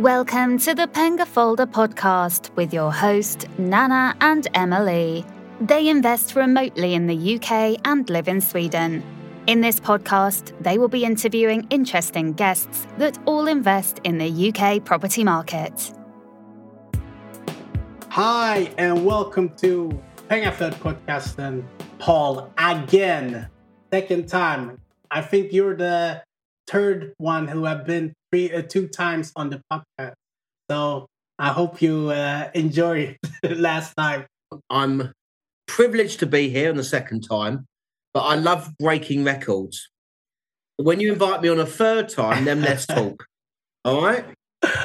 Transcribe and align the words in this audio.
Welcome 0.00 0.56
to 0.60 0.74
the 0.74 0.86
Pengaflödet 0.86 1.72
podcast 1.72 2.56
with 2.56 2.72
your 2.72 2.90
host, 2.90 3.46
Nana 3.58 4.16
and 4.22 4.48
Emily. 4.54 5.26
They 5.60 5.90
invest 5.90 6.34
remotely 6.34 6.94
in 6.94 7.06
the 7.06 7.36
UK 7.36 7.78
and 7.84 8.08
live 8.08 8.26
in 8.26 8.40
Sweden. 8.40 9.02
In 9.46 9.60
this 9.60 9.78
podcast, 9.78 10.54
they 10.62 10.78
will 10.78 10.88
be 10.88 11.04
interviewing 11.04 11.66
interesting 11.68 12.32
guests 12.32 12.86
that 12.96 13.18
all 13.26 13.46
invest 13.46 14.00
in 14.04 14.16
the 14.16 14.48
UK 14.48 14.82
property 14.82 15.22
market. 15.22 15.92
Hi, 18.08 18.72
and 18.78 19.04
welcome 19.04 19.50
to 19.56 19.90
Pengaflödet 20.30 20.78
podcast 20.80 21.38
and 21.38 21.62
Paul 21.98 22.50
again. 22.56 23.50
Second 23.92 24.30
time. 24.30 24.80
I 25.10 25.20
think 25.20 25.52
you're 25.52 25.76
the 25.76 26.22
third 26.66 27.12
one 27.18 27.46
who 27.46 27.66
have 27.66 27.84
been 27.84 28.14
three, 28.30 28.52
uh, 28.52 28.62
two 28.62 28.88
times 28.88 29.32
on 29.36 29.50
the 29.50 29.60
podcast. 29.70 30.14
So 30.70 31.06
I 31.38 31.48
hope 31.48 31.82
you 31.82 32.10
uh, 32.10 32.50
enjoy 32.54 33.16
last 33.42 33.94
time. 33.94 34.26
I'm 34.68 35.12
privileged 35.66 36.20
to 36.20 36.26
be 36.26 36.48
here 36.48 36.70
on 36.70 36.76
the 36.76 36.84
second 36.84 37.22
time, 37.22 37.66
but 38.12 38.20
I 38.20 38.34
love 38.34 38.70
breaking 38.78 39.24
records. 39.24 39.88
When 40.76 41.00
you 41.00 41.12
invite 41.12 41.42
me 41.42 41.48
on 41.48 41.60
a 41.60 41.66
third 41.66 42.08
time, 42.08 42.44
then 42.44 42.62
let's 42.62 42.86
talk. 42.98 43.24
All 43.84 44.02
right? 44.02 44.24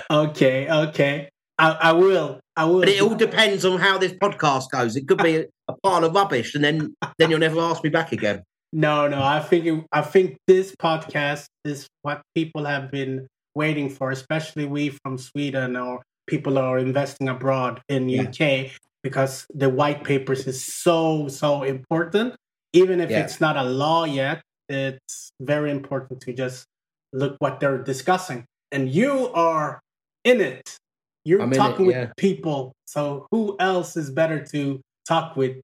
Okay, 0.09 0.70
okay. 0.70 1.29
I, 1.57 1.71
I 1.71 1.91
will. 1.93 2.39
I 2.55 2.65
will. 2.65 2.81
But 2.81 2.89
it 2.89 3.01
all 3.01 3.15
depends 3.15 3.65
on 3.65 3.79
how 3.79 3.98
this 3.98 4.13
podcast 4.13 4.70
goes. 4.71 4.95
It 4.95 5.07
could 5.07 5.21
be 5.21 5.37
a, 5.37 5.45
a 5.67 5.75
pile 5.84 6.03
of 6.03 6.13
rubbish, 6.13 6.55
and 6.55 6.63
then 6.63 6.95
then 7.17 7.29
you'll 7.29 7.39
never 7.39 7.59
ask 7.59 7.84
me 7.84 7.89
back 7.89 8.12
again. 8.12 8.43
No, 8.73 9.07
no. 9.07 9.21
I 9.21 9.39
think 9.39 9.65
it, 9.65 9.85
I 9.91 10.01
think 10.01 10.37
this 10.48 10.75
podcast 10.75 11.45
is 11.63 11.87
what 12.01 12.21
people 12.34 12.65
have 12.65 12.91
been 12.91 13.27
waiting 13.55 13.89
for, 13.89 14.11
especially 14.11 14.65
we 14.65 14.89
from 14.89 15.17
Sweden 15.17 15.75
or 15.75 16.03
people 16.27 16.57
are 16.57 16.77
investing 16.77 17.29
abroad 17.29 17.81
in 17.89 18.09
Yeah. 18.09 18.23
UK 18.23 18.71
because 19.03 19.45
the 19.53 19.70
white 19.70 20.03
papers 20.03 20.45
is 20.47 20.63
so 20.63 21.27
so 21.27 21.63
important. 21.63 22.35
Even 22.73 22.99
if 22.99 23.09
Yeah. 23.09 23.21
it's 23.23 23.39
not 23.39 23.55
a 23.55 23.63
law 23.63 24.03
yet, 24.03 24.41
it's 24.67 25.29
very 25.39 25.71
important 25.71 26.20
to 26.21 26.34
just 26.34 26.65
look 27.13 27.37
what 27.39 27.59
they're 27.59 27.77
discussing. 27.81 28.45
And 28.71 28.89
you 28.89 29.29
are 29.34 29.79
in 30.23 30.41
it. 30.41 30.77
You're 31.23 31.41
I'm 31.41 31.53
in 31.53 31.53
it, 31.53 31.57
talking 31.57 31.85
with 31.85 32.12
people. 32.17 32.73
So 32.87 33.27
who 33.31 33.55
else 33.59 33.95
is 33.95 34.09
better 34.09 34.43
to 34.53 34.81
talk 35.07 35.35
with 35.37 35.62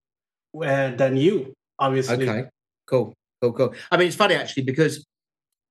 uh, 0.56 0.92
than 0.96 1.18
you? 1.18 1.54
Obviously. 1.80 2.30
Okay, 2.30 2.48
cool, 2.86 3.14
cool, 3.42 3.54
cool. 3.54 3.74
I 3.92 3.98
mean, 3.98 4.08
it's 4.08 4.16
funny 4.16 4.36
actually 4.36 4.64
because 4.64 5.04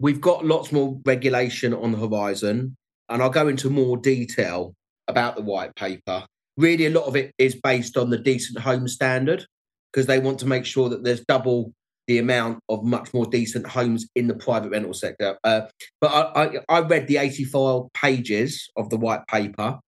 we've 0.01 0.21
got 0.21 0.45
lots 0.45 0.73
more 0.73 0.99
regulation 1.05 1.73
on 1.73 1.93
the 1.93 1.99
horizon, 1.99 2.77
and 3.09 3.23
I'll 3.23 3.31
go 3.31 3.47
into 3.47 3.71
more 3.71 3.97
detail 3.97 4.75
about 5.07 5.37
the 5.37 5.43
white 5.43 5.75
paper. 5.77 6.25
Really, 6.57 6.87
a 6.87 6.91
lot 6.91 7.05
of 7.05 7.15
it 7.15 7.33
is 7.39 7.55
based 7.55 7.97
on 7.97 8.11
the 8.11 8.19
decent 8.19 8.59
home 8.59 8.89
standard 8.89 9.47
because 9.93 10.07
they 10.07 10.19
want 10.19 10.39
to 10.41 10.47
make 10.47 10.65
sure 10.65 10.89
that 10.89 11.05
there's 11.05 11.25
double 11.27 11.73
the 12.07 12.19
amount 12.19 12.59
of 12.69 12.83
much 12.83 13.13
more 13.15 13.27
decent 13.27 13.67
homes 13.67 14.09
in 14.17 14.27
the 14.27 14.35
private 14.35 14.71
rental 14.71 14.95
sector. 14.95 15.39
Uh, 15.45 15.63
but 16.01 16.09
I, 16.09 16.45
I, 16.45 16.79
I 16.79 16.81
read 16.81 17.07
the 17.07 17.19
84 17.19 17.89
pages 17.95 18.69
of 18.77 18.91
the 18.91 18.97
white 18.97 19.27
paper. 19.29 19.79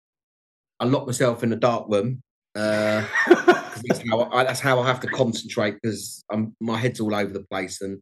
I 0.79 0.85
locked 0.85 1.07
myself 1.07 1.43
in 1.43 1.53
a 1.53 1.57
dark 1.57 1.87
room. 1.89 2.23
Uh, 2.55 3.05
that's 3.27 4.09
how 4.09 4.29
I, 4.31 4.45
that's 4.45 4.61
how 4.61 4.81
I 4.81 4.87
have 4.87 5.01
to 5.01 5.07
concentrate 5.09 5.79
because 5.83 6.25
my 6.61 6.77
head's 6.77 7.01
all 7.01 7.15
over 7.15 7.33
the 7.33 7.45
place. 7.51 7.81
And 7.81 8.01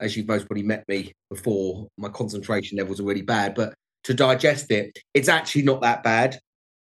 as 0.00 0.16
you've 0.16 0.28
most 0.28 0.46
probably 0.46 0.62
met 0.62 0.84
me 0.88 1.12
before, 1.30 1.88
my 1.98 2.08
concentration 2.08 2.78
levels 2.78 3.00
are 3.00 3.04
really 3.04 3.22
bad. 3.22 3.54
But 3.54 3.74
to 4.04 4.14
digest 4.14 4.70
it, 4.70 4.98
it's 5.14 5.28
actually 5.28 5.62
not 5.62 5.82
that 5.82 6.02
bad, 6.02 6.38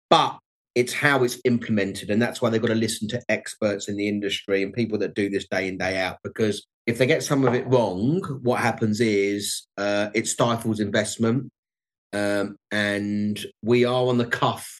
but 0.10 0.38
it's 0.76 0.94
how 0.94 1.24
it's 1.24 1.40
implemented, 1.46 2.10
and 2.10 2.22
that's 2.22 2.42
why 2.42 2.50
they've 2.50 2.62
got 2.62 2.68
to 2.68 2.76
listen 2.76 3.08
to 3.08 3.22
experts 3.30 3.88
in 3.88 3.96
the 3.96 4.08
industry 4.08 4.62
and 4.62 4.74
people 4.74 4.98
that 4.98 5.16
do 5.16 5.30
this 5.30 5.48
day 5.48 5.70
in 5.70 5.78
day 5.78 5.98
out. 5.98 6.18
Because 6.24 6.66
if 6.86 6.98
they 6.98 7.06
get 7.06 7.24
some 7.24 7.46
of 7.46 7.54
it 7.54 7.66
wrong, 7.68 8.22
what 8.44 8.60
happens 8.60 9.00
is 9.00 9.68
uh, 9.78 10.10
it 10.14 10.28
stifles 10.28 10.82
investment, 10.82 11.50
um, 12.12 12.58
and 12.72 13.46
we 13.64 13.86
are 13.86 14.08
on 14.08 14.18
the 14.18 14.26
cuff 14.26 14.80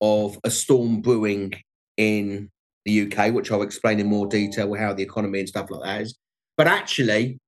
of 0.00 0.38
a 0.44 0.50
storm 0.50 1.00
brewing 1.00 1.52
in 1.96 2.48
the 2.84 3.02
UK, 3.02 3.34
which 3.34 3.50
I'll 3.50 3.62
explain 3.62 3.98
in 3.98 4.06
more 4.06 4.26
detail 4.26 4.72
how 4.74 4.94
the 4.94 5.02
economy 5.02 5.40
and 5.40 5.48
stuff 5.48 5.70
like 5.70 5.82
that 5.82 6.02
is. 6.02 6.16
But 6.58 6.66
actually, 6.66 7.38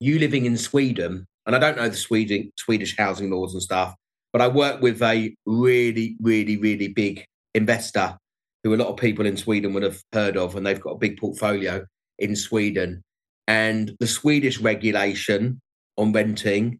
you 0.00 0.20
living 0.20 0.46
in 0.46 0.56
Sweden, 0.56 1.26
and 1.44 1.56
I 1.56 1.58
don't 1.58 1.76
know 1.76 1.88
the 1.88 1.96
Sweden, 1.96 2.52
Swedish 2.56 2.96
housing 2.96 3.30
laws 3.30 3.52
and 3.52 3.62
stuff, 3.62 3.94
but 4.32 4.40
I 4.40 4.48
work 4.48 4.80
with 4.80 5.02
a 5.02 5.34
really, 5.44 6.16
really, 6.20 6.56
really 6.56 6.88
big 6.88 7.26
investor 7.54 8.16
who 8.62 8.72
a 8.72 8.76
lot 8.76 8.86
of 8.86 8.96
people 8.96 9.26
in 9.26 9.36
Sweden 9.36 9.74
would 9.74 9.82
have 9.82 10.00
heard 10.12 10.36
of, 10.36 10.54
and 10.54 10.64
they've 10.64 10.80
got 10.80 10.92
a 10.92 10.98
big 10.98 11.18
portfolio 11.18 11.84
in 12.20 12.36
Sweden. 12.36 13.02
And 13.48 13.96
the 13.98 14.06
Swedish 14.06 14.60
regulation 14.60 15.60
on 15.98 16.12
renting 16.12 16.78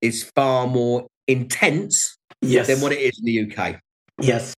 is 0.00 0.30
far 0.36 0.68
more 0.68 1.08
intense 1.26 2.16
yes. 2.40 2.68
than 2.68 2.80
what 2.80 2.92
it 2.92 3.00
is 3.00 3.18
in 3.18 3.24
the 3.24 3.52
UK. 3.52 3.80
Yes. 4.20 4.54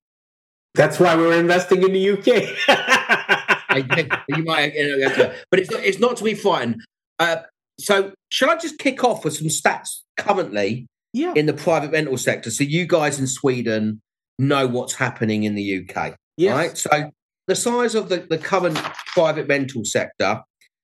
That's 0.74 1.00
why 1.00 1.16
we're 1.16 1.41
investing 1.41 1.82
in 1.82 1.92
the 1.92 2.10
UK. 2.10 3.48
I- 3.72 4.22
you 4.28 4.44
might, 4.44 4.75
you 4.75 4.99
know, 4.99 5.33
but 5.50 5.60
it's 5.60 5.71
not, 5.71 5.81
it's 5.83 5.99
not 5.99 6.16
to 6.19 6.25
be 6.25 6.34
frightened. 6.34 6.83
Uh, 7.19 7.37
so, 7.78 8.12
shall 8.31 8.50
I 8.50 8.56
just 8.56 8.78
kick 8.78 9.03
off 9.05 9.25
with 9.25 9.34
some 9.34 9.49
stats 9.49 10.00
currently 10.16 10.87
yeah. 11.12 11.33
in 11.34 11.47
the 11.47 11.53
private 11.53 11.93
rental 11.93 12.16
sector, 12.16 12.50
so 12.50 12.65
you 12.65 12.87
guys 12.87 13.19
in 13.19 13.27
Sweden 13.27 14.00
know 14.38 14.66
what's 14.66 14.94
happening 14.94 15.44
in 15.44 15.55
the 15.55 15.87
UK? 15.88 16.16
Yes. 16.37 16.55
Right. 16.55 16.78
So, 16.78 17.10
the 17.49 17.55
size 17.55 17.94
of 17.94 18.09
the, 18.09 18.27
the 18.28 18.38
current 18.38 18.78
private 19.06 19.49
rental 19.49 19.84
sector. 19.84 20.43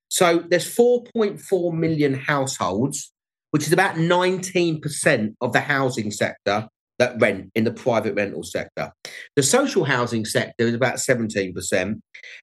So, 0.09 0.45
there's 0.49 0.75
4.4 0.75 1.73
million 1.75 2.15
households, 2.15 3.13
which 3.51 3.67
is 3.67 3.73
about 3.73 3.97
19% 3.97 5.35
of 5.41 5.53
the 5.53 5.61
housing 5.61 6.11
sector 6.11 6.69
that 6.99 7.21
rent 7.21 7.51
in 7.55 7.65
the 7.65 7.73
private 7.73 8.15
rental 8.15 8.43
sector. 8.43 8.93
The 9.37 9.43
social 9.43 9.85
housing 9.85 10.25
sector 10.25 10.67
is 10.67 10.75
about 10.75 10.97
17%, 10.97 12.01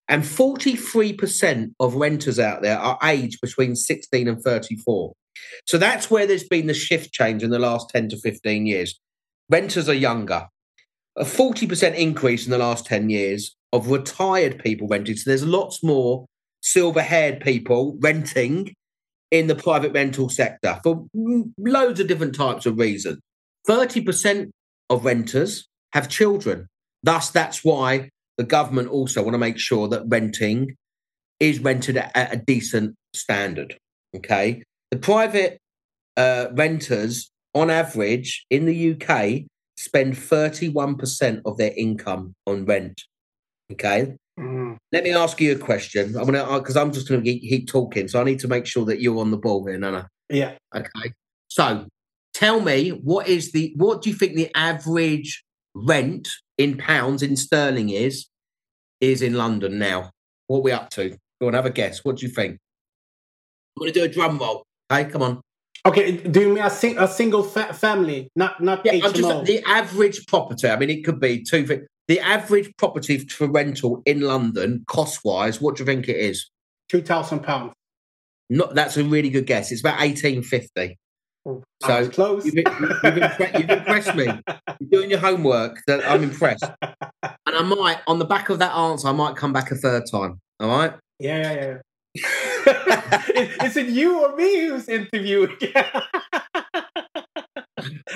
and 0.08 0.24
43% 0.24 1.74
of 1.80 1.96
renters 1.96 2.40
out 2.40 2.62
there 2.62 2.78
are 2.80 2.98
aged 3.04 3.42
between 3.42 3.76
16 3.76 4.28
and 4.28 4.42
34. 4.42 5.14
So 5.66 5.78
that's 5.78 6.10
where 6.10 6.26
there's 6.26 6.48
been 6.48 6.68
the 6.68 6.74
shift 6.74 7.12
change 7.14 7.44
in 7.44 7.50
the 7.50 7.60
last 7.60 7.90
10 7.90 8.10
to 8.10 8.18
15 8.18 8.66
years. 8.66 9.00
Renters 9.50 9.90
are 9.90 9.94
younger. 9.94 10.48
A 11.18 11.24
40% 11.24 11.96
increase 11.96 12.46
in 12.46 12.52
the 12.52 12.58
last 12.58 12.86
10 12.86 13.10
years 13.10 13.56
of 13.72 13.90
retired 13.90 14.60
people 14.60 14.88
renting. 14.88 15.16
So 15.16 15.30
there's 15.30 15.46
lots 15.46 15.84
more 15.84 16.26
silver 16.62 17.02
haired 17.02 17.42
people 17.42 17.98
renting 18.00 18.74
in 19.32 19.48
the 19.48 19.56
private 19.56 19.94
rental 19.94 20.30
sector 20.30 20.80
for 20.84 21.06
loads 21.58 22.00
of 22.00 22.08
different 22.08 22.36
types 22.36 22.66
of 22.66 22.78
reasons. 22.78 23.20
30% 23.68 24.50
of 24.90 25.06
renters 25.06 25.68
have 25.94 26.10
children. 26.10 26.68
Thus, 27.04 27.32
that's 27.32 27.64
why 27.64 28.10
the 28.38 28.44
government 28.44 28.90
also 28.90 29.22
want 29.24 29.34
to 29.34 29.40
make 29.40 29.58
sure 29.58 29.88
that 29.88 30.04
renting 30.08 30.76
is 31.40 31.60
rented 31.60 31.98
at 31.98 32.34
a 32.34 32.38
decent 32.38 32.96
standard. 33.14 33.78
Okay. 34.16 34.64
The 34.92 34.98
private 34.98 35.60
uh, 36.18 36.48
renters, 36.54 37.30
on 37.54 37.70
average, 37.70 38.46
in 38.50 38.66
the 38.66 38.94
UK, 38.94 39.46
spend 39.78 40.16
31% 40.16 41.42
of 41.46 41.58
their 41.58 41.74
income 41.76 42.34
on 42.48 42.66
rent. 42.66 43.02
Okay. 43.72 44.16
Mm. 44.40 44.78
Let 44.92 45.04
me 45.04 45.14
ask 45.14 45.40
you 45.40 45.54
a 45.54 45.58
question. 45.58 46.16
I'm 46.18 46.26
gonna 46.26 46.60
because 46.60 46.76
I'm 46.76 46.92
just 46.92 47.08
gonna 47.08 47.22
keep 47.22 47.42
keep 47.42 47.68
talking, 47.68 48.08
so 48.08 48.20
I 48.20 48.26
need 48.26 48.40
to 48.40 48.48
make 48.48 48.66
sure 48.66 48.86
that 48.86 49.02
you're 49.02 49.20
on 49.20 49.32
the 49.32 49.38
ball 49.38 49.66
here, 49.66 49.78
Nana. 49.78 50.10
Yeah. 50.30 50.56
Okay. 50.74 51.14
So 51.48 51.88
tell 52.36 52.60
me 52.60 52.90
what 52.90 53.28
is 53.28 53.52
the 53.54 53.74
what 53.78 54.02
do 54.04 54.10
you 54.12 54.16
think 54.16 54.36
the 54.36 54.52
average 54.56 55.44
rent 55.74 56.28
in 56.58 56.78
pounds 56.78 57.24
in 57.24 57.36
sterling 57.36 57.90
is 57.90 58.28
is 59.02 59.22
in 59.22 59.34
London 59.34 59.80
now? 59.80 60.12
What 60.48 60.60
are 60.60 60.62
we 60.62 60.72
up 60.72 60.90
to? 60.92 61.18
Go 61.42 61.48
on, 61.48 61.54
have 61.54 61.66
a 61.66 61.72
guess. 61.72 62.04
What 62.06 62.18
do 62.18 62.26
you 62.28 62.32
think? 62.32 62.60
I'm 63.78 63.82
gonna 63.82 63.92
do 63.92 64.04
a 64.04 64.08
drum 64.08 64.38
roll. 64.38 64.64
Okay, 64.92 65.10
come 65.10 65.22
on. 65.24 65.42
Okay. 65.86 66.18
Do 66.18 66.42
you 66.42 66.50
mean 66.54 66.64
a, 66.64 66.70
sing- 66.70 66.98
a 66.98 67.08
single 67.08 67.44
fa- 67.44 67.74
family, 67.74 68.30
not 68.36 68.62
not 68.62 68.86
Yeah, 68.86 68.94
HMO? 68.94 69.06
I'm 69.06 69.14
just 69.14 69.46
the 69.46 69.64
average 69.66 70.26
property. 70.28 70.68
I 70.68 70.76
mean, 70.78 70.90
it 70.90 71.04
could 71.04 71.20
be 71.20 71.44
two. 71.44 71.66
thi- 71.66 71.82
The 72.08 72.20
average 72.20 72.72
property 72.78 73.18
for 73.20 73.48
rental 73.50 74.02
in 74.06 74.22
London, 74.22 74.84
cost 74.88 75.22
wise, 75.24 75.60
what 75.62 75.76
do 75.76 75.82
you 75.84 75.86
think 75.88 76.08
it 76.08 76.18
is? 76.18 76.50
Two 76.90 77.02
thousand 77.02 77.40
pounds. 77.44 77.74
Not 78.50 78.76
that's 78.76 78.98
a 78.98 79.04
really 79.04 79.30
good 79.30 79.46
guess. 79.48 79.72
It's 79.72 79.82
about 79.82 80.02
eighteen 80.02 80.42
fifty. 80.44 80.98
So, 81.84 82.10
close. 82.10 82.46
You've, 82.46 82.56
you've, 82.56 82.66
impre- 82.66 83.60
you've 83.60 83.70
impressed 83.70 84.16
me. 84.16 84.26
You're 84.80 84.90
doing 84.90 85.12
your 85.12 85.20
homework. 85.20 85.78
That 85.88 86.08
I'm 86.10 86.24
impressed. 86.24 86.64
And 87.48 87.56
I 87.56 87.62
might, 87.62 88.00
on 88.08 88.18
the 88.18 88.26
back 88.26 88.50
of 88.50 88.58
that 88.60 88.76
answer, 88.76 89.08
I 89.08 89.12
might 89.12 89.36
come 89.36 89.54
back 89.54 89.70
a 89.70 89.76
third 89.76 90.06
time. 90.10 90.40
All 90.60 90.68
right. 90.68 90.94
Yeah, 91.20 91.54
yeah, 91.54 91.78
yeah. 92.16 93.32
is, 93.64 93.78
it 93.78 93.88
you 93.88 94.20
or 94.20 94.36
me 94.36 94.68
who's 94.68 94.90
interviewing? 94.90 95.56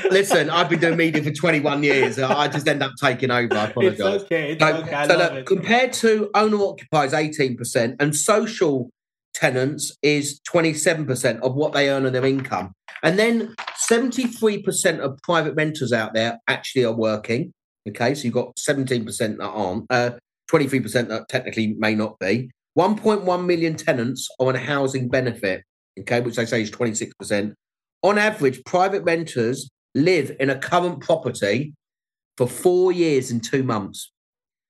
listen, 0.09 0.49
I've 0.49 0.69
been 0.69 0.79
doing 0.79 0.97
media 0.97 1.23
for 1.23 1.31
21 1.31 1.83
years. 1.83 2.17
I 2.17 2.47
just 2.47 2.67
end 2.67 2.81
up 2.81 2.93
taking 3.01 3.29
over. 3.29 3.55
I 3.55 3.67
apologise. 3.67 3.99
It's 3.99 4.23
okay. 4.23 4.53
It's 4.53 4.63
so, 4.63 4.77
okay. 4.77 5.07
So 5.07 5.17
look, 5.17 5.33
it. 5.33 5.45
compared 5.45 5.93
to 5.93 6.31
owner 6.33 6.63
occupiers, 6.63 7.13
18%, 7.13 7.95
and 7.99 8.15
social 8.15 8.89
tenants 9.33 9.95
is 10.01 10.39
27% 10.51 11.39
of 11.41 11.55
what 11.55 11.73
they 11.73 11.89
earn 11.89 12.05
on 12.05 12.13
their 12.13 12.25
income. 12.25 12.73
And 13.03 13.17
then 13.17 13.55
73% 13.89 14.99
of 14.99 15.17
private 15.23 15.55
renters 15.55 15.93
out 15.93 16.13
there 16.13 16.39
actually 16.47 16.85
are 16.85 16.95
working. 16.95 17.53
Okay, 17.87 18.13
so 18.13 18.25
you've 18.25 18.33
got 18.33 18.55
17% 18.57 19.37
that 19.37 19.41
aren't, 19.41 19.85
uh, 19.89 20.11
23% 20.51 21.07
that 21.07 21.27
technically 21.29 21.75
may 21.77 21.95
not 21.95 22.19
be. 22.19 22.49
1.1 22.77 23.45
million 23.45 23.75
tenants 23.75 24.27
are 24.39 24.47
on 24.47 24.55
a 24.55 24.59
housing 24.59 25.07
benefit, 25.09 25.63
okay, 25.99 26.21
which 26.21 26.35
they 26.35 26.45
say 26.45 26.61
is 26.61 26.71
26%. 26.71 27.53
On 28.03 28.17
average, 28.17 28.63
private 28.65 29.03
renters 29.03 29.69
live 29.95 30.35
in 30.39 30.49
a 30.49 30.57
current 30.57 31.01
property 31.01 31.73
for 32.37 32.47
four 32.47 32.91
years 32.91 33.31
and 33.31 33.43
two 33.43 33.63
months. 33.63 34.11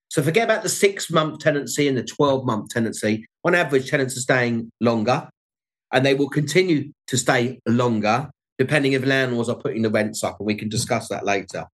So 0.09 0.23
forget 0.23 0.45
about 0.45 0.63
the 0.63 0.69
six 0.69 1.11
month 1.11 1.39
tenancy 1.39 1.87
and 1.87 1.97
the 1.97 2.03
12 2.03 2.45
month 2.45 2.69
tenancy. 2.69 3.25
On 3.45 3.55
average, 3.55 3.89
tenants 3.89 4.17
are 4.17 4.21
staying 4.21 4.71
longer 4.81 5.29
and 5.93 6.05
they 6.05 6.15
will 6.15 6.29
continue 6.29 6.91
to 7.07 7.17
stay 7.17 7.59
longer 7.67 8.29
depending 8.57 8.91
if 8.91 9.05
landlords 9.05 9.49
are 9.49 9.55
putting 9.55 9.83
the 9.83 9.89
rents 9.89 10.23
up. 10.23 10.37
And 10.39 10.47
we 10.47 10.55
can 10.55 10.67
discuss 10.67 11.07
that 11.07 11.25
later. 11.25 11.65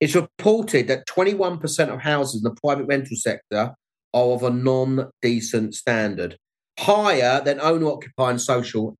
It's 0.00 0.16
reported 0.16 0.88
that 0.88 1.06
21% 1.06 1.88
of 1.88 2.00
houses 2.00 2.42
in 2.42 2.42
the 2.42 2.60
private 2.60 2.86
rental 2.86 3.16
sector 3.16 3.74
are 4.12 4.24
of 4.24 4.42
a 4.42 4.50
non 4.50 5.10
decent 5.22 5.74
standard, 5.74 6.36
higher 6.80 7.40
than 7.44 7.60
owner 7.60 7.86
occupying 7.86 8.38
social, 8.38 8.96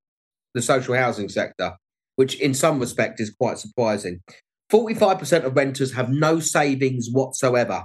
the 0.55 0.63
social 0.63 0.95
housing 0.95 1.29
sector, 1.29 1.77
which 2.17 2.39
in 2.41 2.55
some 2.55 2.79
respect 2.79 3.21
is 3.21 3.35
quite 3.35 3.59
surprising. 3.59 4.21
45% 4.71 5.45
of 5.45 5.57
renters 5.57 5.93
have 5.93 6.09
no 6.09 6.39
savings 6.39 7.09
whatsoever. 7.11 7.85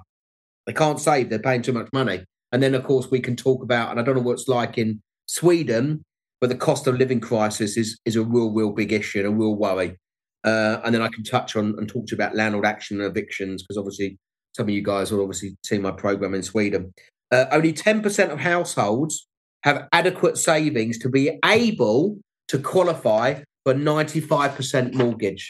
They 0.67 0.73
can't 0.73 0.99
save, 0.99 1.29
they're 1.29 1.39
paying 1.39 1.63
too 1.63 1.73
much 1.73 1.87
money. 1.93 2.23
And 2.51 2.61
then, 2.61 2.75
of 2.75 2.83
course, 2.83 3.09
we 3.09 3.19
can 3.19 3.35
talk 3.35 3.63
about, 3.63 3.89
and 3.89 3.99
I 3.99 4.03
don't 4.03 4.15
know 4.15 4.21
what 4.21 4.33
it's 4.33 4.47
like 4.47 4.77
in 4.77 5.01
Sweden, 5.25 6.03
but 6.39 6.49
the 6.49 6.55
cost 6.55 6.85
of 6.87 6.97
living 6.97 7.19
crisis 7.19 7.77
is, 7.77 7.97
is 8.05 8.15
a 8.15 8.23
real, 8.23 8.51
real 8.51 8.71
big 8.71 8.91
issue 8.91 9.19
and 9.19 9.27
a 9.27 9.31
real 9.31 9.55
worry. 9.55 9.97
Uh, 10.43 10.79
and 10.83 10.93
then 10.93 11.01
I 11.01 11.07
can 11.07 11.23
touch 11.23 11.55
on 11.55 11.73
and 11.77 11.89
talk 11.89 12.05
to 12.07 12.11
you 12.11 12.15
about 12.15 12.35
landlord 12.35 12.65
action 12.65 13.01
and 13.01 13.09
evictions, 13.09 13.63
because 13.63 13.77
obviously 13.77 14.17
some 14.55 14.65
of 14.65 14.69
you 14.69 14.83
guys 14.83 15.11
will 15.11 15.21
obviously 15.21 15.57
see 15.65 15.77
my 15.77 15.91
program 15.91 16.33
in 16.33 16.43
Sweden. 16.43 16.93
Uh, 17.31 17.45
only 17.51 17.73
10% 17.73 18.29
of 18.29 18.39
households 18.39 19.27
have 19.63 19.87
adequate 19.91 20.37
savings 20.37 20.97
to 20.99 21.09
be 21.09 21.39
able 21.43 22.17
to 22.49 22.59
qualify 22.59 23.41
for 23.63 23.73
95% 23.73 24.93
mortgage. 24.93 25.49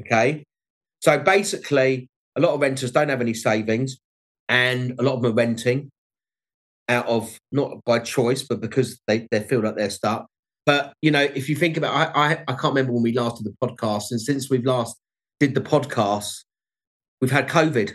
Okay. 0.00 0.44
So 1.00 1.18
basically, 1.18 2.08
a 2.36 2.40
lot 2.40 2.54
of 2.54 2.60
renters 2.60 2.90
don't 2.90 3.08
have 3.08 3.20
any 3.20 3.34
savings 3.34 3.98
and 4.48 4.94
a 4.98 5.02
lot 5.02 5.14
of 5.14 5.22
them 5.22 5.32
are 5.32 5.34
renting 5.34 5.90
out 6.88 7.06
of 7.06 7.38
not 7.52 7.84
by 7.84 7.98
choice, 7.98 8.42
but 8.42 8.60
because 8.60 9.00
they, 9.06 9.26
they 9.30 9.40
feel 9.40 9.60
like 9.60 9.76
they're 9.76 9.90
stuck. 9.90 10.26
But 10.64 10.92
you 11.00 11.10
know, 11.10 11.22
if 11.22 11.48
you 11.48 11.56
think 11.56 11.76
about, 11.76 11.94
I, 11.94 12.32
I 12.32 12.32
I 12.48 12.52
can't 12.54 12.74
remember 12.74 12.92
when 12.92 13.02
we 13.02 13.12
last 13.12 13.42
did 13.42 13.52
the 13.52 13.66
podcast, 13.66 14.04
and 14.10 14.20
since 14.20 14.50
we've 14.50 14.64
last 14.64 14.96
did 15.38 15.54
the 15.54 15.60
podcast, 15.60 16.44
we've 17.20 17.30
had 17.30 17.48
COVID. 17.48 17.94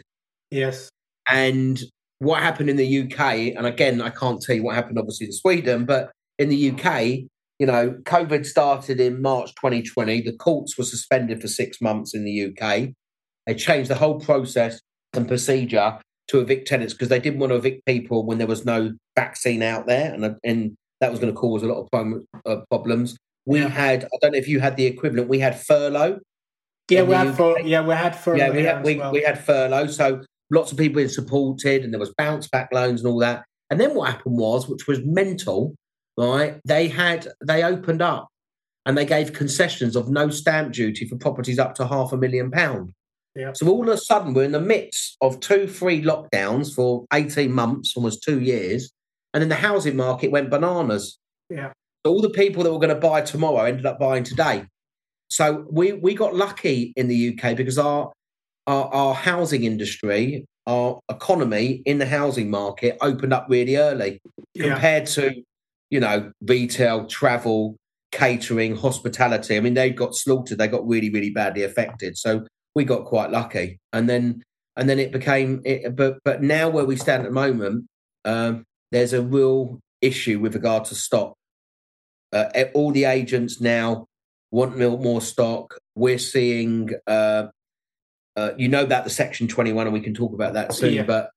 Yes. 0.49 0.89
And 1.29 1.81
what 2.19 2.41
happened 2.41 2.69
in 2.69 2.77
the 2.77 3.03
UK, 3.03 3.55
and 3.57 3.65
again, 3.65 4.01
I 4.01 4.09
can't 4.09 4.41
tell 4.41 4.55
you 4.55 4.63
what 4.63 4.75
happened 4.75 4.99
obviously 4.99 5.27
in 5.27 5.33
Sweden, 5.33 5.85
but 5.85 6.11
in 6.39 6.49
the 6.49 6.71
UK, 6.71 7.27
you 7.59 7.67
know, 7.67 7.91
COVID 8.03 8.45
started 8.45 8.99
in 8.99 9.21
March 9.21 9.53
2020. 9.55 10.21
The 10.21 10.33
courts 10.33 10.77
were 10.77 10.83
suspended 10.83 11.41
for 11.41 11.47
six 11.47 11.81
months 11.81 12.13
in 12.13 12.23
the 12.23 12.47
UK. 12.47 12.89
They 13.45 13.55
changed 13.55 13.89
the 13.89 13.95
whole 13.95 14.19
process 14.19 14.81
and 15.13 15.27
procedure 15.27 15.99
to 16.27 16.39
evict 16.39 16.67
tenants 16.67 16.93
because 16.93 17.09
they 17.09 17.19
didn't 17.19 17.39
want 17.39 17.51
to 17.51 17.57
evict 17.57 17.85
people 17.85 18.25
when 18.25 18.37
there 18.37 18.47
was 18.47 18.65
no 18.65 18.93
vaccine 19.15 19.61
out 19.63 19.87
there, 19.87 20.13
and 20.13 20.35
and 20.43 20.75
that 20.99 21.11
was 21.11 21.19
going 21.19 21.33
to 21.33 21.39
cause 21.39 21.63
a 21.63 21.67
lot 21.67 21.87
of 21.91 22.21
uh, 22.45 22.61
problems. 22.69 23.17
We 23.45 23.59
Yeah. 23.59 23.69
had, 23.69 24.05
I 24.05 24.17
don't 24.21 24.33
know 24.33 24.37
if 24.37 24.47
you 24.47 24.59
had 24.59 24.77
the 24.77 24.85
equivalent. 24.85 25.27
We 25.27 25.39
had 25.39 25.59
furlough. 25.59 26.19
Yeah, 26.89 27.03
we 27.03 27.15
had 27.15 27.35
for 27.35 27.59
yeah 27.61 27.81
we 27.81 27.93
had 27.93 28.15
for 28.15 28.35
yeah, 28.37 28.49
we 28.49 28.63
had 28.63 28.83
we, 28.83 28.95
well. 28.97 29.11
we 29.13 29.21
had 29.23 29.43
furlough, 29.43 29.87
so 29.87 30.21
lots 30.51 30.71
of 30.71 30.77
people 30.77 31.01
been 31.01 31.09
supported, 31.09 31.83
and 31.83 31.93
there 31.93 31.99
was 31.99 32.13
bounce 32.17 32.47
back 32.47 32.69
loans 32.73 33.01
and 33.01 33.11
all 33.11 33.19
that. 33.19 33.43
And 33.69 33.79
then 33.79 33.95
what 33.95 34.11
happened 34.11 34.37
was, 34.37 34.67
which 34.67 34.87
was 34.87 34.99
mental, 35.05 35.73
right? 36.17 36.59
They 36.65 36.89
had 36.89 37.27
they 37.45 37.63
opened 37.63 38.01
up 38.01 38.27
and 38.85 38.97
they 38.97 39.05
gave 39.05 39.31
concessions 39.33 39.95
of 39.95 40.09
no 40.09 40.29
stamp 40.29 40.73
duty 40.73 41.07
for 41.07 41.15
properties 41.15 41.59
up 41.59 41.75
to 41.75 41.87
half 41.87 42.11
a 42.11 42.17
million 42.17 42.51
pound. 42.51 42.91
Yeah. 43.35 43.51
So 43.53 43.67
all 43.69 43.87
of 43.87 43.93
a 43.93 43.97
sudden, 43.97 44.33
we're 44.33 44.43
in 44.43 44.51
the 44.51 44.59
midst 44.59 45.17
of 45.21 45.39
two, 45.39 45.67
three 45.67 46.01
lockdowns 46.01 46.73
for 46.73 47.05
eighteen 47.13 47.51
months, 47.51 47.95
almost 47.95 48.23
two 48.23 48.41
years, 48.41 48.91
and 49.33 49.41
then 49.41 49.49
the 49.49 49.55
housing 49.55 49.95
market 49.95 50.31
went 50.31 50.49
bananas. 50.49 51.17
Yeah. 51.49 51.71
So 52.05 52.11
all 52.11 52.21
the 52.21 52.29
people 52.29 52.63
that 52.63 52.71
were 52.71 52.79
going 52.79 52.89
to 52.89 52.95
buy 52.95 53.21
tomorrow 53.21 53.65
ended 53.65 53.85
up 53.85 53.99
buying 53.99 54.23
today. 54.23 54.65
So 55.29 55.65
we 55.71 55.93
we 55.93 56.13
got 56.13 56.35
lucky 56.35 56.93
in 56.95 57.07
the 57.07 57.29
UK 57.29 57.55
because 57.55 57.77
our 57.77 58.11
our, 58.67 58.93
our 58.93 59.13
housing 59.13 59.63
industry, 59.63 60.45
our 60.67 60.99
economy 61.09 61.81
in 61.85 61.99
the 61.99 62.05
housing 62.05 62.49
market 62.49 62.97
opened 63.01 63.33
up 63.33 63.47
really 63.49 63.77
early 63.77 64.19
yeah. 64.53 64.73
compared 64.73 65.05
to 65.07 65.33
you 65.89 65.99
know 66.01 66.31
retail, 66.41 67.05
travel, 67.05 67.77
catering, 68.11 68.75
hospitality. 68.75 69.55
I 69.55 69.61
mean, 69.61 69.73
they 69.73 69.89
got 69.89 70.15
slaughtered. 70.15 70.57
They 70.57 70.67
got 70.67 70.85
really 70.85 71.09
really 71.09 71.29
badly 71.29 71.63
affected. 71.63 72.17
So 72.17 72.45
we 72.75 72.85
got 72.85 73.05
quite 73.05 73.31
lucky, 73.31 73.79
and 73.93 74.09
then 74.09 74.43
and 74.75 74.89
then 74.89 74.99
it 74.99 75.11
became. 75.11 75.61
It, 75.65 75.95
but 75.95 76.19
but 76.23 76.41
now 76.41 76.69
where 76.69 76.85
we 76.85 76.95
stand 76.95 77.23
at 77.23 77.29
the 77.29 77.33
moment, 77.33 77.85
um, 78.25 78.63
there's 78.91 79.13
a 79.13 79.21
real 79.21 79.79
issue 80.01 80.39
with 80.39 80.55
regard 80.55 80.85
to 80.85 80.95
stock. 80.95 81.35
Uh, 82.33 82.49
all 82.73 82.91
the 82.91 83.05
agents 83.05 83.59
now 83.59 84.07
want 84.51 84.77
more, 84.77 84.97
more 84.97 85.21
stock. 85.21 85.77
We're 85.95 86.17
seeing, 86.17 86.91
uh, 87.07 87.47
uh, 88.35 88.51
you 88.57 88.69
know, 88.69 88.83
about 88.83 89.03
the 89.03 89.09
Section 89.09 89.47
21, 89.47 89.87
and 89.87 89.93
we 89.93 90.01
can 90.01 90.13
talk 90.13 90.33
about 90.33 90.53
that 90.53 90.73
soon. 90.73 90.93
Yeah. 90.93 91.03
But 91.03 91.31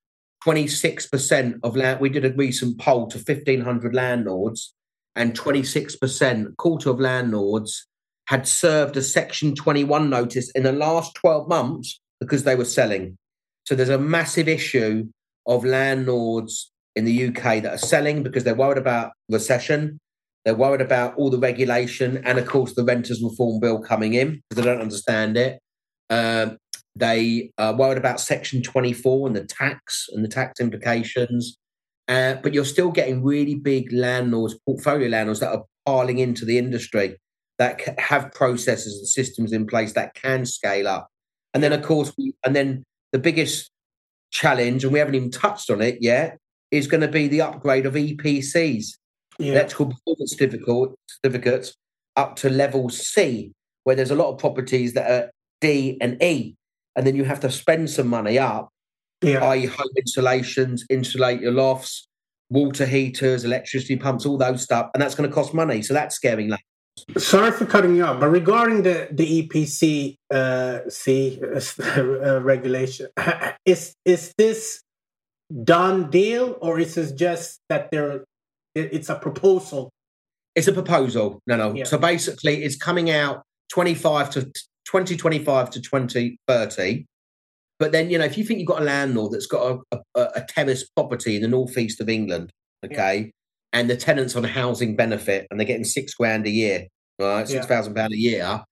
26% 0.47 1.61
of 1.63 1.77
land, 1.77 2.01
we 2.01 2.11
did 2.11 2.25
a 2.25 2.33
recent 2.33 2.79
poll 2.79 3.09
to 3.09 3.19
1,500 3.19 3.95
landlords, 3.95 4.73
and 5.17 5.39
26%, 5.39 6.57
quarter 6.57 6.91
of 6.91 7.01
landlords 7.01 7.87
had 8.26 8.49
served 8.49 8.97
a 8.97 9.03
Section 9.03 9.55
21 9.55 10.09
notice 10.09 10.50
in 10.53 10.62
the 10.62 10.73
last 10.73 11.15
12 11.15 11.49
months 11.49 12.00
because 12.21 12.44
they 12.44 12.56
were 12.56 12.65
selling. 12.65 13.17
So 13.66 13.75
there's 13.75 13.88
a 13.88 13.99
massive 13.99 14.49
issue 14.49 15.07
of 15.47 15.64
landlords 15.64 16.71
in 16.97 17.04
the 17.04 17.28
UK 17.28 17.62
that 17.62 17.75
are 17.75 17.78
selling 17.78 18.23
because 18.23 18.45
they're 18.45 18.54
worried 18.54 18.78
about 18.78 19.12
recession. 19.28 19.99
They're 20.45 20.54
worried 20.54 20.81
about 20.81 21.16
all 21.16 21.31
the 21.31 21.38
regulation 21.38 22.23
and, 22.25 22.38
of 22.38 22.47
course, 22.47 22.75
the 22.75 22.85
renters 22.85 23.23
reform 23.23 23.61
bill 23.61 23.81
coming 23.81 24.14
in 24.14 24.43
because 24.49 24.62
they 24.62 24.71
don't 24.71 24.83
understand 24.83 25.37
it. 25.37 25.59
Um, 26.11 26.59
they 26.97 27.50
are 27.59 27.75
worried 27.75 27.99
about 27.99 28.21
Section 28.21 28.62
24 28.62 29.26
and 29.26 29.37
the 29.37 29.45
tax 29.45 30.07
and 30.12 30.25
the 30.25 30.28
tax 30.28 30.61
implications. 30.61 31.57
Uh, 32.07 32.35
but 32.43 32.52
you're 32.52 32.66
still 32.66 32.90
getting 32.90 33.25
really 33.25 33.54
big 33.54 33.90
landlords, 33.90 34.59
portfolio 34.66 35.09
landlords 35.09 35.40
that 35.40 35.52
are 35.52 35.64
piling 35.87 36.19
into 36.19 36.45
the 36.45 36.59
industry 36.59 37.16
that 37.58 37.99
have 37.99 38.32
processes 38.32 38.99
and 38.99 39.08
systems 39.08 39.52
in 39.52 39.66
place 39.66 39.92
that 39.92 40.14
can 40.14 40.44
scale 40.44 40.88
up. 40.88 41.08
And 41.52 41.62
then, 41.62 41.73
of 41.73 41.82
course, 41.82 42.12
we, 42.18 42.34
and 42.44 42.54
then 42.54 42.82
the 43.12 43.18
biggest 43.18 43.70
challenge, 44.32 44.84
and 44.84 44.92
we 44.92 44.99
haven't 44.99 45.14
even 45.14 45.30
touched 45.30 45.70
on 45.70 45.80
it 45.80 45.99
yet, 46.00 46.38
is 46.70 46.87
going 46.88 47.00
to 47.00 47.08
be 47.08 47.28
the 47.28 47.42
upgrade 47.42 47.87
of 47.87 47.94
EPCs 47.94 48.94
yeah. 49.38 49.52
electrical 49.52 49.87
performance 49.87 50.37
certificates 51.06 51.75
up 52.16 52.37
to 52.37 52.50
level 52.50 52.88
C, 52.88 53.52
where 53.84 53.96
there's 53.96 54.11
a 54.11 54.16
lot 54.16 54.32
of 54.32 54.38
properties 54.38 54.94
that 54.94 55.11
are 55.11 55.30
D 55.61 55.99
and 56.00 56.23
E. 56.23 56.56
And 56.96 57.06
then 57.06 57.16
you 57.16 57.25
have 57.25 57.40
to 57.40 57.50
spend 57.50 57.90
some 57.90 58.06
money 58.06 58.38
up, 58.38 58.68
yeah. 59.20 59.44
i.e., 59.44 59.66
home 59.66 59.88
insulations, 59.96 60.84
insulate 60.88 61.40
your 61.40 61.52
lofts, 61.52 62.06
water 62.50 62.87
heaters, 62.87 63.44
electricity 63.44 63.96
pumps, 63.96 64.26
all 64.26 64.38
those 64.38 64.62
stuff. 64.62 64.90
And 64.94 65.02
that's 65.02 65.14
going 65.14 65.28
to 65.28 65.34
cost 65.34 65.54
money. 65.54 65.82
So 65.82 65.94
that's 65.94 66.14
scaring 66.14 66.49
land. 66.49 66.62
Sorry 67.19 67.51
for 67.51 67.67
cutting 67.67 67.97
you 67.97 68.05
off, 68.05 68.21
but 68.21 68.29
regarding 68.29 68.83
the 68.83 69.09
the 69.11 69.43
EPC 69.43 70.17
uh, 70.33 70.89
C 70.89 71.41
uh, 71.43 72.41
regulation, 72.43 73.09
is 73.67 73.95
is 74.05 74.33
this 74.39 74.83
done 75.65 76.11
deal 76.11 76.57
or 76.63 76.79
is 76.79 76.95
this 76.95 77.13
just 77.13 77.61
that 77.69 77.91
there 77.91 78.25
it's 78.75 79.09
a 79.09 79.17
proposal? 79.17 79.91
It's 80.55 80.69
a 80.69 80.73
proposal. 80.73 81.41
No, 81.47 81.57
no. 81.57 81.75
Yeah. 81.75 81.85
So 81.85 81.99
basically, 81.99 82.63
it's 82.63 82.77
coming 82.77 83.11
out 83.11 83.43
25 83.71 84.31
to 84.31 84.43
2025 84.43 85.71
to 85.71 85.81
2030. 85.81 87.07
But 87.81 87.91
then, 87.91 88.09
you 88.09 88.19
know, 88.19 88.25
if 88.25 88.39
you 88.39 88.45
think 88.45 88.61
you've 88.61 88.69
got 88.69 88.83
a 88.83 88.85
landlord 88.85 89.33
that's 89.33 89.47
got 89.47 89.81
a, 89.91 89.99
a, 90.15 90.21
a 90.37 90.45
terrace 90.49 90.89
property 90.95 91.37
in 91.37 91.43
the 91.43 91.49
northeast 91.49 92.01
of 92.01 92.09
England, 92.09 92.51
okay, 92.85 93.33
and 93.75 93.90
the 93.90 93.97
tenant's 93.97 94.37
on 94.37 94.45
housing 94.45 94.97
benefit 94.97 95.47
and 95.50 95.61
they're 95.61 95.66
getting 95.66 95.85
six 95.85 96.14
grand 96.14 96.47
a 96.47 96.50
year, 96.50 96.87
right, 97.19 97.40
Yeah. 97.40 97.45
six 97.45 97.66
thousand 97.66 97.95
pound 97.95 98.14
a 98.14 98.16
year, 98.16 98.62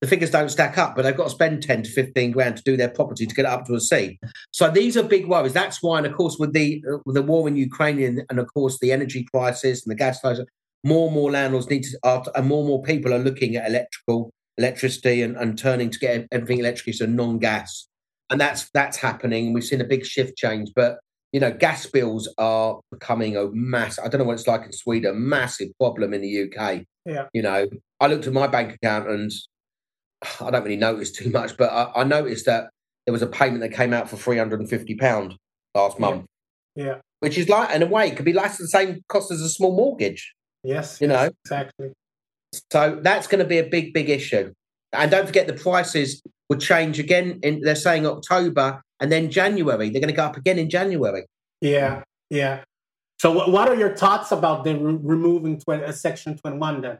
the 0.00 0.06
figures 0.06 0.30
don't 0.30 0.48
stack 0.48 0.78
up, 0.78 0.94
but 0.94 1.02
they've 1.02 1.16
got 1.16 1.24
to 1.24 1.30
spend 1.30 1.62
10 1.62 1.82
to 1.82 1.90
15 1.90 2.30
grand 2.30 2.56
to 2.56 2.62
do 2.62 2.76
their 2.76 2.88
property 2.88 3.26
to 3.26 3.34
get 3.34 3.44
it 3.44 3.50
up 3.50 3.66
to 3.66 3.74
a 3.74 3.80
C. 3.80 4.18
So 4.50 4.70
these 4.70 4.96
are 4.96 5.02
big 5.02 5.26
worries. 5.26 5.52
That's 5.52 5.82
why, 5.82 5.98
and 5.98 6.06
of 6.06 6.14
course, 6.14 6.36
with 6.38 6.52
the 6.52 6.82
uh, 6.90 6.98
with 7.04 7.16
the 7.16 7.22
war 7.22 7.48
in 7.48 7.56
Ukraine 7.56 8.24
and 8.30 8.38
of 8.38 8.46
course 8.54 8.78
the 8.80 8.92
energy 8.92 9.26
crisis 9.32 9.84
and 9.84 9.90
the 9.90 9.96
gas 9.96 10.20
crisis, 10.20 10.46
more 10.84 11.06
and 11.06 11.14
more 11.14 11.30
landlords 11.30 11.68
need 11.68 11.82
to, 11.82 11.98
are, 12.02 12.24
and 12.34 12.46
more 12.46 12.60
and 12.60 12.68
more 12.68 12.82
people 12.82 13.12
are 13.12 13.18
looking 13.18 13.56
at 13.56 13.68
electrical 13.68 14.30
electricity 14.56 15.22
and, 15.22 15.36
and 15.36 15.58
turning 15.58 15.90
to 15.90 15.98
get 15.98 16.26
everything 16.32 16.58
electric, 16.58 16.94
so 16.94 17.06
non-gas, 17.06 17.88
and 18.30 18.40
that's 18.40 18.70
that's 18.70 18.96
happening. 18.96 19.52
We've 19.52 19.64
seen 19.64 19.80
a 19.82 19.84
big 19.84 20.04
shift 20.06 20.36
change, 20.36 20.70
but 20.74 20.98
you 21.32 21.40
know, 21.40 21.52
gas 21.52 21.86
bills 21.86 22.32
are 22.38 22.80
becoming 22.90 23.36
a 23.36 23.48
mass. 23.52 23.98
I 23.98 24.08
don't 24.08 24.18
know 24.18 24.24
what 24.24 24.34
it's 24.34 24.46
like 24.46 24.64
in 24.64 24.72
Sweden, 24.72 25.28
massive 25.28 25.68
problem 25.78 26.12
in 26.12 26.22
the 26.22 26.44
UK. 26.44 26.82
Yeah. 27.06 27.26
You 27.32 27.42
know, 27.42 27.68
I 28.00 28.06
looked 28.08 28.26
at 28.26 28.32
my 28.32 28.46
bank 28.46 28.74
account 28.74 29.08
and 29.08 29.30
I 30.40 30.50
don't 30.50 30.64
really 30.64 30.76
notice 30.76 31.12
too 31.12 31.30
much, 31.30 31.56
but 31.56 31.70
I, 31.70 32.00
I 32.00 32.04
noticed 32.04 32.46
that 32.46 32.70
there 33.06 33.12
was 33.12 33.22
a 33.22 33.26
payment 33.26 33.60
that 33.60 33.72
came 33.72 33.92
out 33.92 34.08
for 34.08 34.16
three 34.16 34.38
hundred 34.38 34.60
and 34.60 34.68
fifty 34.68 34.94
pound 34.94 35.36
last 35.74 35.98
month. 35.98 36.26
Yeah. 36.74 36.96
Which 37.20 37.36
is 37.36 37.48
like, 37.48 37.74
in 37.74 37.82
a 37.82 37.86
way, 37.86 38.08
it 38.08 38.16
could 38.16 38.24
be 38.24 38.32
less 38.32 38.56
than 38.56 38.64
the 38.64 38.68
same 38.68 39.00
cost 39.08 39.30
as 39.30 39.40
a 39.40 39.48
small 39.48 39.74
mortgage. 39.74 40.32
Yes. 40.64 41.00
You 41.00 41.08
yes, 41.08 41.16
know? 41.16 41.30
exactly. 41.44 41.92
So 42.72 42.98
that's 43.02 43.26
going 43.26 43.40
to 43.40 43.48
be 43.48 43.58
a 43.58 43.64
big, 43.64 43.92
big 43.92 44.08
issue. 44.08 44.52
And 44.92 45.10
don't 45.10 45.26
forget 45.26 45.46
the 45.46 45.52
prices 45.52 46.22
will 46.48 46.56
change 46.56 46.98
again. 46.98 47.38
In, 47.42 47.60
they're 47.60 47.76
saying 47.76 48.06
October 48.06 48.82
and 49.00 49.10
then 49.10 49.30
January. 49.30 49.90
They're 49.90 50.00
going 50.00 50.12
to 50.12 50.16
go 50.16 50.24
up 50.24 50.36
again 50.36 50.58
in 50.58 50.70
January. 50.70 51.24
Yeah. 51.60 52.02
Yeah. 52.28 52.62
So, 53.18 53.48
what, 53.50 53.68
are 53.68 53.74
your 53.74 53.94
thoughts 53.94 54.32
about 54.32 54.64
the 54.64 54.74
re- 54.76 54.98
removing 55.02 55.60
20, 55.60 55.84
uh, 55.84 55.92
Section 55.92 56.38
21 56.38 56.80
then? 56.80 56.98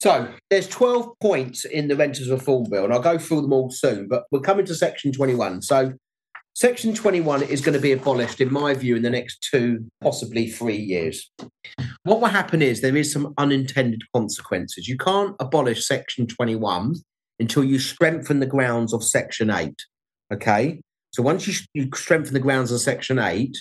So 0.00 0.28
there's 0.50 0.68
12 0.68 1.12
points 1.22 1.64
in 1.64 1.88
the 1.88 1.96
Renters 1.96 2.28
Reform 2.28 2.68
Bill, 2.68 2.84
and 2.84 2.92
I'll 2.92 3.00
go 3.00 3.18
through 3.18 3.42
them 3.42 3.52
all 3.52 3.70
soon, 3.70 4.08
but 4.08 4.24
we're 4.30 4.40
coming 4.40 4.66
to 4.66 4.74
Section 4.74 5.12
21. 5.12 5.62
So 5.62 5.94
Section 6.54 6.92
21 6.94 7.44
is 7.44 7.60
going 7.60 7.72
to 7.74 7.80
be 7.80 7.92
abolished, 7.92 8.40
in 8.40 8.52
my 8.52 8.74
view, 8.74 8.96
in 8.96 9.02
the 9.02 9.10
next 9.10 9.48
two, 9.50 9.86
possibly 10.02 10.48
three 10.48 10.76
years. 10.76 11.30
What 12.02 12.20
will 12.20 12.28
happen 12.28 12.60
is 12.60 12.80
there 12.80 12.96
is 12.96 13.12
some 13.12 13.32
unintended 13.38 14.02
consequences. 14.14 14.88
You 14.88 14.96
can't 14.96 15.34
abolish 15.40 15.86
Section 15.86 16.26
21 16.26 16.96
until 17.40 17.64
you 17.64 17.78
strengthen 17.78 18.40
the 18.40 18.46
grounds 18.46 18.92
of 18.92 19.02
Section 19.02 19.50
8. 19.50 19.74
Okay? 20.32 20.80
So 21.14 21.22
once 21.22 21.46
you, 21.46 21.54
you 21.74 21.88
strengthen 21.94 22.34
the 22.34 22.40
grounds 22.40 22.72
of 22.72 22.80
Section 22.80 23.20
8, 23.20 23.56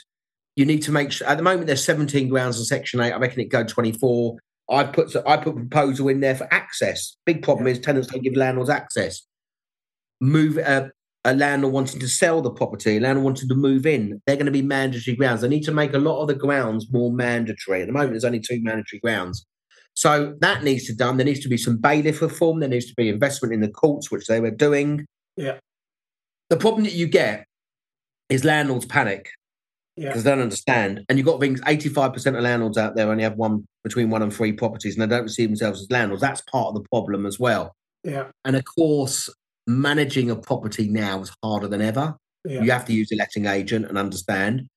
you 0.56 0.66
need 0.66 0.82
to 0.84 0.92
make 0.92 1.12
sure, 1.12 1.28
at 1.28 1.38
the 1.38 1.44
moment, 1.44 1.68
there's 1.68 1.84
17 1.84 2.28
grounds 2.30 2.58
on 2.58 2.66
Section 2.66 3.00
8. 3.00 3.12
I 3.12 3.18
reckon 3.18 3.42
it 3.42 3.50
go 3.50 3.64
24. 3.64 4.38
I 4.72 4.86
put 4.86 5.16
I 5.28 5.38
put 5.38 5.54
a 5.54 5.58
proposal 5.58 6.08
in 6.08 6.20
there 6.20 6.36
for 6.36 6.52
access. 6.52 7.16
Big 7.26 7.44
problem 7.44 7.68
is 7.68 7.80
tenants 7.80 8.08
don't 8.08 8.24
give 8.24 8.36
landlords 8.36 8.72
access. 8.72 9.22
Move 10.20 10.58
uh, 10.58 10.88
a 11.26 11.36
landlord 11.36 11.74
wanting 11.74 12.00
to 12.00 12.08
sell 12.08 12.42
the 12.42 12.50
property, 12.50 12.98
a 12.98 13.00
landlord 13.00 13.24
wanting 13.24 13.50
to 13.50 13.56
move 13.56 13.86
in, 13.86 14.22
they're 14.26 14.36
going 14.36 14.46
to 14.48 14.52
be 14.52 14.62
mandatory 14.62 15.16
grounds. 15.16 15.42
They 15.42 15.48
need 15.48 15.64
to 15.64 15.72
make 15.72 15.94
a 15.94 16.00
lot 16.00 16.22
of 16.22 16.28
the 16.28 16.34
grounds 16.34 16.92
more 16.92 17.12
mandatory. 17.12 17.82
At 17.82 17.88
the 17.88 17.94
moment, 17.94 18.14
there's 18.14 18.26
only 18.26 18.40
two 18.40 18.62
mandatory 18.64 19.00
grounds. 19.00 19.46
So 19.94 20.36
that 20.40 20.64
needs 20.64 20.86
to 20.88 20.94
be 20.94 20.98
done. 20.98 21.18
There 21.18 21.26
needs 21.26 21.42
to 21.42 21.50
be 21.50 21.58
some 21.58 21.78
bailiff 21.78 22.22
reform. 22.22 22.60
There 22.60 22.70
needs 22.70 22.88
to 22.88 22.96
be 22.96 23.10
investment 23.10 23.54
in 23.54 23.62
the 23.62 23.70
courts, 23.70 24.10
which 24.10 24.26
they 24.26 24.40
were 24.40 24.52
doing. 24.52 25.06
Yeah. 25.38 25.60
The 26.54 26.60
problem 26.60 26.84
that 26.84 26.94
you 26.94 27.08
get 27.08 27.48
is 28.30 28.46
landlords 28.46 28.86
panic 28.86 29.28
Yeah. 29.98 30.10
because 30.10 30.24
they 30.24 30.30
don't 30.30 30.40
understand. 30.40 31.04
And 31.10 31.18
you've 31.18 31.26
got 31.26 31.40
things, 31.40 31.60
85% 31.62 32.36
of 32.38 32.44
landlords 32.44 32.78
out 32.78 32.96
there 32.96 33.10
only 33.10 33.24
have 33.24 33.38
one 33.38 33.66
between 33.84 34.12
one 34.12 34.22
and 34.22 34.32
three 34.32 34.52
properties 34.54 34.96
and 34.96 35.02
they 35.02 35.16
don't 35.18 35.30
see 35.30 35.48
themselves 35.48 35.82
as 35.82 35.90
landlords. 35.90 36.22
That's 36.22 36.42
part 36.42 36.68
of 36.68 36.76
the 36.76 36.88
problem 36.92 37.26
as 37.26 37.40
well. 37.40 37.76
Yeah. 38.04 38.28
And 38.46 38.56
of 38.56 38.66
course, 38.66 39.32
managing 39.66 40.30
a 40.30 40.36
property 40.36 40.88
now 40.88 41.22
is 41.22 41.32
harder 41.42 41.68
than 41.68 41.82
ever. 41.82 42.18
Yeah. 42.46 42.62
You 42.62 42.70
have 42.70 42.86
to 42.86 42.94
use 42.94 43.12
a 43.12 43.16
letting 43.16 43.48
agent 43.48 43.88
and 43.88 43.98
understand. 43.98 44.68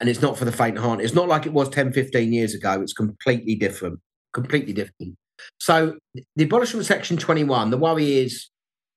And 0.00 0.08
it's 0.08 0.22
not 0.22 0.38
for 0.38 0.46
the 0.46 0.52
faint 0.52 0.78
heart. 0.78 1.02
It's 1.02 1.12
not 1.12 1.28
like 1.28 1.44
it 1.44 1.52
was 1.52 1.68
10, 1.68 1.92
15 1.92 2.32
years 2.32 2.54
ago. 2.54 2.80
It's 2.80 2.94
completely 2.94 3.56
different. 3.56 4.00
Completely 4.32 4.72
different. 4.72 5.16
So 5.60 5.98
the 6.34 6.44
abolishment 6.44 6.80
of 6.80 6.86
Section 6.86 7.18
21, 7.18 7.68
the 7.68 7.76
worry 7.76 8.20
is 8.20 8.48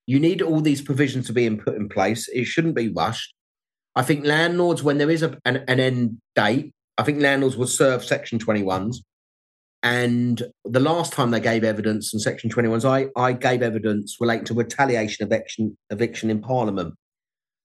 you 0.10 0.20
need 0.20 0.42
all 0.42 0.60
these 0.60 0.82
provisions 0.82 1.28
to 1.28 1.34
be 1.34 1.46
in, 1.46 1.60
put 1.60 1.76
in 1.76 1.88
place. 1.88 2.28
It 2.30 2.46
shouldn't 2.46 2.74
be 2.74 2.90
rushed. 2.90 3.32
I 3.96 4.02
think 4.02 4.26
landlords, 4.26 4.82
when 4.82 4.98
there 4.98 5.12
is 5.12 5.22
a, 5.22 5.38
an, 5.46 5.58
an 5.68 5.80
end 5.80 6.18
date, 6.36 6.74
I 6.98 7.04
think 7.04 7.22
landlords 7.22 7.56
will 7.56 7.68
serve 7.68 8.04
Section 8.04 8.40
21s. 8.40 9.04
And 9.84 10.42
the 10.66 10.80
last 10.80 11.14
time 11.14 11.30
they 11.30 11.40
gave 11.40 11.64
evidence 11.64 12.12
in 12.12 12.20
Section 12.20 12.50
21s, 12.50 12.86
I, 12.86 13.10
I 13.22 13.34
gave 13.34 13.62
evidence 13.62 14.18
relating 14.20 14.46
to 14.46 14.56
retaliation 14.56 15.28
eviction, 15.28 15.78
eviction 15.92 16.32
in 16.32 16.42
Parliament. 16.42 16.96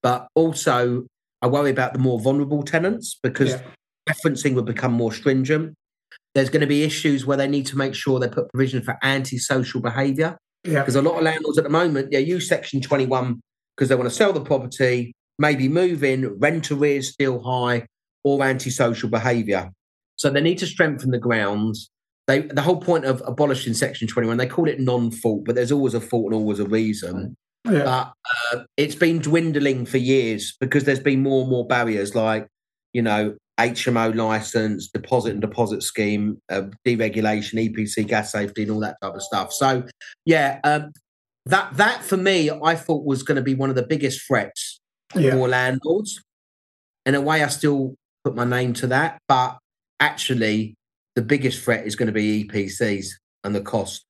But 0.03 0.27
also, 0.35 1.07
I 1.41 1.47
worry 1.47 1.71
about 1.71 1.93
the 1.93 1.99
more 1.99 2.19
vulnerable 2.19 2.61
tenants 2.61 3.17
because 3.23 3.53
Yeah. 3.53 3.61
referencing 4.07 4.53
would 4.53 4.65
become 4.65 4.93
more 4.93 5.11
stringent. 5.11 5.73
There's 6.35 6.51
going 6.51 6.61
to 6.61 6.67
be 6.67 6.83
issues 6.83 7.25
where 7.25 7.37
they 7.37 7.47
need 7.47 7.65
to 7.67 7.75
make 7.75 7.95
sure 7.95 8.19
they 8.19 8.27
put 8.27 8.53
provision 8.53 8.83
for 8.83 8.99
antisocial 9.01 9.81
behaviour 9.81 10.37
Yeah. 10.65 10.81
because 10.81 10.95
a 10.95 11.01
lot 11.01 11.17
of 11.17 11.23
landlords 11.23 11.57
at 11.57 11.63
the 11.63 11.69
moment 11.69 12.11
they 12.11 12.21
use 12.21 12.47
Section 12.47 12.81
21 12.81 13.41
because 13.75 13.89
they 13.89 13.95
want 13.95 14.09
to 14.09 14.15
sell 14.15 14.33
the 14.33 14.41
property, 14.41 15.13
maybe 15.37 15.67
move 15.67 16.03
in, 16.03 16.37
rent 16.39 16.71
arrears 16.71 17.11
still 17.11 17.41
high, 17.41 17.85
or 18.23 18.43
antisocial 18.43 19.09
behaviour. 19.09 19.69
So 20.15 20.29
they 20.29 20.41
need 20.41 20.57
to 20.59 20.65
strengthen 20.65 21.11
the 21.11 21.19
grounds. 21.19 21.89
They, 22.27 22.41
the 22.41 22.61
whole 22.61 22.79
point 22.79 23.05
of 23.05 23.21
abolishing 23.25 23.73
Section 23.73 24.07
21, 24.07 24.37
they 24.37 24.47
call 24.47 24.67
it 24.67 24.79
non-fault, 24.79 25.43
but 25.45 25.55
there's 25.55 25.71
always 25.71 25.93
a 25.93 26.01
fault 26.01 26.25
and 26.27 26.35
always 26.35 26.59
a 26.59 26.65
reason. 26.65 27.35
Yeah. 27.65 27.83
But 27.83 28.13
uh, 28.53 28.63
it's 28.77 28.95
been 28.95 29.19
dwindling 29.19 29.85
for 29.85 29.97
years 29.97 30.55
because 30.59 30.85
there's 30.85 30.99
been 30.99 31.21
more 31.21 31.41
and 31.41 31.51
more 31.51 31.67
barriers 31.67 32.15
like, 32.15 32.47
you 32.93 33.01
know, 33.01 33.35
HMO 33.59 34.13
license, 34.15 34.89
deposit 34.89 35.31
and 35.31 35.41
deposit 35.41 35.81
scheme, 35.83 36.41
uh, 36.49 36.63
deregulation, 36.85 37.53
EPC, 37.73 38.05
gas 38.07 38.31
safety, 38.31 38.63
and 38.63 38.71
all 38.71 38.79
that 38.81 38.97
type 39.01 39.13
of 39.15 39.21
stuff. 39.21 39.53
So, 39.53 39.83
yeah, 40.25 40.59
um, 40.63 40.91
that 41.45 41.75
that 41.77 42.03
for 42.03 42.17
me, 42.17 42.49
I 42.51 42.75
thought 42.75 43.05
was 43.05 43.23
going 43.23 43.37
to 43.37 43.41
be 43.41 43.55
one 43.55 43.69
of 43.69 43.75
the 43.75 43.85
biggest 43.85 44.25
threats 44.27 44.79
Yeah. 45.15 45.31
for 45.31 45.47
landlords. 45.47 46.21
In 47.05 47.15
a 47.15 47.21
way, 47.21 47.43
I 47.43 47.47
still 47.47 47.95
put 48.23 48.35
my 48.35 48.43
name 48.45 48.73
to 48.73 48.87
that, 48.87 49.19
but 49.27 49.57
actually, 49.99 50.75
the 51.15 51.21
biggest 51.21 51.63
threat 51.63 51.85
is 51.87 51.95
going 51.95 52.07
to 52.07 52.11
be 52.13 52.43
EPCs 52.43 53.07
and 53.43 53.55
the 53.55 53.61
cost. 53.61 54.03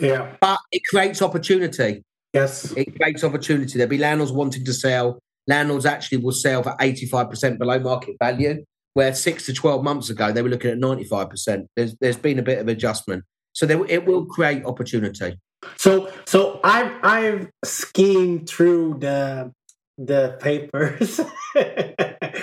Yeah. 0.00 0.34
But 0.40 0.58
it 0.72 0.82
creates 0.90 1.22
opportunity. 1.22 2.02
Yes. 2.32 2.72
It 2.72 2.96
creates 2.96 3.22
opportunity. 3.22 3.78
There'll 3.78 3.90
be 3.90 3.98
landlords 3.98 4.32
wanting 4.32 4.64
to 4.64 4.72
sell. 4.72 5.18
Landlords 5.46 5.86
actually 5.86 6.18
will 6.18 6.32
sell 6.32 6.62
for 6.62 6.74
85% 6.80 7.58
below 7.58 7.78
market 7.78 8.16
value, 8.20 8.64
where 8.98 9.14
six 9.14 9.46
to 9.46 9.52
12 9.52 9.84
months 9.84 10.10
ago 10.10 10.32
they 10.32 10.42
were 10.42 10.48
looking 10.48 10.72
at 10.72 10.78
95%. 10.78 11.66
There's, 11.76 11.94
there's 12.00 12.16
been 12.16 12.40
a 12.40 12.42
bit 12.42 12.58
of 12.58 12.66
adjustment. 12.66 13.22
So 13.52 13.64
there, 13.64 13.84
it 13.86 14.04
will 14.04 14.26
create 14.26 14.64
opportunity. 14.64 15.38
So 15.76 16.10
so 16.26 16.60
I've 16.64 16.92
I've 17.04 17.50
schemed 17.64 18.48
through 18.48 18.98
the 18.98 19.52
the 19.96 20.36
papers. 20.40 21.20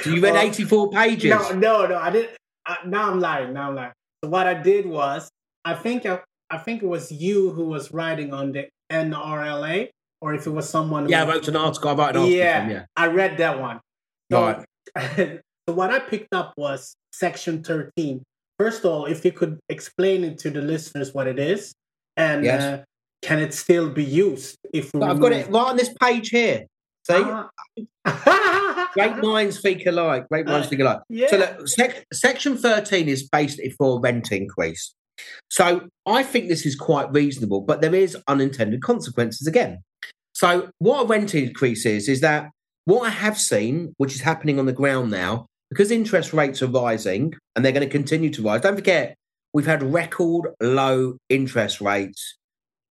So 0.01 0.09
you 0.09 0.21
read 0.21 0.33
Well, 0.33 0.47
84 0.47 0.91
pages. 0.91 1.29
No, 1.31 1.51
no, 1.51 1.87
no. 1.87 1.97
I 1.97 2.09
didn't. 2.11 2.31
I, 2.67 2.77
now 2.85 3.09
I'm 3.09 3.19
lying. 3.19 3.53
Now 3.53 3.69
I'm 3.69 3.75
lying. 3.75 3.93
So 4.21 4.29
what 4.29 4.45
I 4.45 4.53
did 4.53 4.85
was, 4.85 5.29
I 5.63 5.73
think 5.73 6.05
I, 6.05 6.19
I 6.49 6.57
think 6.57 6.83
it 6.83 6.85
was 6.85 7.11
you 7.11 7.51
who 7.51 7.65
was 7.65 7.93
writing 7.93 8.33
on 8.33 8.51
the 8.51 8.67
NRLA, 8.91 9.89
or 10.21 10.33
if 10.35 10.45
it 10.45 10.51
was 10.51 10.69
someone. 10.69 11.07
Yeah, 11.07 11.23
I 11.23 11.27
wrote 11.27 11.47
an 11.47 11.55
article. 11.55 11.89
I 11.89 11.93
wrote 11.93 12.09
an 12.09 12.17
article. 12.17 12.29
yeah, 12.29 12.69
yeah. 12.69 12.85
I 12.95 13.07
read 13.07 13.37
that 13.37 13.59
one. 13.59 13.79
So, 14.31 14.63
Right. 14.95 15.41
so 15.67 15.73
what 15.73 15.89
I 15.91 15.99
picked 15.99 16.33
up 16.33 16.53
was 16.57 16.95
section 17.11 17.63
13. 17.63 18.23
First 18.59 18.85
of 18.85 18.91
all, 18.91 19.05
if 19.05 19.25
you 19.25 19.31
could 19.31 19.59
explain 19.69 20.23
it 20.23 20.37
to 20.39 20.49
the 20.51 20.61
listeners 20.61 21.13
what 21.13 21.27
it 21.27 21.39
is, 21.39 21.73
and 22.17 22.45
Yes. 22.45 22.61
uh, 22.63 22.83
can 23.21 23.39
it 23.39 23.53
still 23.53 23.89
be 23.89 24.03
used 24.03 24.57
if 24.73 24.91
we 24.93 25.01
I've 25.01 25.19
got 25.19 25.31
it 25.33 25.47
right 25.49 25.67
on 25.71 25.75
this 25.77 25.93
page 25.99 26.29
here. 26.29 26.65
See? 27.07 27.13
Ah. 27.15 27.49
Great 28.93 29.17
minds 29.17 29.59
think 29.61 29.85
alike. 29.85 30.27
Great 30.29 30.45
minds 30.45 30.67
Uh, 30.67 30.69
think 30.69 30.81
alike. 30.81 30.99
yeah. 31.09 31.27
So 31.29 31.37
look, 31.37 31.67
sec- 31.67 32.05
section 32.13 32.57
13 32.57 33.09
is 33.09 33.27
basically 33.27 33.71
for 33.71 33.99
rent 33.99 34.31
increase. 34.31 34.93
So 35.49 35.87
I 36.05 36.23
think 36.23 36.47
this 36.47 36.65
is 36.65 36.75
quite 36.75 37.11
reasonable, 37.11 37.61
but 37.61 37.81
there 37.81 37.95
is 37.95 38.15
unintended 38.27 38.81
consequences 38.81 39.47
again. 39.47 39.79
So 40.33 40.69
what 40.77 41.03
a 41.03 41.07
rent 41.07 41.33
increase 41.35 41.85
is, 41.85 42.07
is 42.07 42.21
that 42.21 42.49
what 42.85 43.05
I 43.07 43.09
have 43.09 43.37
seen, 43.37 43.93
which 43.97 44.13
is 44.13 44.21
happening 44.21 44.59
on 44.59 44.65
the 44.65 44.73
ground 44.73 45.11
now, 45.11 45.47
because 45.69 45.91
interest 45.91 46.33
rates 46.33 46.61
are 46.61 46.67
rising 46.67 47.33
and 47.55 47.63
they're 47.63 47.71
going 47.71 47.87
to 47.87 47.91
continue 47.91 48.29
to 48.31 48.43
rise. 48.43 48.61
Don't 48.61 48.75
forget, 48.75 49.15
we've 49.53 49.65
had 49.65 49.83
record 49.83 50.53
low 50.61 51.17
interest 51.29 51.81
rates, 51.81 52.37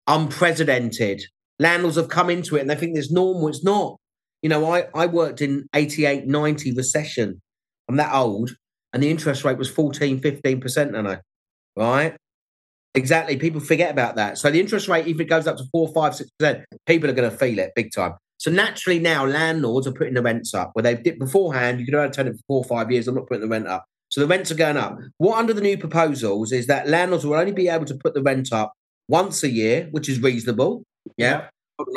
unprecedented. 0.06 1.22
Landlords 1.58 1.96
have 1.96 2.08
come 2.08 2.30
into 2.30 2.56
it 2.56 2.60
and 2.60 2.70
they 2.70 2.74
think 2.74 2.96
it's 2.96 3.12
normal. 3.12 3.48
It's 3.48 3.64
not. 3.64 3.98
You 4.42 4.48
know, 4.48 4.70
I, 4.70 4.86
I 4.94 5.06
worked 5.06 5.40
in 5.40 5.66
88, 5.74 6.26
90 6.26 6.72
recession. 6.74 7.40
I'm 7.88 7.96
that 7.96 8.14
old. 8.14 8.54
And 8.92 9.02
the 9.02 9.10
interest 9.10 9.44
rate 9.44 9.58
was 9.58 9.70
14, 9.70 10.20
15%, 10.20 10.96
I 10.96 11.00
know. 11.00 11.16
Right? 11.76 12.16
Exactly. 12.94 13.36
People 13.36 13.60
forget 13.60 13.90
about 13.90 14.16
that. 14.16 14.38
So 14.38 14.50
the 14.50 14.60
interest 14.60 14.86
rate, 14.86 15.06
if 15.06 15.18
it 15.18 15.24
goes 15.24 15.46
up 15.46 15.56
to 15.56 15.64
four, 15.72 15.92
five, 15.92 16.14
six 16.14 16.30
percent, 16.38 16.64
people 16.86 17.10
are 17.10 17.14
going 17.14 17.30
to 17.30 17.36
feel 17.36 17.58
it 17.58 17.72
big 17.74 17.90
time. 17.92 18.14
So 18.44 18.50
naturally 18.50 18.98
now 18.98 19.24
landlords 19.24 19.86
are 19.86 19.92
putting 19.92 20.12
the 20.12 20.20
rents 20.20 20.52
up 20.52 20.72
where 20.74 20.82
they 20.82 20.96
did 20.96 21.18
beforehand, 21.18 21.80
you 21.80 21.86
could 21.86 21.94
have 21.94 22.10
a 22.10 22.12
tenant 22.12 22.36
for 22.36 22.42
four 22.46 22.58
or 22.58 22.64
five 22.64 22.92
years, 22.92 23.08
I'm 23.08 23.14
not 23.14 23.26
putting 23.26 23.40
the 23.40 23.48
rent 23.48 23.66
up. 23.66 23.86
So 24.10 24.20
the 24.20 24.26
rents 24.26 24.50
are 24.50 24.54
going 24.54 24.76
up. 24.76 24.98
What 25.16 25.38
under 25.38 25.54
the 25.54 25.62
new 25.62 25.78
proposals 25.78 26.52
is 26.52 26.66
that 26.66 26.86
landlords 26.86 27.24
will 27.24 27.38
only 27.38 27.52
be 27.52 27.68
able 27.68 27.86
to 27.86 27.94
put 27.94 28.12
the 28.12 28.22
rent 28.22 28.52
up 28.52 28.74
once 29.08 29.44
a 29.44 29.48
year, 29.48 29.88
which 29.92 30.10
is 30.10 30.20
reasonable. 30.20 30.82
Yeah. 31.16 31.48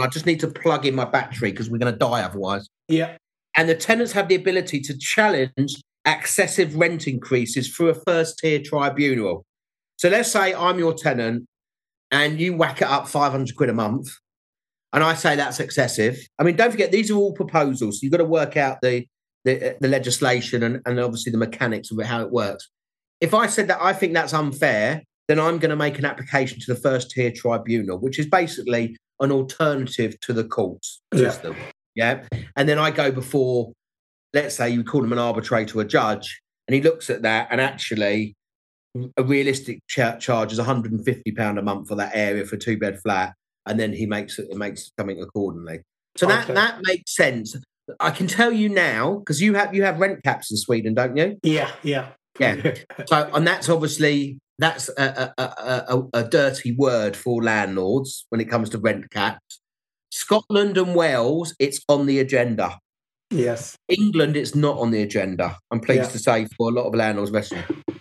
I 0.01 0.07
just 0.07 0.25
need 0.25 0.39
to 0.39 0.47
plug 0.47 0.85
in 0.85 0.95
my 0.95 1.03
battery 1.03 1.51
because 1.51 1.69
we're 1.69 1.79
going 1.79 1.91
to 1.91 1.99
die 1.99 2.21
otherwise. 2.21 2.65
Yeah. 2.87 3.17
And 3.57 3.67
the 3.67 3.75
tenants 3.75 4.13
have 4.13 4.29
the 4.29 4.35
ability 4.35 4.79
to 4.79 4.97
challenge 4.97 5.75
excessive 6.05 6.77
rent 6.77 7.09
increases 7.09 7.75
through 7.75 7.89
a 7.89 7.95
first 8.07 8.39
tier 8.39 8.61
tribunal. 8.63 9.43
So 9.97 10.07
let's 10.07 10.31
say 10.31 10.53
I'm 10.53 10.79
your 10.79 10.93
tenant 10.93 11.45
and 12.09 12.39
you 12.39 12.55
whack 12.55 12.81
it 12.81 12.87
up 12.87 13.09
500 13.09 13.53
quid 13.57 13.67
a 13.69 13.73
month 13.73 14.11
and 14.93 15.03
I 15.03 15.13
say 15.13 15.35
that's 15.35 15.59
excessive. 15.59 16.17
I 16.39 16.43
mean, 16.43 16.55
don't 16.55 16.71
forget 16.71 16.91
these 16.91 17.11
are 17.11 17.15
all 17.15 17.33
proposals. 17.33 17.99
So 17.99 18.03
you've 18.03 18.11
got 18.11 18.19
to 18.19 18.25
work 18.25 18.57
out 18.57 18.79
the 18.81 19.05
the, 19.45 19.71
uh, 19.71 19.73
the 19.79 19.87
legislation 19.87 20.63
and, 20.63 20.81
and 20.85 20.99
obviously 20.99 21.31
the 21.31 21.37
mechanics 21.37 21.91
of 21.91 22.03
how 22.05 22.21
it 22.21 22.31
works. 22.31 22.69
If 23.21 23.33
I 23.33 23.47
said 23.47 23.69
that 23.69 23.81
I 23.81 23.93
think 23.93 24.13
that's 24.13 24.33
unfair, 24.33 25.03
then 25.27 25.39
I'm 25.39 25.57
going 25.57 25.69
to 25.69 25.75
make 25.75 25.97
an 25.99 26.05
application 26.05 26.59
to 26.59 26.73
the 26.73 26.79
first 26.79 27.11
tier 27.11 27.31
tribunal, 27.31 27.97
which 27.97 28.19
is 28.19 28.25
basically 28.25 28.97
an 29.19 29.31
alternative 29.31 30.19
to 30.21 30.33
the 30.33 30.43
courts 30.43 31.01
system. 31.13 31.55
Yeah. 31.95 32.23
yeah. 32.31 32.39
And 32.55 32.67
then 32.67 32.77
I 32.77 32.91
go 32.91 33.11
before, 33.11 33.71
let's 34.33 34.55
say 34.55 34.69
you 34.69 34.83
call 34.83 35.03
him 35.03 35.13
an 35.13 35.19
arbitrator, 35.19 35.79
a 35.79 35.85
judge, 35.85 36.41
and 36.67 36.75
he 36.75 36.81
looks 36.81 37.09
at 37.09 37.21
that 37.23 37.47
and 37.49 37.61
actually 37.61 38.35
a 39.15 39.23
realistic 39.23 39.79
charge 39.87 40.51
is 40.51 40.57
150 40.57 41.31
pound 41.31 41.59
a 41.59 41.61
month 41.61 41.87
for 41.87 41.95
that 41.95 42.11
area 42.13 42.45
for 42.45 42.55
a 42.55 42.59
two 42.59 42.77
bed 42.77 42.99
flat 42.99 43.33
and 43.67 43.79
then 43.79 43.93
he 43.93 44.05
makes 44.05 44.39
it 44.39 44.55
makes 44.55 44.91
something 44.97 45.21
accordingly. 45.21 45.81
So 46.15 46.27
okay. 46.27 46.53
that 46.53 46.55
that 46.55 46.79
makes 46.83 47.15
sense. 47.15 47.55
I 47.99 48.11
can 48.11 48.27
tell 48.27 48.51
you 48.51 48.69
now 48.69 49.19
because 49.19 49.41
you 49.41 49.53
have 49.55 49.73
you 49.73 49.83
have 49.83 49.99
rent 49.99 50.23
caps 50.23 50.51
in 50.51 50.57
Sweden, 50.57 50.93
don't 50.93 51.15
you? 51.15 51.37
Yeah, 51.43 51.71
yeah, 51.83 52.09
yeah. 52.39 52.73
so 53.05 53.29
and 53.33 53.47
that's 53.47 53.69
obviously 53.69 54.39
that's 54.59 54.89
a, 54.89 55.33
a, 55.37 55.43
a, 55.43 56.03
a, 56.15 56.23
dirty 56.23 56.71
word 56.71 57.15
for 57.15 57.43
landlords 57.43 58.25
when 58.29 58.41
it 58.41 58.45
comes 58.45 58.69
to 58.71 58.79
rent 58.79 59.11
caps. 59.11 59.61
Scotland 60.11 60.77
and 60.77 60.95
Wales, 60.95 61.55
it's 61.59 61.79
on 61.87 62.07
the 62.07 62.19
agenda. 62.19 62.79
Yes. 63.29 63.75
England, 63.87 64.35
it's 64.37 64.55
not 64.55 64.77
on 64.77 64.91
the 64.91 65.01
agenda. 65.01 65.57
I'm 65.69 65.79
pleased 65.79 66.03
yeah. 66.03 66.09
to 66.09 66.19
say 66.19 66.47
for 66.57 66.69
a 66.69 66.73
lot 66.73 66.87
of 66.87 66.95
landlords, 66.95 67.31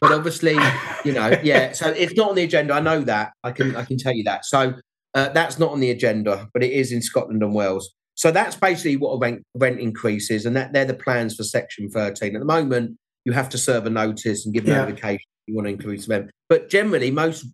but 0.00 0.12
obviously, 0.12 0.56
you 1.04 1.12
know, 1.12 1.38
yeah. 1.42 1.72
So 1.72 1.88
it's 1.88 2.14
not 2.14 2.30
on 2.30 2.36
the 2.36 2.44
agenda. 2.44 2.74
I 2.74 2.80
know 2.80 3.00
that. 3.02 3.32
I 3.42 3.50
can 3.50 3.76
I 3.76 3.84
can 3.84 3.98
tell 3.98 4.14
you 4.14 4.24
that. 4.24 4.44
So 4.44 4.74
uh, 5.16 5.30
that's 5.30 5.58
not 5.58 5.72
on 5.72 5.80
the 5.80 5.90
agenda, 5.90 6.48
but 6.52 6.62
it 6.62 6.72
is 6.72 6.92
in 6.92 7.00
Scotland 7.00 7.42
and 7.42 7.54
Wales. 7.54 7.92
So 8.14 8.30
that's 8.30 8.54
basically 8.54 8.96
what 8.96 9.12
a 9.12 9.18
rent, 9.18 9.42
rent 9.54 9.80
increase 9.80 10.30
is, 10.30 10.46
and 10.46 10.54
that 10.56 10.72
they're 10.72 10.84
the 10.84 10.94
plans 10.94 11.34
for 11.34 11.42
Section 11.42 11.88
13. 11.90 12.36
At 12.36 12.38
the 12.38 12.44
moment, 12.44 12.98
you 13.24 13.32
have 13.32 13.48
to 13.48 13.58
serve 13.58 13.86
a 13.86 13.90
notice 13.90 14.44
and 14.44 14.54
give 14.54 14.66
yeah. 14.66 14.76
notification 14.76 15.24
you 15.46 15.54
want 15.54 15.66
to 15.66 15.72
increase 15.72 16.06
rent. 16.06 16.30
But 16.48 16.68
generally, 16.68 17.10
most 17.10 17.46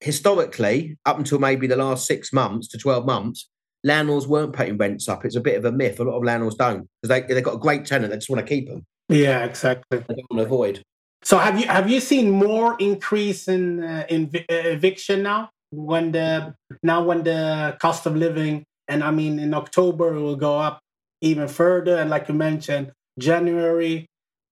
historically, 0.00 0.98
up 1.06 1.18
until 1.18 1.38
maybe 1.38 1.66
the 1.66 1.76
last 1.76 2.06
six 2.06 2.32
months 2.32 2.68
to 2.68 2.78
12 2.78 3.06
months, 3.06 3.48
landlords 3.84 4.26
weren't 4.26 4.52
putting 4.52 4.76
rents 4.76 5.08
up. 5.08 5.24
It's 5.24 5.36
a 5.36 5.40
bit 5.40 5.56
of 5.56 5.64
a 5.64 5.72
myth. 5.72 6.00
A 6.00 6.04
lot 6.04 6.16
of 6.16 6.24
landlords 6.24 6.56
don't 6.56 6.88
because 7.00 7.08
they, 7.08 7.34
they've 7.34 7.44
got 7.44 7.54
a 7.54 7.58
great 7.58 7.84
tenant. 7.84 8.10
They 8.10 8.16
just 8.16 8.30
want 8.30 8.44
to 8.44 8.54
keep 8.54 8.68
them. 8.68 8.84
Yeah, 9.08 9.44
exactly. 9.44 9.98
They 9.98 10.14
don't 10.14 10.26
want 10.30 10.40
to 10.40 10.46
avoid. 10.46 10.82
So 11.22 11.38
have 11.38 11.58
you 11.58 11.66
have 11.68 11.88
you 11.88 12.00
seen 12.00 12.30
more 12.30 12.76
increase 12.78 13.48
in 13.48 13.82
uh, 13.82 14.04
in 14.08 14.30
uh, 14.34 14.40
eviction 14.48 15.22
now? 15.22 15.50
When 15.76 16.12
the 16.12 16.54
now 16.82 17.02
when 17.02 17.24
the 17.24 17.76
cost 17.80 18.06
of 18.06 18.16
living 18.16 18.64
and 18.88 19.02
I 19.02 19.10
mean 19.10 19.38
in 19.38 19.54
October 19.54 20.14
it 20.14 20.20
will 20.20 20.36
go 20.36 20.58
up 20.58 20.80
even 21.20 21.48
further 21.48 21.96
and 21.96 22.10
like 22.10 22.28
you 22.28 22.34
mentioned 22.34 22.92
January. 23.18 24.06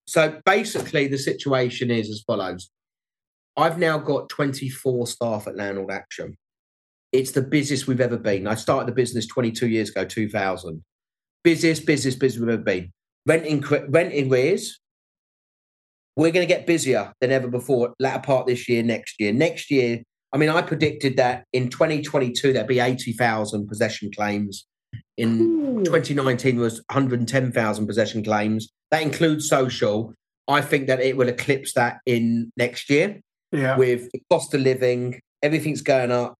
So 0.07 0.41
basically 0.45 1.07
the 1.09 1.19
situation 1.19 1.91
is 1.91 2.11
as 2.11 2.23
follows. 2.27 2.71
I've 3.57 3.79
now 3.79 3.99
got 3.99 4.29
24 4.31 5.07
staff 5.07 5.47
at 5.47 5.57
Landlord 5.57 5.91
Action. 5.91 6.37
It's 7.13 7.33
the 7.33 7.43
busiest 7.43 7.87
we've 7.87 8.01
ever 8.01 8.17
been. 8.17 8.47
I 8.47 8.55
started 8.55 8.89
the 8.89 8.95
business 8.95 9.27
22 9.27 9.69
years 9.69 9.91
ago, 9.91 10.05
2000. 10.05 10.83
Busiest, 11.45 11.85
busiest, 11.85 12.19
busiest 12.19 12.41
we've 12.41 12.55
ever 12.55 12.63
been. 12.63 12.91
Rent, 13.27 13.45
in, 13.45 13.61
rent 13.91 14.13
in. 14.13 14.31
We're 16.17 16.31
going 16.31 16.47
to 16.47 16.53
get 16.53 16.67
busier 16.67 17.13
than 17.21 17.31
ever 17.31 17.49
before, 17.49 17.95
latter 17.99 18.23
part 18.23 18.47
this 18.47 18.69
year, 18.69 18.83
next 18.83 19.17
year. 19.19 19.33
Next 19.33 19.71
year, 19.71 20.03
I 20.33 20.39
mean, 20.39 20.49
I 20.49 20.63
predicted 20.63 21.17
that 21.19 21.45
in 21.53 21.69
2022 21.69 22.53
there'd 22.53 22.67
be 22.67 22.81
80,000 22.81 23.69
possession 23.69 24.11
claims. 24.11 24.67
In 25.17 25.41
Ooh. 25.41 25.85
2019 25.85 26.59
was 26.59 26.77
110,000 26.91 27.87
possession 27.87 28.25
claims. 28.25 28.71
That 28.91 29.03
includes 29.03 29.49
social. 29.49 30.15
I 30.49 30.61
think 30.61 30.87
that 30.87 31.01
it 31.01 31.17
will 31.17 31.29
eclipse 31.29 31.75
that 31.75 31.99
in 32.07 32.51
next 32.57 32.89
year. 32.91 33.21
Yeah. 33.53 33.77
With 33.77 34.11
the 34.13 34.23
cost 34.31 34.55
of 34.55 34.63
living, 34.63 35.21
everything's 35.43 35.83
going 35.83 36.11
up. 36.11 36.35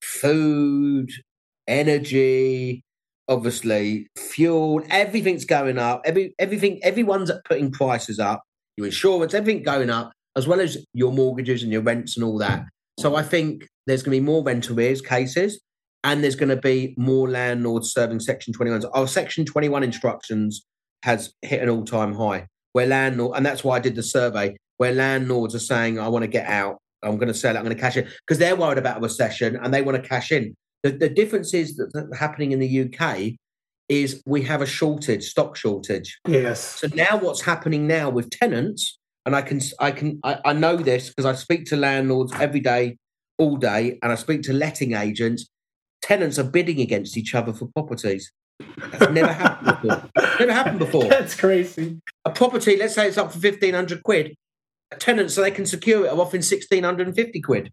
Food, 0.00 1.10
energy, 1.66 2.84
obviously 3.28 4.08
fuel, 4.16 4.82
everything's 4.90 5.44
going 5.44 5.78
up. 5.78 6.02
Every 6.04 6.34
everything, 6.38 6.80
everyone's 6.82 7.30
putting 7.44 7.72
prices 7.72 8.18
up. 8.18 8.42
Your 8.76 8.86
insurance, 8.86 9.34
everything 9.34 9.62
going 9.62 9.90
up, 9.90 10.12
as 10.36 10.46
well 10.46 10.60
as 10.60 10.78
your 10.92 11.12
mortgages 11.12 11.62
and 11.62 11.72
your 11.72 11.82
rents 11.82 12.16
and 12.16 12.24
all 12.24 12.38
that. 12.38 12.64
So 12.98 13.14
I 13.14 13.22
think 13.22 13.68
there's 13.86 14.02
going 14.02 14.16
to 14.16 14.20
be 14.20 14.24
more 14.24 14.42
rent 14.42 14.70
arrears 14.70 15.02
cases 15.02 15.60
and 16.04 16.22
there's 16.22 16.36
going 16.36 16.48
to 16.48 16.56
be 16.56 16.94
more 16.96 17.28
landlords 17.28 17.92
serving 17.92 18.20
Section 18.20 18.52
21. 18.52 18.84
Our 18.84 18.90
oh, 18.94 19.06
Section 19.06 19.44
21 19.44 19.82
instructions 19.82 20.64
has 21.02 21.32
hit 21.42 21.62
an 21.62 21.68
all 21.68 21.84
time 21.84 22.14
high 22.14 22.46
where 22.76 22.86
landlord, 22.86 23.34
and 23.38 23.46
that's 23.46 23.64
why 23.64 23.76
I 23.76 23.80
did 23.80 23.94
the 23.94 24.02
survey, 24.02 24.54
where 24.76 24.92
landlords 24.92 25.54
are 25.54 25.60
saying, 25.60 25.98
I 25.98 26.08
want 26.08 26.24
to 26.24 26.28
get 26.28 26.46
out, 26.46 26.76
I'm 27.02 27.16
going 27.16 27.28
to 27.28 27.32
sell 27.32 27.56
it, 27.56 27.58
I'm 27.58 27.64
going 27.64 27.74
to 27.74 27.80
cash 27.80 27.96
it, 27.96 28.06
because 28.26 28.36
they're 28.36 28.54
worried 28.54 28.76
about 28.76 28.98
a 28.98 29.00
recession 29.00 29.56
and 29.56 29.72
they 29.72 29.80
want 29.80 29.96
to 30.02 30.06
cash 30.06 30.30
in. 30.30 30.54
The, 30.82 30.90
the 30.90 31.08
difference 31.08 31.54
is 31.54 31.76
that, 31.76 31.90
that 31.94 32.14
happening 32.14 32.52
in 32.52 32.58
the 32.58 32.82
UK 32.82 33.32
is 33.88 34.22
we 34.26 34.42
have 34.42 34.60
a 34.60 34.66
shortage, 34.66 35.24
stock 35.24 35.56
shortage. 35.56 36.18
Yes. 36.28 36.60
So 36.60 36.88
now 36.94 37.16
what's 37.16 37.40
happening 37.40 37.86
now 37.86 38.10
with 38.10 38.28
tenants 38.28 38.98
and 39.26 39.36
I 39.36 39.42
can 39.42 39.60
I 39.78 39.90
can 39.90 40.20
I, 40.22 40.38
I 40.46 40.52
know 40.54 40.76
this 40.76 41.08
because 41.08 41.26
I 41.26 41.34
speak 41.34 41.66
to 41.66 41.76
landlords 41.76 42.32
every 42.40 42.60
day, 42.60 42.96
all 43.36 43.56
day, 43.56 43.98
and 44.02 44.12
I 44.12 44.14
speak 44.14 44.42
to 44.42 44.52
letting 44.52 44.94
agents. 44.94 45.50
Tenants 46.00 46.38
are 46.38 46.44
bidding 46.44 46.80
against 46.80 47.16
each 47.16 47.34
other 47.34 47.52
for 47.52 47.66
properties. 47.66 48.32
That's 48.78 49.12
never 49.12 49.32
happened 49.32 49.82
before. 49.82 50.10
Never 50.38 50.52
happened 50.52 50.78
before. 50.78 51.04
That's 51.04 51.34
crazy. 51.34 52.00
A 52.24 52.30
property, 52.30 52.76
let's 52.76 52.94
say 52.94 53.08
it's 53.08 53.18
up 53.18 53.32
for 53.32 53.40
fifteen 53.40 53.74
hundred 53.74 54.02
quid. 54.02 54.34
A 54.92 54.96
tenant, 54.96 55.32
so 55.32 55.42
they 55.42 55.50
can 55.50 55.66
secure 55.66 56.06
it, 56.06 56.10
are 56.10 56.20
offering 56.20 56.42
sixteen 56.42 56.84
hundred 56.84 57.08
and 57.08 57.16
fifty 57.16 57.40
quid. 57.40 57.72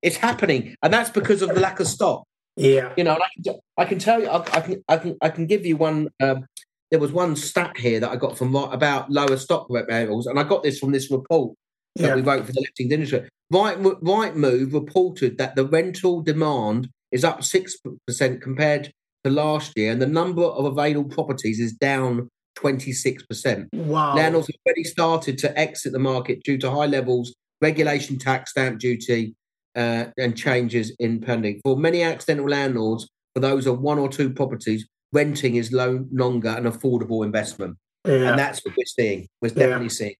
It's 0.00 0.16
happening, 0.16 0.74
and 0.82 0.92
that's 0.92 1.10
because 1.10 1.42
of 1.42 1.50
the 1.50 1.60
lack 1.60 1.78
of 1.78 1.86
stock. 1.86 2.24
Yeah, 2.56 2.92
you 2.96 3.04
know, 3.04 3.14
I 3.14 3.28
can, 3.44 3.54
I 3.76 3.84
can 3.84 3.98
tell 3.98 4.20
you, 4.20 4.28
I, 4.28 4.38
I, 4.38 4.60
can, 4.60 4.84
I 4.88 4.96
can, 4.96 5.16
I 5.20 5.28
can 5.28 5.46
give 5.46 5.66
you 5.66 5.76
one 5.76 6.08
um, 6.20 6.46
there 6.90 7.00
was 7.00 7.12
one 7.12 7.36
stat 7.36 7.76
here 7.76 8.00
that 8.00 8.10
I 8.10 8.16
got 8.16 8.38
from 8.38 8.54
about 8.54 9.10
lower 9.10 9.36
stock 9.36 9.68
levels, 9.68 10.26
and 10.26 10.38
I 10.38 10.42
got 10.42 10.62
this 10.62 10.78
from 10.78 10.92
this 10.92 11.10
report 11.10 11.54
that 11.96 12.08
yeah. 12.08 12.14
we 12.14 12.22
wrote 12.22 12.46
for 12.46 12.52
the 12.52 12.60
lettings 12.60 12.92
industry. 12.92 13.28
Right, 13.50 13.78
Rightmove 13.78 14.72
reported 14.72 15.38
that 15.38 15.56
the 15.56 15.66
rental 15.66 16.22
demand 16.22 16.88
is 17.12 17.24
up 17.24 17.42
six 17.42 17.76
percent 18.06 18.42
compared 18.42 18.92
to 19.24 19.30
last 19.30 19.72
year, 19.76 19.92
and 19.92 20.00
the 20.00 20.06
number 20.06 20.42
of 20.42 20.64
available 20.64 21.10
properties 21.10 21.60
is 21.60 21.72
down 21.72 22.28
twenty 22.54 22.92
six 22.92 23.24
percent. 23.24 23.68
Wow! 23.72 24.14
Landlords 24.14 24.48
have 24.48 24.56
already 24.66 24.84
started 24.84 25.38
to 25.38 25.58
exit 25.58 25.92
the 25.92 25.98
market 25.98 26.42
due 26.42 26.58
to 26.58 26.70
high 26.70 26.86
levels 26.86 27.34
regulation, 27.60 28.18
tax, 28.18 28.50
stamp 28.52 28.78
duty, 28.78 29.34
uh, 29.74 30.06
and 30.16 30.36
changes 30.36 30.94
in 30.98 31.20
pending. 31.20 31.60
For 31.64 31.76
many 31.76 32.02
accidental 32.02 32.48
landlords, 32.48 33.08
for 33.34 33.40
those 33.40 33.66
of 33.66 33.80
one 33.80 33.98
or 33.98 34.08
two 34.08 34.30
properties, 34.30 34.86
renting 35.12 35.56
is 35.56 35.70
no 35.70 36.06
longer 36.12 36.50
an 36.50 36.64
affordable 36.64 37.24
investment. 37.24 37.76
Yeah. 38.06 38.30
And 38.30 38.38
that's 38.38 38.64
what 38.64 38.74
we're 38.76 38.84
seeing. 38.84 39.28
We're 39.40 39.48
definitely 39.48 39.86
yeah. 39.86 39.90
seeing. 39.90 40.14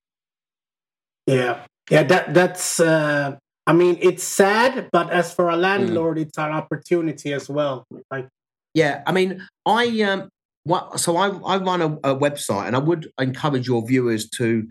Yeah. 1.26 1.64
Yeah, 1.90 2.02
that 2.02 2.34
that's 2.34 2.80
uh 2.80 3.36
I 3.66 3.72
mean 3.72 3.98
it's 4.00 4.24
sad, 4.24 4.88
but 4.92 5.10
as 5.10 5.32
for 5.32 5.48
a 5.48 5.54
mm. 5.54 5.60
landlord, 5.60 6.18
mm. 6.18 6.22
it's 6.22 6.38
an 6.38 6.52
opportunity 6.52 7.32
as 7.32 7.48
well. 7.48 7.86
Like 8.10 8.28
Yeah, 8.74 9.02
I 9.06 9.12
mean 9.12 9.46
I 9.64 10.02
um 10.02 10.28
what 10.64 11.00
so 11.00 11.16
I 11.16 11.28
I 11.28 11.56
run 11.58 11.80
a, 11.82 11.92
a 12.12 12.16
website 12.16 12.66
and 12.66 12.76
I 12.76 12.80
would 12.80 13.10
encourage 13.18 13.66
your 13.68 13.86
viewers 13.86 14.28
to 14.30 14.68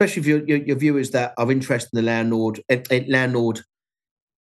especially 0.00 0.20
if 0.20 0.26
your, 0.26 0.46
your, 0.46 0.58
your 0.58 0.76
viewers 0.76 1.10
that 1.10 1.34
are 1.36 1.50
interested 1.50 1.90
in 1.92 2.04
the 2.04 2.10
landlord 2.10 2.60
uh, 2.70 2.78
landlord 3.08 3.60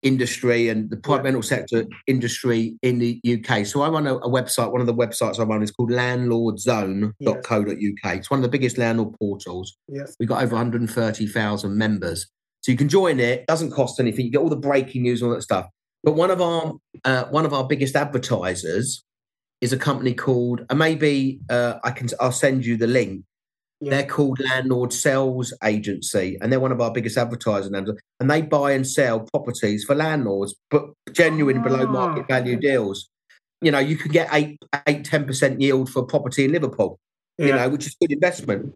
industry 0.07 0.69
and 0.69 0.89
the 0.89 0.97
private 0.97 1.25
rental 1.25 1.43
sector 1.43 1.85
industry 2.07 2.77
in 2.83 2.99
the 2.99 3.21
UK. 3.27 3.67
So 3.67 3.83
I 3.83 3.89
run 3.89 4.07
a, 4.07 4.17
a, 4.17 4.29
website. 4.29 4.71
One 4.71 4.81
of 4.81 4.87
the 4.87 4.95
websites 4.95 5.41
I 5.41 5.43
run 5.43 5.63
is 5.63 5.73
called 5.73 5.91
landlordzone.co.uk. 5.91 8.17
It's 8.17 8.31
one 8.31 8.39
of 8.39 8.43
the 8.43 8.49
biggest 8.49 8.79
landlord 8.79 9.15
portals. 9.19 9.77
Yes. 9.89 10.15
We've 10.21 10.29
got 10.29 10.43
over 10.43 10.55
130,000 10.55 11.77
members. 11.77 12.29
So 12.61 12.73
you 12.73 12.79
can 12.79 12.89
join 12.89 13.21
it. 13.21 13.47
Doesn't 13.47 13.73
cost 13.73 14.01
anything. 14.01 14.27
You 14.27 14.33
get 14.33 14.39
all 14.39 14.49
the 14.49 14.57
breaking 14.57 15.03
news, 15.03 15.23
and 15.23 15.31
all 15.31 15.37
that 15.37 15.43
stuff. 15.43 15.69
But 16.03 16.13
one 16.13 16.31
of 16.31 16.41
our 16.41 16.75
uh, 17.05 17.25
one 17.25 17.45
of 17.45 17.53
our 17.53 17.67
biggest 17.67 17.97
advertisers 17.97 19.05
is 19.61 19.73
a 19.73 19.77
company 19.77 20.15
called, 20.15 20.65
and 20.71 20.79
maybe 20.79 21.41
uh, 21.49 21.75
I 21.85 21.91
can 21.91 22.09
I'll 22.21 22.33
send 22.33 22.65
you 22.65 22.77
the 22.77 22.87
link. 22.87 23.25
Yeah. 23.81 23.91
They're 23.91 24.07
called 24.07 24.41
Landlord 24.41 24.93
Sales 24.93 25.53
Agency, 25.63 26.39
and 26.41 26.51
they're 26.51 26.61
one 26.61 26.73
of 26.73 26.81
our 26.81 26.91
biggest 26.91 27.19
advertisers. 27.19 27.71
And 28.21 28.31
they 28.31 28.41
buy 28.41 28.73
and 28.73 28.87
sell 28.87 29.21
properties 29.21 29.85
for 29.85 29.95
landlords, 29.95 30.55
but 30.71 30.85
genuine 31.13 31.63
below 31.63 31.87
market 31.87 32.23
Ah. 32.23 32.39
value 32.39 32.57
deals. 32.57 33.09
You 33.61 33.71
know, 33.71 33.79
you 33.79 33.97
can 33.97 34.13
get 34.13 34.29
eight, 34.33 34.59
eight, 34.87 35.05
ten 35.05 35.25
percent 35.27 35.61
yield 35.61 35.91
for 35.91 36.05
property 36.05 36.47
in 36.47 36.53
Liverpool. 36.53 36.99
You 37.39 37.53
know, 37.53 37.69
which 37.69 37.87
is 37.87 37.95
good 38.01 38.13
investment. 38.13 38.73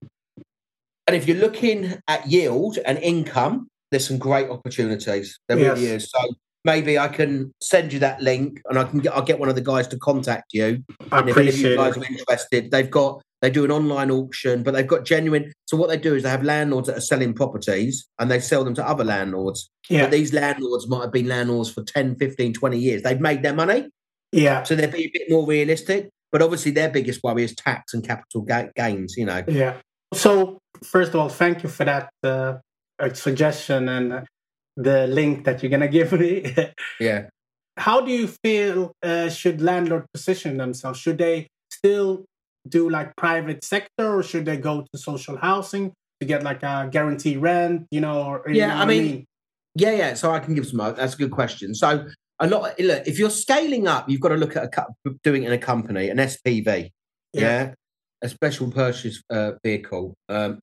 And 1.06 1.16
if 1.16 1.26
you're 1.26 1.38
looking 1.38 1.94
at 2.06 2.26
yield 2.30 2.76
and 2.84 2.98
income, 2.98 3.68
there's 3.90 4.06
some 4.06 4.18
great 4.18 4.50
opportunities. 4.50 5.38
There 5.48 5.56
really 5.56 5.86
is. 5.86 6.10
So 6.10 6.18
maybe 6.64 6.98
I 6.98 7.08
can 7.08 7.52
send 7.62 7.90
you 7.94 8.00
that 8.00 8.20
link, 8.20 8.60
and 8.68 8.78
I 8.78 8.84
can 8.84 8.98
get 8.98 9.14
I'll 9.14 9.22
get 9.22 9.38
one 9.38 9.48
of 9.48 9.54
the 9.54 9.62
guys 9.62 9.88
to 9.88 9.98
contact 9.98 10.52
you. 10.52 10.84
I 11.10 11.20
And 11.20 11.30
if 11.30 11.38
any 11.38 11.48
of 11.48 11.58
you 11.58 11.74
guys 11.74 11.96
it. 11.96 12.02
are 12.02 12.06
interested, 12.06 12.70
they've 12.70 12.90
got 12.90 13.22
they 13.40 13.50
do 13.50 13.64
an 13.64 13.70
online 13.70 14.10
auction, 14.10 14.62
but 14.62 14.72
they've 14.72 14.86
got 14.86 15.04
genuine. 15.04 15.52
So 15.66 15.76
what 15.76 15.88
they 15.88 15.96
do 15.96 16.14
is 16.14 16.22
they 16.22 16.30
have 16.30 16.44
landlords 16.44 16.88
that 16.88 16.98
are 16.98 17.02
selling 17.02 17.32
properties 17.32 18.06
and 18.18 18.30
they 18.30 18.40
sell 18.40 18.64
them 18.64 18.74
to 18.74 18.86
other 18.86 19.04
landlords. 19.04 19.70
Yeah, 19.88 20.02
But 20.02 20.10
these 20.10 20.32
landlords 20.32 20.88
might 20.88 21.02
have 21.02 21.12
been 21.12 21.28
landlords 21.28 21.70
for 21.70 21.82
10, 21.82 22.16
15, 22.16 22.52
20 22.54 22.78
years. 22.78 23.02
They've 23.02 23.20
made 23.20 23.42
their 23.42 23.54
money, 23.54 23.88
yeah, 24.32 24.62
so 24.62 24.74
they're 24.74 24.88
being 24.88 25.08
a 25.08 25.12
bit 25.12 25.30
more 25.30 25.46
realistic. 25.46 26.10
But 26.32 26.42
obviously, 26.42 26.70
their 26.70 26.88
biggest 26.88 27.22
worry 27.24 27.42
is 27.42 27.54
tax 27.54 27.92
and 27.92 28.06
capital 28.06 28.42
ga- 28.42 28.70
gains. 28.76 29.16
You 29.16 29.26
know, 29.26 29.42
yeah. 29.48 29.76
So 30.14 30.58
first 30.84 31.14
of 31.14 31.16
all, 31.16 31.28
thank 31.28 31.62
you 31.62 31.68
for 31.68 31.84
that 31.84 32.10
uh, 32.22 32.58
uh, 32.98 33.12
suggestion 33.12 33.88
and 33.88 34.12
uh, 34.12 34.20
the 34.76 35.06
link 35.08 35.44
that 35.44 35.62
you're 35.62 35.70
gonna 35.70 35.88
give 35.88 36.12
me. 36.12 36.54
yeah. 37.00 37.28
How 37.76 38.00
do 38.00 38.12
you 38.12 38.28
feel 38.28 38.92
uh, 39.02 39.28
should 39.30 39.60
landlord 39.60 40.06
position 40.12 40.58
themselves? 40.58 41.00
Should 41.00 41.18
they 41.18 41.48
still 41.72 42.24
do 42.68 42.88
like 42.90 43.14
private 43.16 43.64
sector, 43.64 44.16
or 44.16 44.22
should 44.22 44.44
they 44.44 44.56
go 44.56 44.82
to 44.92 44.98
social 44.98 45.36
housing 45.36 45.92
to 46.20 46.26
get 46.26 46.42
like 46.42 46.62
a 46.62 46.88
guarantee 46.90 47.36
rent? 47.36 47.86
You 47.90 48.00
know, 48.00 48.22
or 48.22 48.42
you 48.48 48.56
Yeah, 48.56 48.68
know 48.68 48.74
I 48.74 48.78
what 48.80 48.88
mean, 48.88 49.24
Yeah, 49.74 49.92
yeah. 49.92 50.14
So 50.14 50.30
I 50.30 50.40
can 50.40 50.54
give 50.54 50.66
some. 50.66 50.78
That's 50.78 51.14
a 51.14 51.16
good 51.16 51.30
question. 51.30 51.74
So 51.74 52.06
a 52.40 52.46
lot. 52.46 52.78
Look, 52.78 53.06
if 53.06 53.18
you're 53.18 53.30
scaling 53.30 53.86
up, 53.86 54.08
you've 54.08 54.20
got 54.20 54.30
to 54.30 54.36
look 54.36 54.56
at 54.56 54.64
a 54.64 54.86
doing 55.22 55.44
it 55.44 55.46
in 55.48 55.52
a 55.52 55.58
company, 55.58 56.08
an 56.08 56.18
SPV. 56.18 56.90
Yeah. 57.32 57.40
Yeah, 57.40 57.74
a 58.22 58.28
special 58.28 58.70
purchase 58.70 59.22
uh, 59.30 59.52
vehicle, 59.64 60.14
um, 60.28 60.58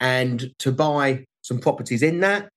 and 0.00 0.52
to 0.60 0.70
buy 0.72 1.24
some 1.42 1.58
properties 1.58 2.02
in 2.02 2.20
that. 2.20 2.48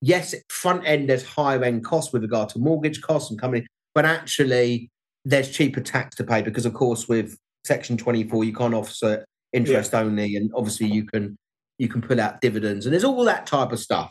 Yes, 0.00 0.34
front 0.48 0.86
end 0.86 1.10
there's 1.10 1.24
higher 1.24 1.62
end 1.62 1.84
costs 1.84 2.12
with 2.12 2.22
regard 2.22 2.48
to 2.50 2.58
mortgage 2.58 3.02
costs 3.02 3.30
and 3.30 3.40
company, 3.40 3.66
but 3.94 4.04
actually 4.04 4.88
there's 5.24 5.50
cheaper 5.50 5.80
tax 5.80 6.16
to 6.16 6.24
pay 6.24 6.40
because, 6.40 6.64
of 6.64 6.72
course, 6.72 7.08
with 7.08 7.36
Section 7.68 7.96
24, 7.96 8.44
you 8.44 8.52
can't 8.52 8.74
offset 8.74 9.24
interest 9.52 9.94
only, 9.94 10.36
and 10.36 10.50
obviously 10.54 10.86
you 10.86 11.04
can 11.04 11.36
you 11.78 11.88
can 11.88 12.02
pull 12.02 12.20
out 12.20 12.40
dividends, 12.40 12.86
and 12.86 12.92
there's 12.92 13.04
all 13.04 13.24
that 13.24 13.46
type 13.46 13.70
of 13.70 13.78
stuff. 13.78 14.10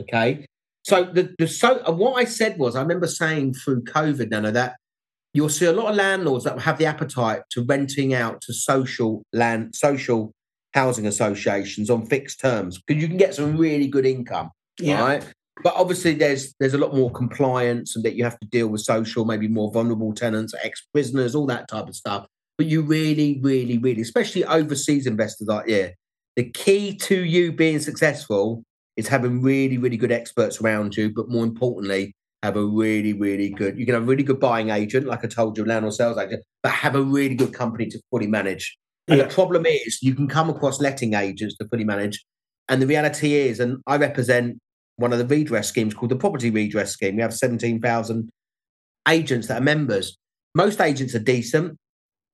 Okay, 0.00 0.46
so 0.84 1.04
the 1.04 1.34
the 1.38 1.48
so 1.48 1.82
uh, 1.86 1.92
what 1.92 2.14
I 2.14 2.24
said 2.24 2.58
was 2.58 2.76
I 2.76 2.82
remember 2.82 3.08
saying 3.08 3.54
through 3.54 3.82
COVID, 3.82 4.30
Nano, 4.30 4.52
that 4.52 4.76
you'll 5.34 5.48
see 5.48 5.66
a 5.66 5.72
lot 5.72 5.90
of 5.90 5.96
landlords 5.96 6.44
that 6.44 6.60
have 6.60 6.78
the 6.78 6.86
appetite 6.86 7.42
to 7.50 7.64
renting 7.64 8.14
out 8.14 8.40
to 8.42 8.52
social 8.52 9.24
land 9.32 9.74
social 9.74 10.32
housing 10.74 11.06
associations 11.06 11.90
on 11.90 12.06
fixed 12.06 12.40
terms 12.40 12.78
because 12.86 13.02
you 13.02 13.08
can 13.08 13.16
get 13.16 13.34
some 13.34 13.56
really 13.56 13.88
good 13.88 14.06
income 14.06 14.50
yeah, 14.80 15.00
right? 15.00 15.34
But 15.62 15.74
obviously, 15.74 16.14
there's 16.14 16.54
there's 16.60 16.74
a 16.74 16.78
lot 16.78 16.94
more 16.94 17.10
compliance 17.10 17.96
and 17.96 18.04
that 18.04 18.14
you 18.14 18.24
have 18.24 18.38
to 18.38 18.46
deal 18.46 18.68
with 18.68 18.80
social, 18.80 19.24
maybe 19.24 19.48
more 19.48 19.72
vulnerable 19.72 20.12
tenants, 20.12 20.54
ex 20.62 20.86
prisoners, 20.92 21.34
all 21.34 21.46
that 21.46 21.68
type 21.68 21.88
of 21.88 21.96
stuff. 21.96 22.26
But 22.58 22.66
you 22.66 22.82
really, 22.82 23.38
really, 23.40 23.78
really, 23.78 24.02
especially 24.02 24.44
overseas 24.44 25.06
investors 25.06 25.46
like 25.46 25.68
yeah, 25.68 25.90
the 26.34 26.50
key 26.50 26.96
to 26.96 27.24
you 27.24 27.52
being 27.52 27.78
successful 27.78 28.64
is 28.96 29.06
having 29.06 29.40
really, 29.40 29.78
really 29.78 29.96
good 29.96 30.10
experts 30.10 30.60
around 30.60 30.96
you. 30.96 31.14
But 31.14 31.28
more 31.28 31.44
importantly, 31.44 32.16
have 32.42 32.56
a 32.56 32.64
really, 32.64 33.12
really 33.12 33.50
good. 33.50 33.78
You 33.78 33.86
can 33.86 33.94
have 33.94 34.02
a 34.02 34.06
really 34.06 34.24
good 34.24 34.40
buying 34.40 34.70
agent, 34.70 35.06
like 35.06 35.24
I 35.24 35.28
told 35.28 35.56
you, 35.56 35.64
landlord 35.64 35.94
sales 35.94 36.18
agent, 36.18 36.42
but 36.64 36.72
have 36.72 36.96
a 36.96 37.02
really 37.02 37.36
good 37.36 37.54
company 37.54 37.86
to 37.90 38.00
fully 38.10 38.26
manage. 38.26 38.76
And 39.06 39.18
Yeah. 39.18 39.28
the 39.28 39.34
problem 39.34 39.64
is, 39.64 40.00
you 40.02 40.14
can 40.16 40.26
come 40.26 40.50
across 40.50 40.80
letting 40.80 41.14
agents 41.14 41.56
to 41.58 41.68
fully 41.68 41.84
manage. 41.84 42.24
And 42.68 42.82
the 42.82 42.86
reality 42.88 43.34
is, 43.34 43.60
and 43.60 43.78
I 43.86 43.96
represent 43.96 44.58
one 44.96 45.12
of 45.12 45.20
the 45.20 45.26
redress 45.26 45.68
schemes 45.68 45.94
called 45.94 46.10
the 46.10 46.16
Property 46.16 46.50
Redress 46.50 46.90
Scheme. 46.92 47.16
We 47.16 47.22
have 47.22 47.32
17,000 47.32 48.28
agents 49.08 49.46
that 49.46 49.58
are 49.58 49.64
members. 49.64 50.18
Most 50.56 50.80
agents 50.80 51.14
are 51.14 51.20
decent, 51.20 51.78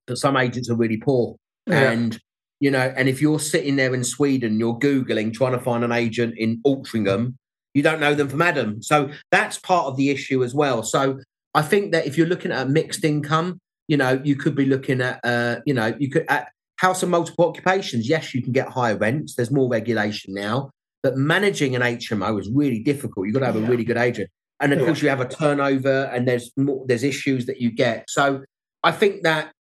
but 0.07 0.19
some 0.19 0.37
agents 0.37 0.71
are 0.71 0.77
really 0.77 0.97
poor. 0.97 1.37
Yeah. 1.67 1.91
And, 1.91 2.19
you 2.61 2.71
know, 2.71 2.93
and 2.97 3.09
if 3.09 3.21
you're 3.21 3.41
sitting 3.41 3.77
there 3.77 3.95
in 3.95 4.05
Sweden, 4.05 4.59
you're 4.59 4.79
Googling, 4.79 5.33
trying 5.33 5.53
to 5.53 5.59
find 5.59 5.85
an 5.85 5.93
agent 5.93 6.35
in 6.37 6.61
Altrincham, 6.67 7.35
you 7.75 7.83
don't 7.83 8.01
know 8.01 8.15
them 8.15 8.29
from 8.29 8.43
Adam. 8.43 8.83
So 8.83 9.11
that's 9.31 9.59
part 9.59 9.87
of 9.87 9.97
the 9.97 10.11
issue 10.11 10.45
as 10.45 10.55
well. 10.55 10.83
So 10.83 11.19
I 11.55 11.63
think 11.63 11.93
that 11.93 12.07
if 12.07 12.17
you're 12.17 12.27
looking 12.27 12.53
at 12.53 12.67
a 12.67 12.71
mixed 12.71 13.05
income, 13.05 13.59
you 13.89 13.97
know, 13.97 14.21
you 14.25 14.37
could 14.37 14.55
be 14.55 14.65
looking 14.65 15.01
at, 15.01 15.21
uh, 15.25 15.57
you 15.67 15.75
know, 15.75 15.95
you 15.99 16.11
could 16.11 16.25
at 16.29 16.49
house 16.77 17.03
and 17.03 17.11
multiple 17.11 17.49
occupations. 17.49 18.09
Yes, 18.09 18.35
you 18.35 18.43
can 18.43 18.53
get 18.53 18.69
higher 18.69 18.97
rents. 18.97 19.35
There's 19.35 19.51
more 19.51 19.69
regulation 19.69 20.35
now, 20.35 20.71
but 21.03 21.17
managing 21.17 21.77
an 21.77 21.83
HMO 21.83 22.41
is 22.41 22.51
really 22.53 22.81
difficult. 22.81 23.27
You've 23.27 23.35
got 23.35 23.41
to 23.41 23.47
have 23.47 23.57
a 23.57 23.61
really 23.61 23.85
good 23.85 23.97
agent, 23.97 24.31
and 24.61 24.73
of 24.73 24.81
Yeah. 24.81 24.87
course, 24.87 25.03
you 25.03 25.09
have 25.09 25.21
a 25.21 25.29
turnover, 25.29 26.11
and 26.13 26.27
there's 26.27 26.51
more, 26.57 26.85
there's 26.87 27.05
issues 27.05 27.47
that 27.47 27.61
you 27.61 27.71
get. 27.71 28.05
So 28.09 28.43
I 28.83 28.93
think 28.93 29.23
that 29.23 29.53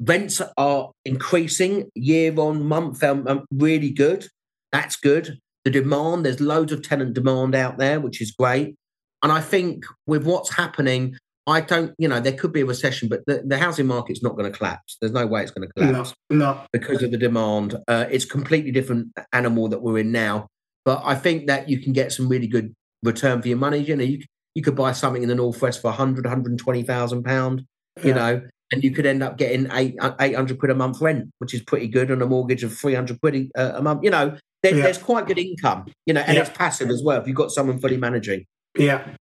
rents 0.00 0.40
are 0.56 0.90
increasing 1.04 1.90
year 1.94 2.32
on 2.38 2.64
month, 2.64 3.02
um, 3.02 3.26
um, 3.26 3.44
really 3.52 3.90
good. 3.90 4.26
That's 4.72 4.96
good. 4.96 5.38
The 5.64 5.70
demand, 5.70 6.24
there's 6.24 6.40
loads 6.40 6.72
of 6.72 6.82
tenant 6.82 7.14
demand 7.14 7.54
out 7.54 7.78
there, 7.78 8.00
which 8.00 8.20
is 8.20 8.30
great. 8.30 8.76
And 9.22 9.32
I 9.32 9.40
think 9.40 9.84
with 10.06 10.24
what's 10.24 10.54
happening, 10.54 11.16
I 11.46 11.62
don't, 11.62 11.94
you 11.98 12.08
know, 12.08 12.20
there 12.20 12.34
could 12.34 12.52
be 12.52 12.60
a 12.60 12.66
recession, 12.66 13.08
but 13.08 13.20
the, 13.26 13.42
the 13.44 13.58
housing 13.58 13.86
market's 13.86 14.22
not 14.22 14.36
going 14.36 14.50
to 14.50 14.56
collapse. 14.56 14.96
There's 15.00 15.12
no 15.12 15.26
way 15.26 15.42
it's 15.42 15.50
going 15.50 15.66
to 15.66 15.80
no, 15.82 15.90
collapse 15.90 16.14
no, 16.30 16.60
because 16.72 17.02
of 17.02 17.10
the 17.10 17.16
demand. 17.16 17.74
Uh, 17.88 18.04
it's 18.10 18.24
a 18.24 18.28
completely 18.28 18.70
different 18.70 19.08
animal 19.32 19.68
that 19.68 19.82
we're 19.82 19.98
in 19.98 20.12
now. 20.12 20.46
But 20.84 21.02
I 21.04 21.14
think 21.14 21.46
that 21.46 21.68
you 21.68 21.80
can 21.80 21.92
get 21.92 22.12
some 22.12 22.28
really 22.28 22.46
good 22.46 22.74
return 23.02 23.42
for 23.42 23.48
your 23.48 23.56
money. 23.56 23.78
You 23.78 23.96
know, 23.96 24.04
you, 24.04 24.22
you 24.54 24.62
could 24.62 24.76
buy 24.76 24.92
something 24.92 25.22
in 25.22 25.28
the 25.28 25.34
northwest 25.34 25.80
for 25.80 25.88
100, 25.88 26.24
120,000 26.24 27.22
pound, 27.24 27.64
you 28.02 28.10
Yeah. 28.10 28.14
know, 28.14 28.42
and 28.72 28.84
you 28.84 28.90
could 28.90 29.06
end 29.06 29.22
up 29.22 29.38
getting 29.38 29.68
eight, 29.72 29.96
uh, 30.00 30.12
800 30.20 30.58
quid 30.58 30.70
a 30.70 30.74
month 30.74 31.00
rent, 31.00 31.30
which 31.38 31.54
is 31.54 31.62
pretty 31.62 31.88
good 31.88 32.10
on 32.10 32.20
a 32.20 32.26
mortgage 32.26 32.62
of 32.62 32.76
300 32.76 33.20
quid 33.20 33.50
a, 33.56 33.78
a 33.78 33.82
month. 33.82 34.02
You 34.04 34.10
know, 34.10 34.36
there, 34.62 34.74
Yeah. 34.74 34.82
there's 34.84 34.98
quite 34.98 35.26
good 35.26 35.38
income, 35.38 35.86
you 36.06 36.14
know, 36.14 36.20
and 36.20 36.36
Yeah. 36.36 36.42
it's 36.42 36.56
passive 36.56 36.90
as 36.90 37.02
well 37.02 37.20
if 37.20 37.26
you've 37.26 37.36
got 37.36 37.50
someone 37.50 37.78
fully 37.78 37.96
managing. 37.96 38.44
Yeah. 38.76 39.14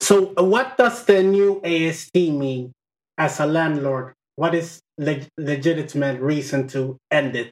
So, 0.00 0.32
uh, 0.38 0.44
what 0.44 0.76
does 0.76 1.04
the 1.04 1.22
new 1.22 1.60
AST 1.64 2.14
mean 2.30 2.72
as 3.18 3.40
a 3.40 3.46
landlord? 3.46 4.14
What 4.36 4.54
is 4.54 4.80
leg- 4.98 5.28
legitimate 5.38 6.20
reason 6.20 6.68
to 6.68 6.96
end 7.10 7.36
it? 7.36 7.50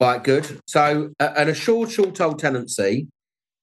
Right, 0.00 0.22
good. 0.22 0.60
So, 0.66 1.10
uh, 1.18 1.30
an 1.36 1.48
assured 1.48 1.90
short 1.90 2.16
hold 2.16 2.38
tenancy 2.38 3.08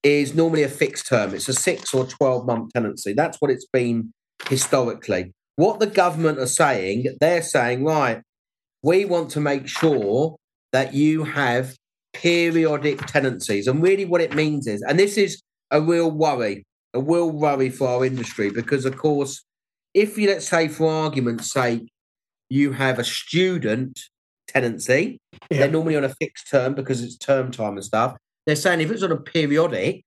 is 0.04 0.36
normally 0.36 0.64
a 0.64 0.70
fixed 0.70 1.08
term. 1.08 1.34
It's 1.34 1.48
a 1.50 1.54
six 1.54 1.94
or 1.94 2.06
12 2.06 2.46
month 2.46 2.74
tenancy. 2.74 3.14
That's 3.14 3.38
what 3.40 3.50
it's 3.50 3.66
been 3.72 4.12
historically. 4.50 5.32
What 5.56 5.80
the 5.80 5.88
government 5.88 6.40
are 6.40 6.48
saying, 6.48 7.16
they're 7.20 7.42
saying, 7.42 7.84
right, 7.84 8.22
we 8.84 9.06
want 9.06 9.32
to 9.32 9.40
make 9.40 9.68
sure 9.68 10.36
that 10.72 10.94
you 10.94 11.24
have 11.24 11.76
periodic 12.14 13.06
tenancies. 13.06 13.68
And 13.68 13.82
really, 13.82 14.06
what 14.06 14.22
it 14.22 14.36
means 14.36 14.68
is, 14.68 14.82
and 14.82 15.00
this 15.00 15.18
is 15.18 15.42
a 15.72 15.82
real 15.82 16.12
worry, 16.12 16.64
a 16.94 17.02
real 17.02 17.32
worry 17.32 17.70
for 17.70 17.88
our 17.88 18.06
industry, 18.06 18.50
because 18.50 18.86
of 18.86 18.98
course, 18.98 19.44
if 19.94 20.18
you, 20.18 20.28
let's 20.28 20.48
say, 20.48 20.68
for 20.68 20.92
argument's 20.92 21.52
sake, 21.52 21.88
you 22.50 22.74
have 22.74 23.00
a 23.00 23.04
student 23.04 24.00
tenancy, 24.48 25.20
Yeah. 25.50 25.60
they're 25.60 25.72
normally 25.72 25.96
on 25.96 26.04
a 26.04 26.10
fixed 26.10 26.50
term 26.50 26.76
because 26.76 27.02
it's 27.02 27.18
term 27.18 27.52
time 27.52 27.74
and 27.74 27.84
stuff. 27.84 28.16
They're 28.46 28.56
saying 28.56 28.82
if 28.82 28.92
it's 28.92 29.04
on 29.04 29.12
a 29.12 29.18
periodic, 29.18 30.04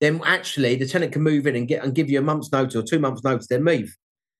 then 0.00 0.20
actually 0.24 0.76
the 0.76 0.86
tenant 0.86 1.12
can 1.12 1.22
move 1.22 1.46
in 1.46 1.56
and 1.56 1.66
get 1.66 1.82
and 1.82 1.94
give 1.94 2.08
you 2.08 2.18
a 2.18 2.22
month's 2.22 2.52
notice 2.52 2.76
or 2.76 2.82
two 2.82 2.98
months' 3.00 3.24
notice, 3.24 3.48
then 3.48 3.64
move. 3.64 3.96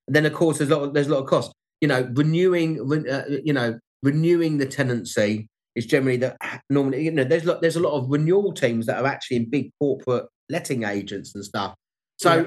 And 0.09 0.17
then 0.17 0.27
of 0.27 0.33
course 0.33 0.59
there's 0.59 0.71
a 0.71 0.77
lot 0.77 0.89
of, 0.89 0.95
there's 0.95 1.07
a 1.07 1.13
lot 1.13 1.23
of 1.23 1.27
cost. 1.27 1.53
You 1.81 1.87
know, 1.89 2.11
renewing 2.15 2.85
re- 2.87 3.09
uh, 3.09 3.23
you 3.45 3.53
know 3.53 3.79
renewing 4.03 4.59
the 4.59 4.67
tenancy 4.67 5.49
is 5.77 5.87
generally 5.87 6.17
that 6.19 6.37
normally 6.71 7.05
you 7.05 7.13
know 7.13 7.25
there's 7.25 7.45
lot, 7.45 7.63
there's 7.63 7.77
a 7.77 7.81
lot 7.81 7.93
of 7.93 8.11
renewal 8.11 8.53
teams 8.53 8.87
that 8.87 9.01
are 9.01 9.07
actually 9.07 9.37
in 9.37 9.51
big 9.51 9.71
corporate 9.81 10.27
letting 10.49 10.83
agents 10.83 11.35
and 11.35 11.45
stuff. 11.45 11.75
So 12.19 12.47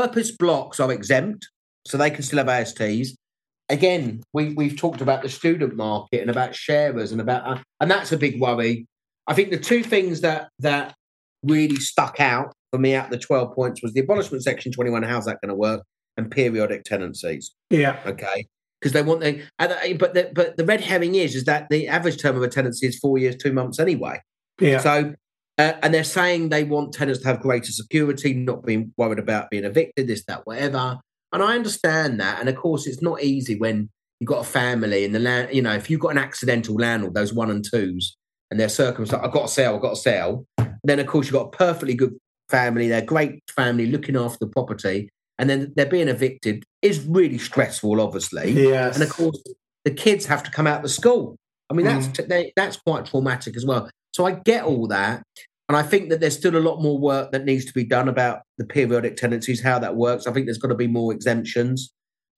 purpose 0.00 0.30
blocks 0.30 0.80
are 0.80 0.90
exempt, 0.90 1.46
so 1.86 1.98
they 1.98 2.10
can 2.10 2.22
still 2.22 2.38
have 2.38 2.48
ASTs 2.48 3.16
again, 3.72 4.22
we 4.32 4.54
we've 4.54 4.76
talked 4.76 5.00
about 5.00 5.22
the 5.22 5.28
student 5.28 5.74
market 5.76 6.20
and 6.20 6.30
about 6.30 6.54
sharers 6.54 7.10
and 7.10 7.20
about 7.20 7.46
uh, 7.46 7.60
and 7.80 7.90
that's 7.90 8.12
a 8.12 8.16
big 8.16 8.40
worry. 8.40 8.86
I 9.26 9.34
think 9.34 9.50
the 9.50 9.58
two 9.58 9.82
things 9.82 10.20
that 10.20 10.50
that 10.60 10.94
really 11.42 11.76
stuck 11.76 12.20
out 12.20 12.52
for 12.70 12.78
me 12.78 12.94
out 12.94 13.06
of 13.06 13.10
the 13.10 13.18
12 13.18 13.54
points 13.54 13.82
was 13.82 13.92
the 13.92 14.00
abolishment 14.00 14.44
section 14.44 14.70
21. 14.70 15.02
How's 15.02 15.24
that 15.24 15.40
going 15.42 15.48
to 15.48 15.54
work? 15.54 15.82
And 16.16 16.30
periodic 16.30 16.84
tenancies. 16.84 17.52
Yeah. 17.70 17.98
Okay. 18.04 18.46
Because 18.80 18.92
they 18.92 19.02
want 19.02 19.20
the, 19.20 19.42
but 19.58 20.12
the, 20.12 20.30
but 20.34 20.56
the 20.56 20.64
red 20.64 20.80
herring 20.80 21.14
is, 21.14 21.34
is 21.34 21.44
that 21.44 21.68
the 21.70 21.88
average 21.88 22.20
term 22.20 22.36
of 22.36 22.42
a 22.42 22.48
tenancy 22.48 22.86
is 22.86 22.98
four 22.98 23.16
years, 23.16 23.36
two 23.36 23.52
months 23.52 23.78
anyway. 23.78 24.20
Yeah. 24.60 24.78
So, 24.78 25.14
uh, 25.58 25.72
and 25.82 25.94
they're 25.94 26.04
saying 26.04 26.48
they 26.48 26.64
want 26.64 26.92
tenants 26.92 27.20
to 27.20 27.28
have 27.28 27.40
greater 27.40 27.70
security, 27.70 28.34
not 28.34 28.64
being 28.64 28.92
worried 28.96 29.18
about 29.18 29.50
being 29.50 29.64
evicted, 29.64 30.06
this, 30.06 30.24
that, 30.26 30.46
whatever. 30.46 30.98
And 31.32 31.42
I 31.42 31.54
understand 31.54 32.20
that. 32.20 32.40
And 32.40 32.48
of 32.48 32.56
course, 32.56 32.86
it's 32.86 33.00
not 33.00 33.22
easy 33.22 33.56
when 33.56 33.88
you've 34.20 34.28
got 34.28 34.40
a 34.40 34.48
family 34.48 35.04
and 35.04 35.14
the 35.14 35.18
land, 35.18 35.54
you 35.54 35.62
know, 35.62 35.72
if 35.74 35.88
you've 35.88 36.00
got 36.00 36.10
an 36.10 36.18
accidental 36.18 36.74
landlord, 36.74 37.14
those 37.14 37.32
one 37.32 37.50
and 37.50 37.64
twos, 37.64 38.16
and 38.50 38.60
their 38.60 38.68
circumstance, 38.68 39.22
I've 39.24 39.32
got 39.32 39.42
to 39.42 39.48
sell, 39.48 39.76
I've 39.76 39.82
got 39.82 39.94
to 39.94 40.00
sell. 40.00 40.44
Then, 40.84 40.98
of 40.98 41.06
course, 41.06 41.26
you've 41.26 41.34
got 41.34 41.46
a 41.46 41.56
perfectly 41.56 41.94
good 41.94 42.14
family, 42.50 42.88
they're 42.88 43.00
great 43.00 43.40
family 43.50 43.86
looking 43.86 44.16
after 44.16 44.38
the 44.40 44.48
property, 44.48 45.08
and 45.38 45.48
then 45.50 45.72
they're 45.76 45.86
being 45.86 46.08
evicted 46.08 46.64
is 46.82 47.04
really 47.06 47.38
stressful, 47.38 48.00
obviously. 48.00 48.50
Yes. 48.52 48.94
And 48.94 49.02
of 49.02 49.10
course, 49.10 49.42
the 49.84 49.90
kids 49.90 50.26
have 50.26 50.42
to 50.44 50.50
come 50.50 50.66
out 50.66 50.76
of 50.78 50.82
the 50.82 50.88
school. 50.88 51.36
I 51.70 51.74
mean, 51.74 51.86
that's 51.86 52.06
Mm. 52.08 52.28
they, 52.28 52.52
that's 52.54 52.76
quite 52.76 53.06
traumatic 53.06 53.56
as 53.56 53.64
well. 53.64 53.88
So 54.12 54.26
I 54.26 54.32
get 54.44 54.64
all 54.64 54.86
that, 54.88 55.22
and 55.68 55.76
I 55.76 55.82
think 55.82 56.10
that 56.10 56.20
there's 56.20 56.36
still 56.36 56.54
a 56.56 56.60
lot 56.60 56.82
more 56.82 56.98
work 56.98 57.32
that 57.32 57.44
needs 57.44 57.64
to 57.64 57.72
be 57.72 57.84
done 57.84 58.08
about 58.08 58.42
the 58.58 58.64
periodic 58.66 59.16
tenancies, 59.16 59.62
how 59.62 59.78
that 59.78 59.96
works. 59.96 60.26
I 60.26 60.32
think 60.32 60.46
there's 60.46 60.58
got 60.58 60.68
to 60.68 60.74
be 60.74 60.86
more 60.86 61.12
exemptions. 61.12 61.92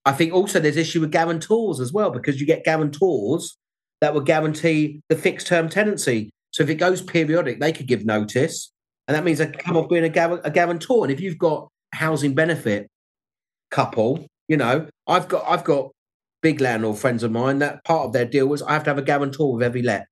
I 0.05 0.13
think 0.13 0.33
also 0.33 0.61
there's 0.61 0.77
issue 0.77 1.01
with 1.01 1.11
guarantors 1.11 1.81
as 1.81 1.93
well 1.93 2.11
because 2.11 2.39
you 2.41 2.47
get 2.47 2.63
guarantors 2.65 3.57
that 4.01 4.13
will 4.15 4.21
guarantee 4.21 5.01
the 5.09 5.17
fixed 5.17 5.47
term 5.47 5.69
tenancy. 5.69 6.31
So 6.53 6.63
if 6.63 6.69
it 6.71 6.77
goes 6.77 7.03
periodic, 7.03 7.59
they 7.59 7.73
could 7.73 7.89
give 7.89 8.05
notice, 8.05 8.71
and 9.09 9.17
that 9.17 9.25
means 9.25 9.39
they 9.39 9.47
come 9.49 9.77
off 9.77 9.89
being 9.89 10.05
a, 10.05 10.09
guar- 10.09 10.41
a 10.45 10.51
guarantor. 10.51 11.05
And 11.05 11.13
if 11.13 11.21
you've 11.21 11.39
got 11.39 11.69
housing 11.95 12.35
benefit 12.35 12.89
couple, 13.71 14.27
you 14.49 14.57
know, 14.57 14.87
I've 15.07 15.29
got 15.29 15.45
I've 15.49 15.65
got 15.65 15.91
big 16.43 16.61
landlord 16.61 16.99
friends 16.99 17.23
of 17.23 17.31
mine 17.33 17.59
that 17.61 17.83
part 17.85 18.07
of 18.07 18.13
their 18.13 18.27
deal 18.27 18.47
was 18.47 18.63
I 18.63 18.73
have 18.75 18.85
to 18.85 18.91
have 18.91 18.99
a 18.99 19.03
guarantor 19.03 19.55
with 19.55 19.63
every 19.63 19.83
let, 19.83 20.07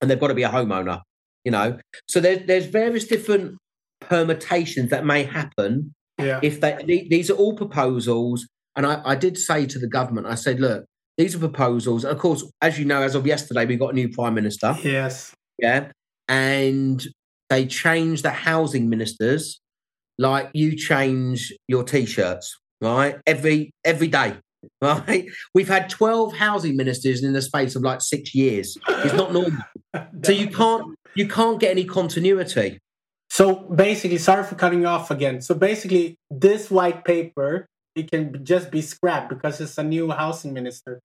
and 0.00 0.10
they've 0.10 0.18
got 0.20 0.28
to 0.28 0.34
be 0.34 0.42
a 0.42 0.48
homeowner. 0.50 1.00
You 1.44 1.52
know, 1.52 1.78
so 2.08 2.20
there's 2.20 2.46
there's 2.46 2.66
various 2.66 3.06
different 3.06 3.56
permutations 4.00 4.90
that 4.90 5.04
may 5.04 5.24
happen 5.24 5.94
Yeah. 6.20 6.40
if 6.42 6.60
they 6.60 7.06
these 7.10 7.30
are 7.30 7.34
all 7.34 7.54
proposals 7.56 8.46
and 8.76 8.86
I, 8.86 9.00
I 9.04 9.14
did 9.16 9.36
say 9.36 9.66
to 9.66 9.78
the 9.78 9.88
government 9.88 10.26
i 10.28 10.36
said 10.36 10.60
look 10.60 10.84
these 11.16 11.34
are 11.34 11.38
proposals 11.40 12.04
and 12.04 12.12
of 12.12 12.18
course 12.20 12.44
as 12.62 12.78
you 12.78 12.84
know 12.84 13.02
as 13.02 13.16
of 13.16 13.26
yesterday 13.26 13.66
we 13.66 13.76
got 13.76 13.90
a 13.90 13.94
new 13.94 14.08
prime 14.08 14.34
minister 14.34 14.76
Yes. 14.84 15.34
yeah 15.58 15.90
and 16.28 17.04
they 17.50 17.66
changed 17.66 18.22
the 18.24 18.30
housing 18.30 18.88
ministers 18.88 19.60
like 20.18 20.50
you 20.52 20.76
change 20.76 21.52
your 21.68 21.84
t-shirts 21.84 22.58
right 22.80 23.18
every 23.26 23.70
every 23.84 24.08
day 24.08 24.36
right 24.82 25.26
we've 25.54 25.68
had 25.68 25.88
12 25.88 26.36
housing 26.36 26.76
ministers 26.76 27.22
in 27.22 27.32
the 27.32 27.42
space 27.42 27.76
of 27.76 27.82
like 27.82 28.00
six 28.00 28.34
years 28.34 28.76
it's 28.88 29.14
not 29.14 29.32
normal 29.32 29.60
so 30.24 30.32
you 30.32 30.48
can't 30.48 30.96
you 31.14 31.28
can't 31.28 31.60
get 31.60 31.70
any 31.70 31.84
continuity 31.84 32.78
So 33.30 33.54
basically, 33.54 34.18
sorry 34.18 34.42
for 34.42 34.54
cutting 34.56 34.80
you 34.80 34.88
off 34.88 35.10
again. 35.10 35.40
So 35.42 35.54
basically, 35.54 36.16
this 36.30 36.70
white 36.70 37.04
paper 37.04 37.66
it 37.94 38.10
can 38.10 38.44
just 38.44 38.70
be 38.70 38.80
scrapped 38.80 39.28
because 39.28 39.60
it's 39.60 39.76
a 39.78 39.82
new 39.82 40.10
housing 40.10 40.52
minister. 40.54 41.00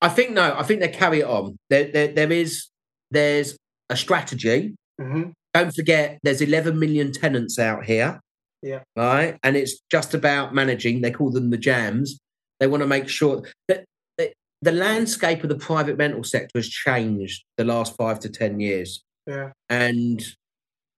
I 0.00 0.08
think 0.08 0.30
no. 0.30 0.54
I 0.56 0.62
think 0.62 0.80
they 0.80 0.88
carry 0.88 1.20
it 1.20 1.26
on. 1.26 1.56
There, 1.68 1.90
there, 1.90 2.08
there 2.08 2.32
is 2.32 2.68
there's 3.10 3.56
a 3.88 3.96
strategy. 3.96 4.74
hmm 4.98 5.30
Don't 5.52 5.74
forget, 5.74 6.18
there's 6.22 6.40
11 6.40 6.78
million 6.78 7.10
tenants 7.12 7.58
out 7.58 7.84
here. 7.84 8.20
Yeah. 8.62 8.80
Right, 8.96 9.38
and 9.42 9.56
it's 9.56 9.80
just 9.90 10.14
about 10.14 10.54
managing. 10.54 11.00
They 11.00 11.10
call 11.10 11.30
them 11.30 11.50
the 11.50 11.56
jams. 11.58 12.18
They 12.58 12.66
want 12.66 12.82
to 12.82 12.86
make 12.86 13.08
sure 13.08 13.42
that, 13.68 13.84
the 14.62 14.72
landscape 14.72 15.42
of 15.42 15.48
the 15.48 15.56
private 15.56 15.96
rental 15.96 16.22
sector 16.22 16.58
has 16.58 16.68
changed 16.68 17.44
the 17.56 17.64
last 17.64 17.96
five 17.96 18.20
to 18.20 18.28
ten 18.28 18.60
years, 18.60 19.02
Yeah. 19.26 19.52
and 19.70 20.22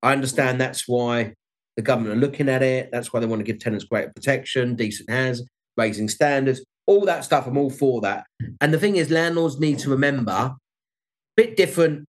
I 0.03 0.13
understand 0.13 0.61
that's 0.61 0.89
why 0.89 1.35
the 1.77 1.83
government 1.83 2.17
are 2.17 2.21
looking 2.21 2.49
at 2.49 2.61
it. 2.65 2.91
That's 2.91 3.13
why 3.13 3.21
they 3.21 3.27
want 3.27 3.39
to 3.39 3.45
give 3.45 3.61
tenants 3.61 3.85
greater 3.85 4.11
protection, 4.13 4.75
decent 4.75 5.09
housing, 5.11 5.47
raising 5.77 6.09
standards, 6.09 6.65
all 6.87 7.05
that 7.05 7.25
stuff. 7.25 7.47
I'm 7.47 7.57
all 7.57 7.71
for 7.71 8.01
that. 8.01 8.27
And 8.61 8.75
the 8.75 8.79
thing 8.81 8.97
is, 8.97 9.13
landlords 9.13 9.61
need 9.61 9.79
to 9.79 9.91
remember, 9.91 10.57
bit 11.37 11.57
different 11.57 12.07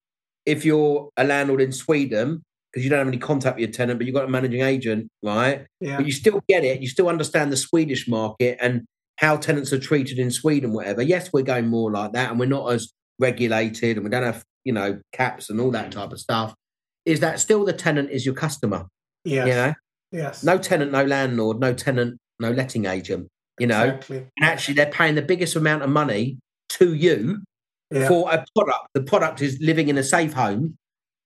if 0.45 0.63
you're 0.63 1.09
a 1.17 1.25
landlord 1.25 1.59
in 1.59 1.73
Sweden 1.73 2.43
because 2.71 2.83
you 2.83 2.89
don't 2.89 2.99
have 2.99 3.07
any 3.07 3.17
contact 3.17 3.57
with 3.57 3.61
your 3.61 3.71
tenant, 3.71 3.99
but 3.99 4.05
you've 4.05 4.15
got 4.15 4.25
a 4.25 4.29
managing 4.29 4.61
agent, 4.61 5.09
right? 5.23 5.65
Yeah. 5.79 5.97
But 5.97 6.05
you 6.05 6.11
still 6.11 6.41
get 6.47 6.63
it. 6.63 6.81
You 6.81 6.87
still 6.87 7.09
understand 7.09 7.51
the 7.51 7.57
Swedish 7.57 8.07
market 8.07 8.57
and 8.61 8.85
how 9.17 9.35
tenants 9.37 9.73
are 9.73 9.79
treated 9.79 10.17
in 10.19 10.31
Sweden, 10.31 10.71
whatever. 10.73 11.01
Yes, 11.01 11.29
we're 11.33 11.43
going 11.43 11.67
more 11.67 11.91
like 11.91 12.13
that, 12.13 12.31
and 12.31 12.39
we're 12.39 12.45
not 12.45 12.71
as 12.71 12.91
regulated, 13.19 13.97
and 13.97 14.03
we 14.03 14.09
don't 14.09 14.23
have 14.23 14.43
you 14.63 14.73
know 14.73 14.99
caps 15.11 15.49
and 15.49 15.59
all 15.59 15.71
that 15.71 15.91
type 15.91 16.11
of 16.11 16.19
stuff. 16.19 16.53
Is 17.05 17.19
that 17.21 17.39
still 17.39 17.65
the 17.65 17.73
tenant 17.73 18.09
is 18.11 18.25
your 18.25 18.35
customer? 18.35 18.87
Yes. 19.25 19.47
You 19.47 19.53
know, 19.53 19.73
Yes. 20.11 20.43
no 20.43 20.57
tenant, 20.57 20.91
no 20.91 21.03
landlord, 21.05 21.59
no 21.59 21.73
tenant, 21.73 22.17
no 22.39 22.51
letting 22.51 22.85
agent. 22.85 23.27
You 23.59 23.67
know, 23.67 23.83
Exactly. 23.83 24.17
and 24.37 24.45
actually 24.45 24.73
they're 24.75 24.91
paying 24.91 25.15
the 25.15 25.21
biggest 25.21 25.55
amount 25.55 25.83
of 25.83 25.89
money 25.89 26.37
to 26.69 26.93
you 26.93 27.41
Yeah. 27.91 28.07
for 28.07 28.31
a 28.31 28.43
product. 28.55 28.87
The 28.93 29.03
product 29.03 29.41
is 29.41 29.57
living 29.61 29.87
in 29.89 29.97
a 29.97 30.03
safe 30.03 30.33
home 30.33 30.77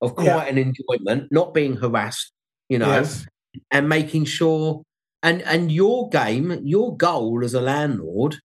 of 0.06 0.14
Yeah. 0.24 0.34
quiet 0.34 0.50
and 0.50 0.60
enjoyment, 0.60 1.32
not 1.32 1.54
being 1.54 1.76
harassed, 1.78 2.32
you 2.70 2.80
know, 2.80 2.88
Yes. 2.88 3.26
and 3.72 3.88
making 3.90 4.26
sure 4.26 4.82
and 5.24 5.42
and 5.44 5.72
your 5.72 6.10
game, 6.10 6.60
your 6.64 6.96
goal 6.98 7.44
as 7.44 7.54
a 7.54 7.62
landlord 7.62 8.38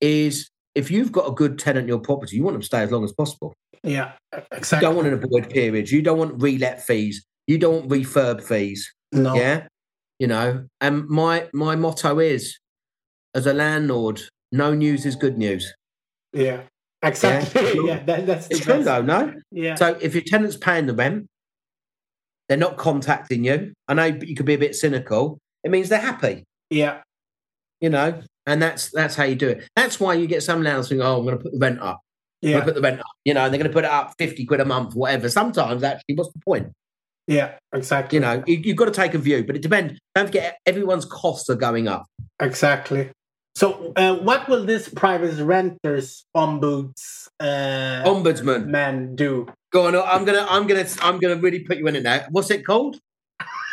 is 0.00 0.48
if 0.74 0.90
you've 0.90 1.12
got 1.12 1.28
a 1.28 1.32
good 1.32 1.58
tenant 1.58 1.84
in 1.84 1.88
your 1.88 1.98
property, 2.00 2.36
you 2.36 2.42
want 2.42 2.54
them 2.54 2.60
to 2.62 2.66
stay 2.66 2.80
as 2.82 2.90
long 2.90 3.04
as 3.04 3.12
possible. 3.12 3.52
Yeah. 3.82 4.12
You 4.32 4.42
Exactly. 4.52 4.86
don't 4.86 4.96
want 4.96 5.08
an 5.08 5.14
avoid 5.14 5.50
period. 5.50 5.90
You 5.90 6.02
don't 6.02 6.18
want 6.18 6.38
relet 6.38 6.80
fees. 6.80 7.24
You 7.46 7.58
don't 7.58 7.74
want 7.74 7.88
refurb 7.90 8.42
fees. 8.42 8.92
no. 9.12 9.34
Yeah. 9.34 9.66
You 10.20 10.26
know, 10.28 10.66
and 10.80 11.08
my 11.08 11.48
my 11.54 11.76
motto 11.76 12.18
is 12.18 12.58
as 13.34 13.46
a 13.46 13.54
landlord, 13.54 14.20
no 14.52 14.74
news 14.74 15.06
is 15.06 15.16
good 15.16 15.38
news. 15.38 15.72
Yeah. 16.34 16.62
Exactly. 17.02 17.62
Yeah. 17.74 17.82
Yeah. 17.84 18.04
that, 18.04 18.26
that's 18.26 18.48
the 18.48 18.56
It's 18.56 18.64
true 18.64 18.84
though, 18.84 19.02
no? 19.02 19.34
Yeah. 19.50 19.74
So 19.74 19.96
if 20.00 20.14
your 20.14 20.22
tenant's 20.26 20.56
paying 20.56 20.86
the 20.86 20.94
rent, 20.94 21.26
they're 22.48 22.58
not 22.58 22.76
contacting 22.76 23.44
you. 23.44 23.72
I 23.88 23.94
know 23.94 24.04
you 24.04 24.34
could 24.34 24.46
be 24.46 24.54
a 24.54 24.58
bit 24.58 24.74
cynical. 24.74 25.38
It 25.62 25.70
means 25.70 25.88
they're 25.88 26.00
happy, 26.00 26.44
yeah. 26.68 27.02
you 27.80 27.90
know, 27.90 28.22
and 28.46 28.60
that's 28.62 28.90
that's 28.90 29.14
how 29.14 29.24
you 29.24 29.34
do 29.34 29.48
it. 29.48 29.68
That's 29.76 30.00
why 30.00 30.14
you 30.14 30.26
get 30.26 30.42
some 30.42 30.62
landlords 30.62 30.88
think, 30.88 31.00
"Oh, 31.00 31.18
I'm 31.18 31.24
going 31.24 31.36
to 31.36 31.42
put 31.42 31.52
the 31.52 31.58
rent 31.58 31.80
up. 31.80 32.00
I'm 32.42 32.48
Yeah. 32.50 32.64
put 32.64 32.74
the 32.74 32.80
rent 32.80 32.98
up," 33.00 33.06
you 33.24 33.34
know, 33.34 33.44
and 33.44 33.52
they're 33.52 33.58
going 33.58 33.70
to 33.70 33.74
put 33.74 33.84
it 33.84 33.90
up 33.90 34.14
fifty 34.18 34.44
quid 34.44 34.60
a 34.60 34.64
month, 34.64 34.94
whatever. 34.94 35.28
Sometimes, 35.28 35.82
actually, 35.82 36.14
what's 36.16 36.32
the 36.32 36.40
point? 36.44 36.72
Yeah. 37.26 37.52
Exactly. 37.72 38.16
You 38.16 38.20
know, 38.20 38.42
you, 38.46 38.56
you've 38.64 38.76
got 38.76 38.86
to 38.86 38.90
take 38.90 39.14
a 39.14 39.18
view, 39.18 39.44
but 39.46 39.54
it 39.54 39.62
depends. 39.62 39.98
Don't 40.14 40.26
forget, 40.26 40.58
everyone's 40.66 41.04
costs 41.04 41.48
are 41.50 41.54
going 41.54 41.86
up. 41.86 42.06
Exactly. 42.40 43.10
So, 43.54 43.92
uh, 43.96 44.16
what 44.16 44.48
will 44.48 44.64
this 44.64 44.88
private 44.88 45.42
renters 45.42 46.24
ombuds 46.36 47.28
uh, 47.40 48.02
Ombudsman, 48.04 48.66
man 48.66 49.16
do? 49.16 49.48
go 49.70 49.86
on. 49.86 49.96
I'm 49.96 50.24
gonna, 50.24 50.46
I'm 50.48 50.66
gonna, 50.66 50.86
I'm 51.00 51.18
gonna 51.18 51.36
really 51.36 51.60
put 51.60 51.78
you 51.78 51.86
in 51.86 51.96
it 51.96 52.02
now. 52.02 52.26
What's 52.30 52.50
it 52.50 52.66
called? 52.66 52.98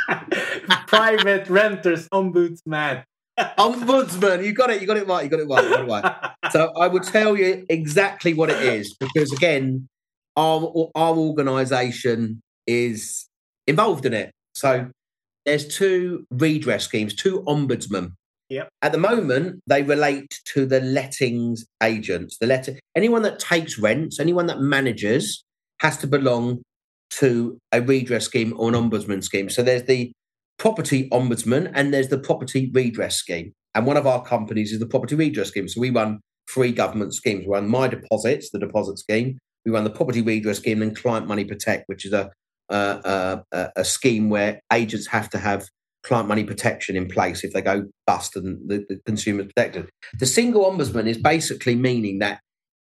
private 0.87 1.49
renters 1.49 2.07
ombudsman. 2.09 3.03
Ombudsman. 3.39 4.43
You 4.43 4.53
got 4.53 4.69
it. 4.69 4.81
You 4.81 4.87
got 4.87 4.97
it 4.97 5.07
right. 5.07 5.23
You 5.23 5.29
got 5.29 5.39
it 5.39 5.47
right. 5.47 5.63
You 5.63 5.69
got 5.69 5.81
it 5.81 5.87
right. 5.87 6.31
So 6.51 6.71
I 6.79 6.87
will 6.87 7.01
tell 7.01 7.35
you 7.35 7.65
exactly 7.67 8.33
what 8.33 8.49
it 8.49 8.61
is 8.61 8.95
because 8.95 9.33
again, 9.33 9.89
our 10.37 10.89
our 10.95 11.15
organisation 11.17 12.41
is 12.65 13.27
involved 13.67 14.05
in 14.05 14.13
it. 14.13 14.31
So 14.55 14.89
there's 15.45 15.67
two 15.67 16.25
redress 16.31 16.85
schemes, 16.85 17.13
two 17.13 17.41
ombudsmen. 17.41 18.13
Yep. 18.49 18.69
At 18.81 18.91
the 18.93 18.97
moment, 18.97 19.61
they 19.67 19.83
relate 19.83 20.39
to 20.53 20.65
the 20.65 20.79
lettings 20.79 21.65
agents. 21.83 22.37
The 22.39 22.47
letter 22.47 22.79
anyone 22.95 23.21
that 23.23 23.39
takes 23.39 23.77
rents, 23.77 24.19
anyone 24.19 24.45
that 24.47 24.61
manages, 24.61 25.43
has 25.79 25.97
to 25.97 26.07
belong 26.07 26.61
to 27.09 27.57
a 27.71 27.81
redress 27.81 28.25
scheme 28.25 28.53
or 28.57 28.69
an 28.69 28.75
ombudsman 28.75 29.23
scheme. 29.23 29.49
So 29.49 29.63
there's 29.63 29.83
the 29.83 30.11
property 30.57 31.09
ombudsman 31.09 31.71
and 31.73 31.93
there's 31.93 32.09
the 32.09 32.17
property 32.17 32.71
redress 32.73 33.17
scheme. 33.17 33.53
And 33.75 33.85
one 33.85 33.97
of 33.97 34.07
our 34.07 34.23
companies 34.23 34.71
is 34.71 34.79
the 34.79 34.87
property 34.87 35.15
redress 35.15 35.49
scheme. 35.49 35.67
So 35.67 35.81
we 35.81 35.89
run 35.89 36.19
three 36.51 36.71
government 36.71 37.13
schemes. 37.13 37.45
We 37.45 37.53
run 37.53 37.69
My 37.69 37.87
Deposits, 37.87 38.49
the 38.51 38.59
deposit 38.59 38.97
scheme. 38.97 39.37
We 39.65 39.71
run 39.71 39.83
the 39.83 39.89
property 39.89 40.21
redress 40.21 40.57
scheme 40.57 40.81
and 40.81 40.95
Client 40.95 41.27
Money 41.27 41.43
Protect, 41.43 41.83
which 41.87 42.05
is 42.05 42.13
a 42.13 42.31
a, 42.69 43.43
a, 43.51 43.69
a 43.77 43.85
scheme 43.85 44.29
where 44.29 44.59
agents 44.73 45.07
have 45.07 45.29
to 45.29 45.37
have 45.37 45.67
client 46.07 46.27
money 46.27 46.43
protection 46.43 46.95
in 46.95 47.07
place 47.07 47.43
if 47.43 47.53
they 47.53 47.61
go 47.61 47.85
bust 48.05 48.35
and 48.35 48.57
the, 48.67 48.85
the 48.87 48.99
consumer 49.05 49.41
is 49.41 49.47
protected. 49.47 49.89
The 50.19 50.25
single 50.25 50.63
ombudsman 50.65 51.07
is 51.07 51.17
basically 51.17 51.75
meaning 51.75 52.19
that 52.19 52.39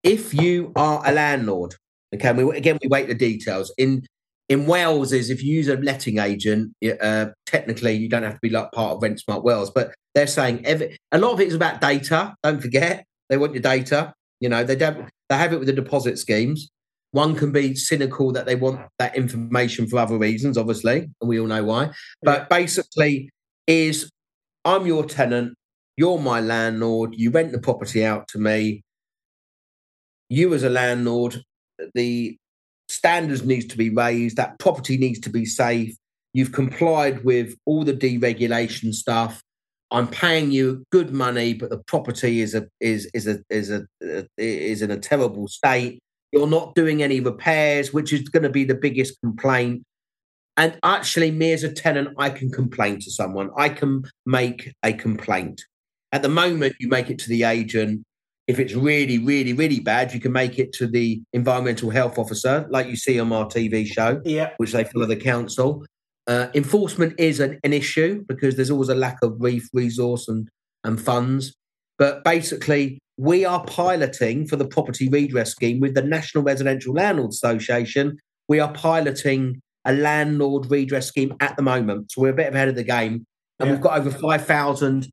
if 0.03 0.33
you 0.33 0.73
are 0.77 1.03
a 1.05 1.13
landlord, 1.13 1.75
okay, 2.15 2.33
we, 2.33 2.57
again 2.57 2.79
we 2.83 2.89
wait 2.89 3.09
the 3.09 3.15
details 3.15 3.73
in 3.77 4.07
in 4.49 4.67
Wales 4.67 5.13
is 5.13 5.29
if 5.29 5.43
you 5.43 5.55
use 5.55 5.69
a 5.69 5.77
letting 5.77 6.19
agent, 6.19 6.73
uh, 7.03 7.27
technically 7.45 7.93
you 7.93 8.09
don't 8.09 8.23
have 8.23 8.35
to 8.35 8.41
be 8.41 8.49
like 8.49 8.73
part 8.73 8.97
of 8.97 9.03
Rent 9.03 9.21
Smart 9.21 9.45
Wales, 9.45 9.71
but 9.71 9.95
they're 10.15 10.27
saying 10.27 10.65
every, 10.65 10.97
a 11.13 11.19
lot 11.19 11.33
of 11.33 11.41
it 11.41 11.49
is 11.49 11.55
about 11.55 11.83
data. 11.83 12.35
Don't 12.43 12.63
forget, 12.63 13.05
they 13.29 13.37
want 13.37 13.53
your 13.53 13.63
data. 13.63 14.15
You 14.41 14.49
know, 14.49 14.65
they 14.65 14.77
don't. 14.77 15.09
They 15.29 15.37
have 15.37 15.53
it 15.53 15.59
with 15.59 15.67
the 15.67 15.75
deposit 15.75 16.19
schemes. 16.19 16.71
One 17.13 17.35
can 17.35 17.53
be 17.53 17.75
cynical 17.75 18.33
that 18.33 18.47
they 18.47 18.55
want 18.55 18.81
that 18.99 19.17
information 19.17 19.89
for 19.89 19.99
other 19.99 20.19
reasons, 20.19 20.59
obviously, 20.59 21.09
and 21.21 21.29
we 21.29 21.41
all 21.41 21.47
know 21.47 21.65
why. 21.65 21.91
But 22.23 22.51
basically, 22.51 23.31
is 23.67 24.11
I'm 24.65 24.87
your 24.87 25.05
tenant, 25.05 25.55
you're 25.97 26.19
my 26.19 26.41
landlord, 26.41 27.15
you 27.17 27.31
rent 27.31 27.53
the 27.53 27.59
property 27.59 28.05
out 28.05 28.29
to 28.29 28.39
me. 28.39 28.83
You 30.29 30.53
as 30.53 30.63
a 30.63 30.69
landlord, 30.69 31.43
the 31.95 32.37
standards 32.89 33.45
needs 33.45 33.67
to 33.67 33.79
be 33.79 33.91
raised, 33.91 34.37
that 34.37 34.59
property 34.59 34.99
needs 34.99 35.21
to 35.21 35.31
be 35.31 35.47
safe. 35.47 35.97
You've 36.35 36.53
complied 36.53 37.25
with 37.25 37.55
all 37.65 37.85
the 37.85 37.95
deregulation 37.95 38.93
stuff. 38.93 39.43
I'm 39.91 40.09
paying 40.09 40.51
you 40.51 40.85
good 40.93 41.13
money, 41.13 41.55
but 41.55 41.71
the 41.71 41.79
property 41.79 42.43
is 42.43 42.55
a 42.55 42.69
is 42.81 43.11
is 43.15 43.27
a 43.27 43.39
is 43.49 43.71
a 43.71 43.87
is 44.37 44.83
in 44.83 44.91
a 44.91 44.99
terrible 44.99 45.49
state. 45.49 46.01
You're 46.33 46.47
not 46.47 46.75
doing 46.75 47.03
any 47.03 47.21
repairs, 47.21 47.93
which 47.93 48.13
is 48.13 48.29
going 48.29 48.43
to 48.43 48.51
be 48.51 48.65
the 48.65 48.75
biggest 48.75 49.21
complaint. 49.21 49.85
And 50.57 50.79
actually, 50.83 51.31
me 51.31 51.53
as 51.53 51.63
a 51.63 51.73
tenant, 51.73 52.15
I 52.19 52.31
can 52.31 52.51
complain 52.51 52.99
to 53.01 53.11
someone. 53.11 53.51
I 53.57 53.69
can 53.69 54.05
make 54.27 54.73
a 54.83 54.93
complaint. 54.93 55.63
At 56.13 56.23
the 56.23 56.29
moment, 56.29 56.77
you 56.81 56.89
make 56.89 57.11
it 57.11 57.19
to 57.21 57.29
the 57.29 57.45
agent. 57.45 58.05
If 58.47 58.59
it's 58.59 58.75
really, 58.75 59.19
really, 59.19 59.53
really 59.53 59.79
bad, 59.79 60.13
you 60.13 60.21
can 60.21 60.33
make 60.33 60.59
it 60.59 60.73
to 60.75 60.87
the 60.87 61.23
environmental 61.33 61.91
health 61.91 62.19
officer, 62.19 62.67
like 62.71 62.89
you 62.89 62.97
see 62.97 63.21
on 63.21 63.31
our 63.31 63.47
TV 63.47 63.87
show, 63.87 64.21
yeah. 64.25 64.51
which 64.57 64.73
they 64.73 64.85
follow 64.85 65.07
the 65.07 65.17
council. 65.17 65.85
Uh, 66.27 66.49
enforcement 66.55 67.15
is 67.19 67.41
an, 67.41 67.59
an, 67.63 67.73
issue 67.73 68.23
because 68.29 68.57
there's 68.57 68.71
always 68.71 68.91
a 68.91 68.95
lack 68.95 69.17
of 69.23 69.41
resource 69.73 70.29
and, 70.29 70.49
and 70.85 71.01
funds. 71.01 71.55
But 71.99 72.25
basically, 72.25 72.99
we 73.17 73.45
are 73.45 73.65
piloting 73.65 74.47
for 74.47 74.57
the 74.57 74.67
property 74.67 75.09
redress 75.09 75.51
scheme 75.51 75.81
with 75.81 75.95
the 75.95 76.03
National 76.03 76.45
Residential 76.45 76.95
Landlord 76.95 77.31
Association. 77.31 78.17
We 78.49 78.61
are 78.61 78.73
piloting 78.73 79.61
a 79.85 79.93
landlord 79.93 80.71
redress 80.71 81.09
scheme 81.09 81.35
at 81.41 81.57
the 81.57 81.63
moment. 81.63 82.13
So 82.13 82.23
we're 82.23 82.31
a 82.31 82.35
bit 82.35 82.55
ahead 82.55 82.69
of 82.69 82.77
the 82.77 82.85
game. 82.85 83.27
And 83.59 83.69
yeah. 83.69 83.73
we've 83.73 83.81
got 83.81 83.99
over 83.99 84.11
5,000 84.11 85.09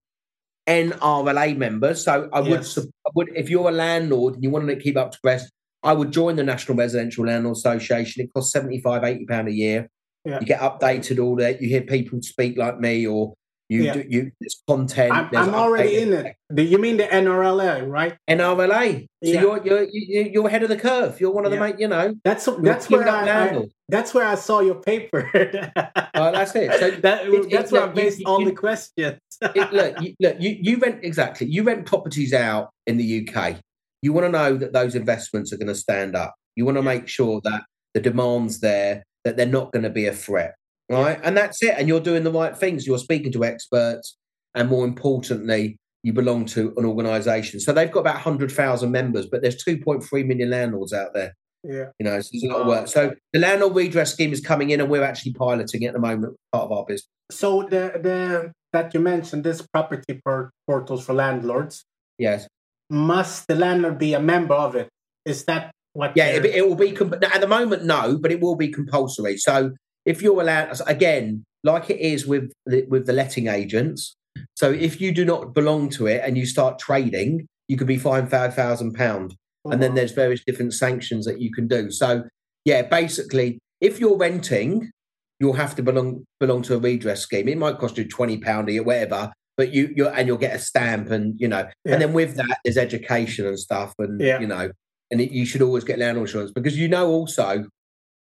NRLA 0.68 1.58
members. 1.58 2.04
So 2.04 2.30
I 2.32 2.42
yes. 2.42 2.76
would, 2.76 2.86
I 2.86 3.10
would, 3.16 3.30
if 3.36 3.50
you're 3.50 3.70
a 3.70 3.72
landlord 3.72 4.36
and 4.36 4.44
you 4.44 4.52
want 4.52 4.68
to 4.68 4.76
keep 4.76 4.98
up 4.98 5.12
to 5.12 5.18
rest, 5.24 5.52
I 5.82 5.94
would 5.94 6.12
join 6.12 6.36
the 6.36 6.44
National 6.44 6.78
Residential 6.78 7.26
Landlord 7.26 7.58
Association. 7.58 8.24
It 8.24 8.34
costs 8.34 8.52
75, 8.54 9.04
80 9.04 9.26
pound 9.26 9.48
a 9.48 9.52
year. 9.52 9.90
Yeah. 10.24 10.40
You 10.40 10.46
get 10.46 10.60
updated 10.60 11.24
all 11.24 11.36
that. 11.38 11.62
You 11.62 11.70
hear 11.70 11.82
people 11.82 12.22
speak 12.22 12.58
like 12.58 12.80
me 12.80 13.06
or 13.06 13.36
you 13.68 13.84
yeah. 13.84 13.94
do 13.94 14.06
you 14.08 14.32
there's 14.40 14.62
content. 14.68 15.12
I'm, 15.12 15.36
I'm 15.36 15.56
already 15.56 15.98
in 15.98 16.14
it. 16.14 16.36
Do 16.54 16.62
you 16.62 16.78
mean 16.78 16.98
the 16.98 17.06
NRLA, 17.06 17.90
right? 17.90 18.16
NRLA. 18.30 19.08
So 19.24 19.32
yeah. 19.32 19.42
you're 19.42 19.66
you're 19.66 19.84
you're 20.28 20.48
ahead 20.48 20.62
of 20.62 20.70
the 20.70 20.78
curve. 20.78 21.20
You're 21.20 21.32
one 21.32 21.46
of 21.46 21.54
yeah. 21.54 21.72
the 21.72 21.80
you 21.80 21.88
know. 21.88 22.16
That's 22.24 22.48
that's 22.62 22.90
where 22.90 23.10
I, 23.10 23.48
I, 23.48 23.66
that's 23.90 24.14
where 24.14 24.28
I 24.28 24.36
saw 24.36 24.60
your 24.60 24.76
paper. 24.76 25.30
oh, 26.14 26.32
that's 26.32 26.56
it. 26.56 26.80
So 26.80 26.92
that, 26.92 27.28
it, 27.28 27.50
that's 27.50 27.72
where 27.72 27.84
I 27.84 27.88
based 27.88 28.20
you, 28.20 28.26
all 28.28 28.40
you, 28.40 28.46
the 28.46 28.56
questions. 28.56 29.20
it, 29.42 29.56
look, 29.74 30.00
you, 30.00 30.16
look, 30.20 30.36
you 30.40 30.58
you 30.62 30.78
rent 30.78 31.00
exactly. 31.04 31.48
You 31.48 31.64
rent 31.64 31.88
properties 31.88 32.34
out 32.34 32.70
in 32.86 32.98
the 32.98 33.28
UK. 33.28 33.58
You 34.04 34.14
want 34.14 34.26
to 34.26 34.32
know 34.32 34.58
that 34.58 34.74
those 34.74 34.94
investments 34.94 35.52
are 35.54 35.58
going 35.58 35.68
to 35.68 35.76
stand 35.76 36.16
up. 36.16 36.36
You 36.56 36.66
want 36.66 36.78
to 36.78 36.84
make 36.84 37.08
sure 37.08 37.42
that 37.46 37.64
the 37.96 38.00
demand's 38.00 38.60
there, 38.60 39.04
that 39.24 39.38
they're 39.38 39.48
not 39.48 39.72
going 39.72 39.84
to 39.84 39.90
be 39.90 40.06
a 40.06 40.14
threat 40.14 40.54
right? 40.90 41.18
Yeah. 41.18 41.22
And 41.24 41.38
that's 41.38 41.62
it. 41.64 41.76
And 41.78 41.88
you're 41.88 42.00
doing 42.00 42.24
the 42.24 42.32
right 42.32 42.56
things. 42.56 42.86
You're 42.86 42.98
speaking 42.98 43.32
to 43.34 43.44
experts, 43.44 44.18
and 44.54 44.70
more 44.70 44.86
importantly, 44.86 45.78
you 46.04 46.14
belong 46.14 46.46
to 46.46 46.74
an 46.78 46.86
organisation. 46.86 47.60
So 47.60 47.74
they've 47.74 47.92
got 47.92 48.02
about 48.02 48.18
hundred 48.18 48.52
thousand 48.52 48.92
members, 48.92 49.26
but 49.26 49.42
there's 49.42 49.64
2.3 49.64 50.26
million 50.26 50.50
landlords 50.52 50.94
out 50.94 51.14
there. 51.14 51.34
Yeah, 51.64 51.86
you 52.00 52.06
know, 52.06 52.20
so 52.22 52.30
there's 52.32 52.44
a 52.44 52.48
lot 52.48 52.62
of 52.62 52.68
work. 52.68 52.88
So 52.88 53.16
the 53.34 53.40
landlord 53.40 53.76
redress 53.76 54.14
scheme 54.14 54.32
is 54.32 54.40
coming 54.40 54.70
in, 54.70 54.80
and 54.80 54.90
we're 54.90 55.04
actually 55.04 55.34
piloting 55.34 55.82
it 55.82 55.88
at 55.88 55.94
the 55.94 56.00
moment, 56.00 56.36
part 56.52 56.66
of 56.66 56.72
our 56.72 56.86
business. 56.86 57.08
So 57.32 57.64
the 57.64 58.00
the 58.02 58.52
that 58.76 58.94
you 58.94 59.00
mentioned 59.00 59.44
this 59.44 59.62
property 59.74 60.22
portals 60.68 61.06
for 61.06 61.14
landlords. 61.14 61.86
Yes. 62.20 62.48
Must 62.90 63.48
the 63.48 63.56
landlord 63.56 63.98
be 63.98 64.14
a 64.14 64.20
member 64.20 64.54
of 64.54 64.76
it? 64.76 64.90
Is 65.26 65.46
that 65.46 65.72
what? 65.94 66.12
Yeah, 66.16 66.28
it, 66.28 66.46
it, 66.46 66.68
will 66.68 66.76
be. 66.76 66.92
Comp- 66.92 67.24
at 67.24 67.42
the 67.42 67.48
moment, 67.48 67.84
no, 67.84 68.18
but 68.22 68.32
it 68.32 68.42
will 68.42 68.56
be 68.56 68.68
compulsory. 68.68 69.38
So 69.38 69.72
if 70.06 70.22
you're 70.22 70.42
allowed 70.42 70.80
again 70.88 71.44
like 71.64 71.90
it 71.90 72.00
is 72.00 72.28
with 72.28 72.52
the, 72.66 72.86
with 72.90 73.06
the 73.06 73.14
letting 73.14 73.48
agents 73.48 74.16
so 74.56 74.72
if 74.72 75.02
you 75.02 75.12
do 75.12 75.26
not 75.26 75.54
belong 75.54 75.90
to 75.90 76.08
it 76.08 76.22
and 76.24 76.38
you 76.38 76.46
start 76.46 76.80
trading 76.80 77.48
you 77.68 77.78
could 77.78 77.88
be 77.88 77.98
fined 77.98 78.30
five 78.30 78.54
thousand 78.54 78.94
pound. 78.94 79.36
Oh, 79.66 79.72
and 79.72 79.82
then 79.82 79.96
there's 79.96 80.12
various 80.12 80.44
different 80.46 80.74
sanctions 80.74 81.26
that 81.26 81.42
you 81.42 81.52
can 81.52 81.68
do. 81.68 81.90
So 81.92 82.24
yeah 82.66 82.82
basically 82.84 83.60
if 83.82 84.00
you're 84.00 84.18
renting 84.18 84.92
you'll 85.40 85.54
have 85.54 85.76
to 85.76 85.84
belong 85.84 86.26
belong 86.40 86.62
to 86.64 86.76
a 86.76 86.80
redress 86.80 87.22
scheme. 87.22 87.48
It 87.48 87.58
might 87.58 87.78
cost 87.78 87.98
you 87.98 88.08
20 88.08 88.38
pound 88.40 88.70
or 88.70 88.84
whatever 88.84 89.32
but 89.58 89.74
you 89.74 89.94
you 89.96 90.08
and 90.08 90.28
you'll 90.28 90.38
get 90.38 90.56
a 90.56 90.60
stamp 90.60 91.10
and 91.10 91.40
you 91.40 91.48
know. 91.48 91.68
Yeah. 91.84 91.94
and 91.94 92.02
then 92.02 92.14
with 92.14 92.36
that 92.36 92.60
there's 92.64 92.78
education 92.78 93.46
and 93.46 93.60
stuff 93.60 93.94
and 94.00 94.20
yeah. 94.22 94.40
you 94.40 94.48
know 94.48 94.72
and 95.12 95.22
it, 95.22 95.32
you 95.32 95.46
should 95.46 95.62
always 95.62 95.84
get 95.84 96.00
landlord 96.00 96.28
insurance 96.28 96.52
because 96.52 96.78
you 96.78 96.88
know 96.88 97.08
also 97.08 97.66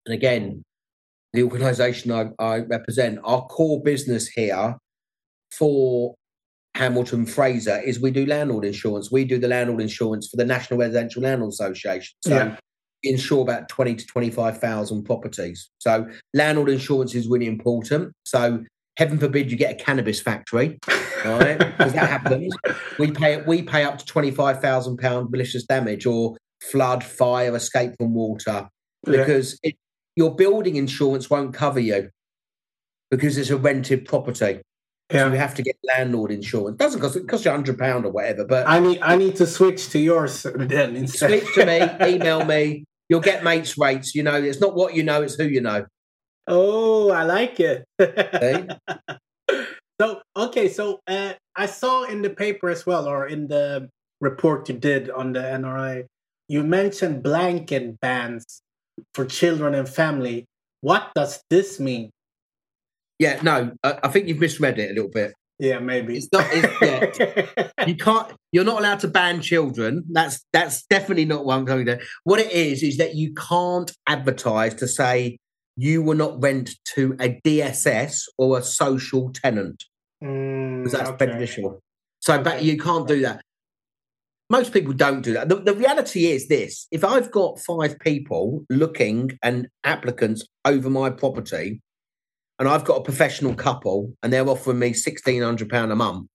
and 0.07 0.15
again 0.15 0.63
the 1.33 1.43
organisation 1.43 2.11
I, 2.13 2.31
I 2.39 2.59
represent, 2.61 3.19
our 3.25 3.47
core 3.47 3.83
business 3.83 4.29
here 4.29 4.77
for 5.53 6.15
Hamilton 6.75 7.27
Fraser 7.27 7.81
is 7.81 8.01
we 8.01 8.11
do 8.11 8.27
landlord 8.27 8.65
insurance. 8.65 9.11
We 9.11 9.25
do 9.25 9.39
the 9.39 9.49
landlord 9.49 9.81
insurance 9.81 10.29
for 10.29 10.37
the 10.37 10.45
National 10.45 10.79
Residential 10.81 11.23
Landlord 11.23 11.53
Association. 11.53 12.15
So 12.23 12.37
yeah. 12.37 12.57
insure 13.03 13.43
about 13.43 13.69
20 13.69 13.97
to 13.97 14.07
25,000 14.07 15.05
properties. 15.05 15.69
So 15.79 16.09
landlord 16.35 16.69
insurance 16.69 17.15
is 17.15 17.29
really 17.29 17.47
important. 17.47 18.13
So 18.25 18.65
heaven 18.97 19.19
forbid 19.19 19.51
you 19.51 19.57
get 19.57 19.81
a 19.81 19.85
cannabis 19.85 20.21
factory, 20.21 20.79
right? 21.25 21.59
Because 21.59 21.93
that 21.95 22.09
happens. 22.09 22.55
We 22.99 23.11
pay 23.11 23.43
we 23.43 23.63
pay 23.63 23.85
up 23.85 23.99
to 23.99 24.05
£25,000 24.05 25.31
malicious 25.31 25.65
damage 25.65 26.07
or 26.07 26.37
flood, 26.63 27.03
fire, 27.03 27.55
escape 27.57 27.93
from 27.99 28.15
water 28.15 28.69
because 29.05 29.59
yeah. 29.63 29.71
it, 29.71 29.77
your 30.21 30.35
building 30.35 30.77
insurance 30.77 31.31
won't 31.31 31.55
cover 31.55 31.81
you 31.81 32.11
because 33.11 33.39
it's 33.39 33.49
a 33.49 33.57
rented 33.57 34.05
property. 34.05 34.61
Yeah. 35.11 35.25
So 35.25 35.33
you 35.33 35.39
have 35.39 35.55
to 35.55 35.63
get 35.63 35.77
landlord 35.83 36.31
insurance. 36.31 36.75
It 36.75 36.79
doesn't 36.79 37.01
cost 37.01 37.17
it 37.17 37.27
costs 37.27 37.47
you 37.47 37.51
hundred 37.51 37.79
pound 37.79 38.05
or 38.05 38.13
whatever. 38.13 38.45
But 38.45 38.69
I 38.69 38.81
need 38.81 39.01
I 39.01 39.17
need 39.17 39.37
to 39.37 39.47
switch 39.47 39.89
to 39.89 39.99
yours 39.99 40.43
then. 40.55 40.95
Instead. 40.95 41.31
Switch 41.31 41.55
to 41.55 41.65
me. 41.65 41.81
email 42.15 42.45
me. 42.45 42.85
You'll 43.09 43.21
get 43.21 43.43
mates 43.43 43.79
rates. 43.79 44.15
You 44.15 44.23
know, 44.23 44.35
it's 44.35 44.61
not 44.61 44.75
what 44.75 44.95
you 44.95 45.03
know; 45.03 45.23
it's 45.23 45.37
who 45.37 45.45
you 45.45 45.63
know. 45.63 45.87
Oh, 46.47 47.11
I 47.11 47.23
like 47.23 47.59
it. 47.61 47.85
so 50.01 50.21
okay, 50.37 50.69
so 50.69 51.01
uh, 51.07 51.33
I 51.57 51.65
saw 51.65 52.05
in 52.05 52.21
the 52.21 52.31
paper 52.31 52.69
as 52.69 52.85
well, 52.85 53.09
or 53.09 53.27
in 53.27 53.49
the 53.49 53.89
report 54.21 54.69
you 54.69 54.77
did 54.77 55.09
on 55.11 55.33
the 55.33 55.41
NRA, 55.41 56.05
you 56.47 56.63
mentioned 56.63 57.23
blanket 57.23 57.99
bans 58.01 58.63
for 59.15 59.25
children 59.25 59.75
and 59.75 59.89
family. 59.89 60.47
What 60.81 61.11
does 61.15 61.43
this 61.51 61.79
mean? 61.79 62.11
Yeah, 63.19 63.41
no, 63.43 63.73
I 63.85 64.09
think 64.09 64.29
you've 64.29 64.39
misread 64.39 64.79
it 64.79 64.91
a 64.91 64.95
little 64.95 65.11
bit. 65.11 65.35
Yeah, 65.59 65.79
maybe. 65.79 66.17
It's 66.17 66.29
not. 66.33 66.47
It's, 66.51 67.47
yeah, 67.61 67.67
you 67.87 67.95
can't. 67.95 68.33
You're 68.51 68.65
not 68.65 68.79
allowed 68.79 69.01
to 69.01 69.09
ban 69.09 69.43
children. 69.43 70.05
That's 70.11 70.43
that's 70.55 70.85
definitely 70.87 71.27
not 71.27 71.45
what 71.45 71.57
I'm 71.57 71.67
going 71.67 71.85
to. 71.85 72.01
What 72.25 72.41
it 72.41 72.51
is 72.51 72.83
is 72.83 72.97
that 72.97 73.15
you 73.15 73.35
can't 73.35 73.93
advertise 74.07 74.75
to 74.77 74.89
say 74.89 75.37
you 75.77 76.01
will 76.01 76.17
not 76.17 76.43
rent 76.43 76.71
to 76.95 77.15
a 77.21 77.39
DSS 77.45 78.23
or 78.39 78.59
a 78.59 78.63
social 78.63 79.31
tenant 79.35 79.85
mm, 80.23 80.91
that's 80.91 81.11
okay. 81.11 81.27
beneficial. 81.27 81.81
So, 82.21 82.35
okay. 82.35 82.43
but 82.43 82.63
you 82.63 82.79
can't 82.79 83.07
do 83.07 83.21
that 83.23 83.43
most 84.51 84.73
people 84.73 84.93
don't 84.93 85.23
do 85.23 85.33
that. 85.33 85.49
The, 85.49 85.57
the, 85.57 85.75
reality 85.75 86.27
is 86.27 86.49
this 86.49 86.89
if 86.91 87.05
I've 87.05 87.31
got 87.31 87.61
five 87.61 87.99
people 88.01 88.67
looking 88.69 89.39
and 89.43 89.69
applicants 89.85 90.45
over 90.65 90.91
my 90.91 91.09
property, 91.09 91.81
and 92.59 92.69
I've 92.69 92.85
got 92.85 92.99
a 92.99 93.03
professional 93.03 93.55
couple 93.55 94.13
and 94.23 94.33
they're 94.33 94.47
offering 94.47 94.81
me 94.81 94.91
£1,600 94.91 95.93
a 95.93 95.97
month, 95.97 96.29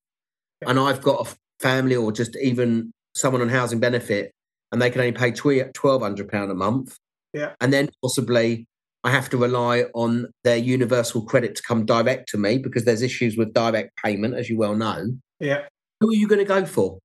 and 0.66 0.80
I've 0.80 1.02
got 1.02 1.28
a 1.28 1.36
family 1.62 1.96
or 1.96 2.12
just 2.12 2.36
even 2.42 2.92
someone 3.14 3.42
on 3.42 3.50
housing 3.50 3.80
benefit 3.80 4.32
and 4.72 4.82
they 4.82 4.90
can 4.90 5.02
only 5.02 5.14
pay 5.14 5.32
£1,200 5.32 6.52
a 6.52 6.54
month, 6.56 6.98
yeah. 7.34 7.54
and 7.62 7.72
then 7.72 7.90
possibly 8.02 8.66
I 9.04 9.12
have 9.12 9.30
to 9.30 9.38
rely 9.38 9.86
on 9.94 10.28
their 10.44 10.58
universal 10.58 11.22
credit 11.24 11.56
to 11.56 11.64
come 11.64 11.86
direct 11.86 12.30
to 12.30 12.38
me 12.38 12.58
because 12.58 12.86
there's 12.86 13.04
issues 13.04 13.38
with 13.38 13.54
direct 13.54 13.92
payment, 14.04 14.34
as 14.34 14.50
you 14.50 14.58
well 14.58 14.76
know. 14.76 15.06
Yeah. 15.40 15.66
Who 16.02 16.10
are 16.10 16.16
you 16.16 16.28
going 16.28 16.40
to 16.40 16.46
go 16.46 16.66
for? 16.66 16.98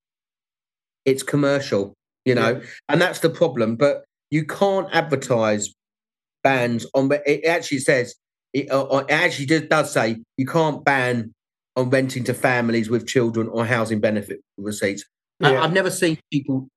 It's 1.04 1.22
commercial, 1.22 1.94
you 2.24 2.34
know, 2.34 2.56
yeah. 2.56 2.66
and 2.88 3.00
that's 3.00 3.20
the 3.20 3.30
problem. 3.30 3.76
But 3.76 4.04
you 4.30 4.44
can't 4.44 4.88
advertise 4.92 5.74
bans 6.42 6.86
on. 6.94 7.10
It 7.26 7.44
actually 7.44 7.78
says 7.78 8.14
it, 8.52 8.70
uh, 8.70 8.84
uh, 8.84 9.04
it 9.08 9.12
actually 9.12 9.46
does, 9.46 9.62
does 9.62 9.92
say 9.92 10.18
you 10.36 10.46
can't 10.46 10.84
ban 10.84 11.32
on 11.76 11.90
renting 11.90 12.24
to 12.24 12.34
families 12.34 12.90
with 12.90 13.06
children 13.06 13.48
or 13.48 13.64
housing 13.64 14.00
benefit 14.00 14.40
receipts. 14.58 15.04
I, 15.42 15.52
Yeah. 15.52 15.62
I've 15.62 15.72
never 15.72 15.90
seen 15.90 16.18
people 16.32 16.68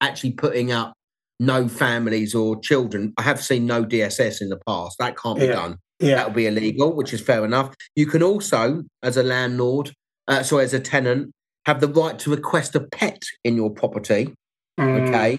actually 0.00 0.32
putting 0.32 0.70
up 0.70 0.94
no 1.40 1.66
families 1.68 2.34
or 2.34 2.60
children. 2.60 3.12
I 3.16 3.22
have 3.22 3.42
seen 3.42 3.66
no 3.66 3.84
DSS 3.84 4.40
in 4.40 4.50
the 4.50 4.60
past. 4.66 4.98
That 4.98 5.16
can't 5.16 5.38
be 5.38 5.46
Yeah. 5.46 5.52
done. 5.52 5.76
Yeah. 5.98 6.16
That 6.16 6.26
would 6.26 6.36
be 6.36 6.46
illegal, 6.46 6.94
which 6.94 7.12
is 7.12 7.20
fair 7.20 7.44
enough. 7.44 7.74
You 7.96 8.06
can 8.06 8.22
also, 8.22 8.84
as 9.02 9.16
a 9.16 9.22
landlord, 9.22 9.92
uh, 10.28 10.42
sorry, 10.42 10.64
as 10.64 10.74
a 10.74 10.80
tenant, 10.80 11.32
have 11.66 11.80
the 11.80 11.88
right 11.88 12.18
to 12.20 12.30
request 12.30 12.74
a 12.74 12.80
pet 12.80 13.22
in 13.42 13.56
your 13.56 13.70
property. 13.70 14.34
Mm. 14.78 15.08
Okay, 15.08 15.38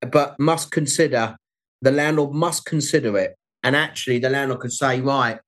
but 0.00 0.38
must 0.38 0.70
consider 0.70 1.36
the 1.80 1.92
landlord 1.92 2.32
must 2.32 2.64
consider 2.64 3.16
it, 3.18 3.34
and 3.62 3.74
actually, 3.76 4.18
the 4.18 4.30
landlord 4.30 4.60
could 4.60 4.72
say, 4.72 5.00
right, 5.00 5.38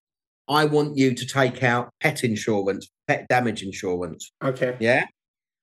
I 0.49 0.65
want 0.67 0.97
you 0.97 1.15
to 1.15 1.27
take 1.27 1.63
out 1.63 1.91
pet 2.01 2.25
insurance, 2.25 2.89
pet 3.09 3.27
damage 3.29 3.63
insurance. 3.63 4.33
Okay. 4.43 4.77
Yeah, 4.81 5.07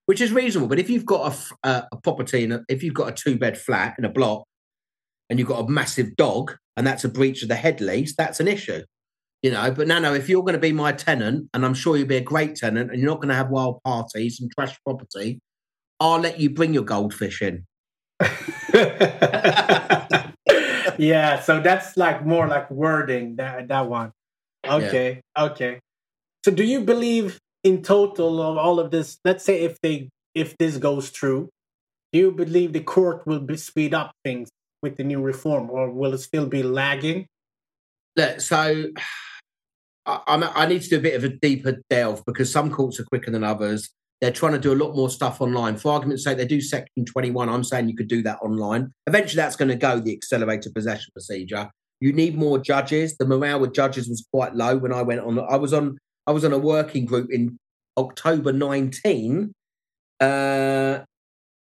which 0.06 0.22
is 0.22 0.32
reasonable. 0.32 0.68
But 0.68 0.80
if 0.80 0.90
you've 0.90 1.06
got 1.06 1.38
a 1.64 1.88
property 2.04 2.44
and 2.44 2.64
if 2.68 2.84
you've 2.84 2.94
got 2.94 3.10
a 3.10 3.12
two 3.12 3.38
bed 3.38 3.58
flat 3.58 3.96
in 3.98 4.06
a 4.06 4.10
block, 4.10 4.46
and 5.30 5.40
you've 5.40 5.48
got 5.48 5.64
a 5.64 5.70
massive 5.70 6.16
dog, 6.18 6.56
and 6.76 6.86
that's 6.86 7.06
a 7.06 7.10
breach 7.10 7.42
of 7.42 7.48
the 7.48 7.56
head 7.56 7.80
lease, 7.80 8.14
that's 8.16 8.40
an 8.40 8.48
issue. 8.48 8.82
You 9.42 9.52
know, 9.52 9.72
but 9.72 9.88
no, 9.88 9.98
no. 9.98 10.14
If 10.14 10.30
you're 10.30 10.44
going 10.44 10.54
to 10.54 10.60
be 10.60 10.72
my 10.72 10.92
tenant, 10.92 11.50
and 11.54 11.66
I'm 11.66 11.74
sure 11.74 11.98
you'll 11.98 12.08
be 12.08 12.18
a 12.18 12.22
great 12.22 12.56
tenant, 12.56 12.92
and 12.92 13.00
you're 13.00 13.10
not 13.10 13.18
going 13.18 13.30
to 13.30 13.36
have 13.36 13.50
wild 13.50 13.82
parties 13.84 14.40
and 14.40 14.52
trash 14.52 14.78
property, 14.86 15.40
I'll 16.00 16.20
let 16.20 16.40
you 16.40 16.52
bring 16.52 16.74
your 16.74 16.84
goldfish 16.84 17.42
in. 17.42 17.66
yeah, 21.00 21.40
so 21.42 21.60
that's 21.60 21.98
like 21.98 22.24
more 22.26 22.48
like 22.48 22.70
wording 22.70 23.38
that 23.38 23.68
that 23.70 23.90
one. 23.90 24.12
Okay, 24.64 25.22
okay. 25.38 25.80
So 26.46 26.52
do 26.52 26.64
you 26.64 26.82
believe 26.82 27.40
in 27.64 27.82
total 27.82 28.42
of 28.42 28.58
all 28.58 28.80
of 28.80 28.92
this? 28.92 29.18
Let's 29.26 29.44
say 29.44 29.62
if 29.62 29.80
they 29.82 30.10
if 30.36 30.56
this 30.60 30.78
goes 30.78 31.10
through, 31.10 31.50
do 32.14 32.20
you 32.20 32.32
believe 32.32 32.74
the 32.74 32.82
court 32.82 33.26
will 33.26 33.40
be 33.40 33.58
speed 33.58 33.96
up 33.96 34.12
things 34.24 34.50
with 34.84 34.98
the 34.98 35.04
new 35.04 35.22
reform, 35.22 35.72
or 35.72 35.90
will 35.90 36.14
it 36.14 36.20
still 36.20 36.46
be 36.46 36.62
lagging? 36.62 37.26
Look, 38.16 38.42
so 38.42 38.86
I, 40.06 40.52
I 40.56 40.66
need 40.66 40.82
to 40.82 40.90
do 40.90 40.98
a 40.98 41.02
bit 41.02 41.16
of 41.16 41.24
a 41.24 41.30
deeper 41.30 41.78
delve 41.90 42.24
because 42.26 42.52
some 42.52 42.72
courts 42.72 43.00
are 43.00 43.06
quicker 43.06 43.32
than 43.32 43.44
others. 43.44 43.90
They're 44.20 44.32
trying 44.32 44.54
to 44.54 44.60
do 44.60 44.74
a 44.74 44.76
lot 44.76 44.96
more 44.96 45.10
stuff 45.10 45.42
online. 45.42 45.78
For 45.78 45.92
argument's 45.92 46.24
sake, 46.24 46.38
they 46.38 46.46
do 46.46 46.62
Section 46.62 47.06
21. 47.06 47.50
I'm 47.50 47.64
saying 47.64 47.90
you 47.90 47.96
could 47.96 48.08
do 48.08 48.22
that 48.24 48.40
online. 48.42 48.94
Eventually, 49.08 49.42
that's 49.42 49.56
going 49.56 49.70
to 49.70 49.76
go 49.76 50.00
the 50.00 50.14
accelerated 50.14 50.74
possession 50.76 51.10
procedure. 51.14 51.72
You 52.00 52.14
need 52.14 52.36
more 52.36 52.60
judges. 52.60 53.18
The 53.18 53.26
morale 53.26 53.60
with 53.60 53.74
judges 53.74 54.08
was 54.10 54.26
quite 54.32 54.56
low 54.56 54.78
when 54.78 54.94
I 54.94 55.02
went 55.02 55.22
on. 55.22 55.40
I 55.40 55.58
was 55.58 55.74
on. 55.74 55.98
I 56.28 56.32
was 56.32 56.46
on 56.46 56.54
a 56.54 56.58
working 56.58 57.06
group 57.06 57.32
in 57.32 57.58
October 57.98 58.54
19 58.54 59.52
uh, 60.20 61.00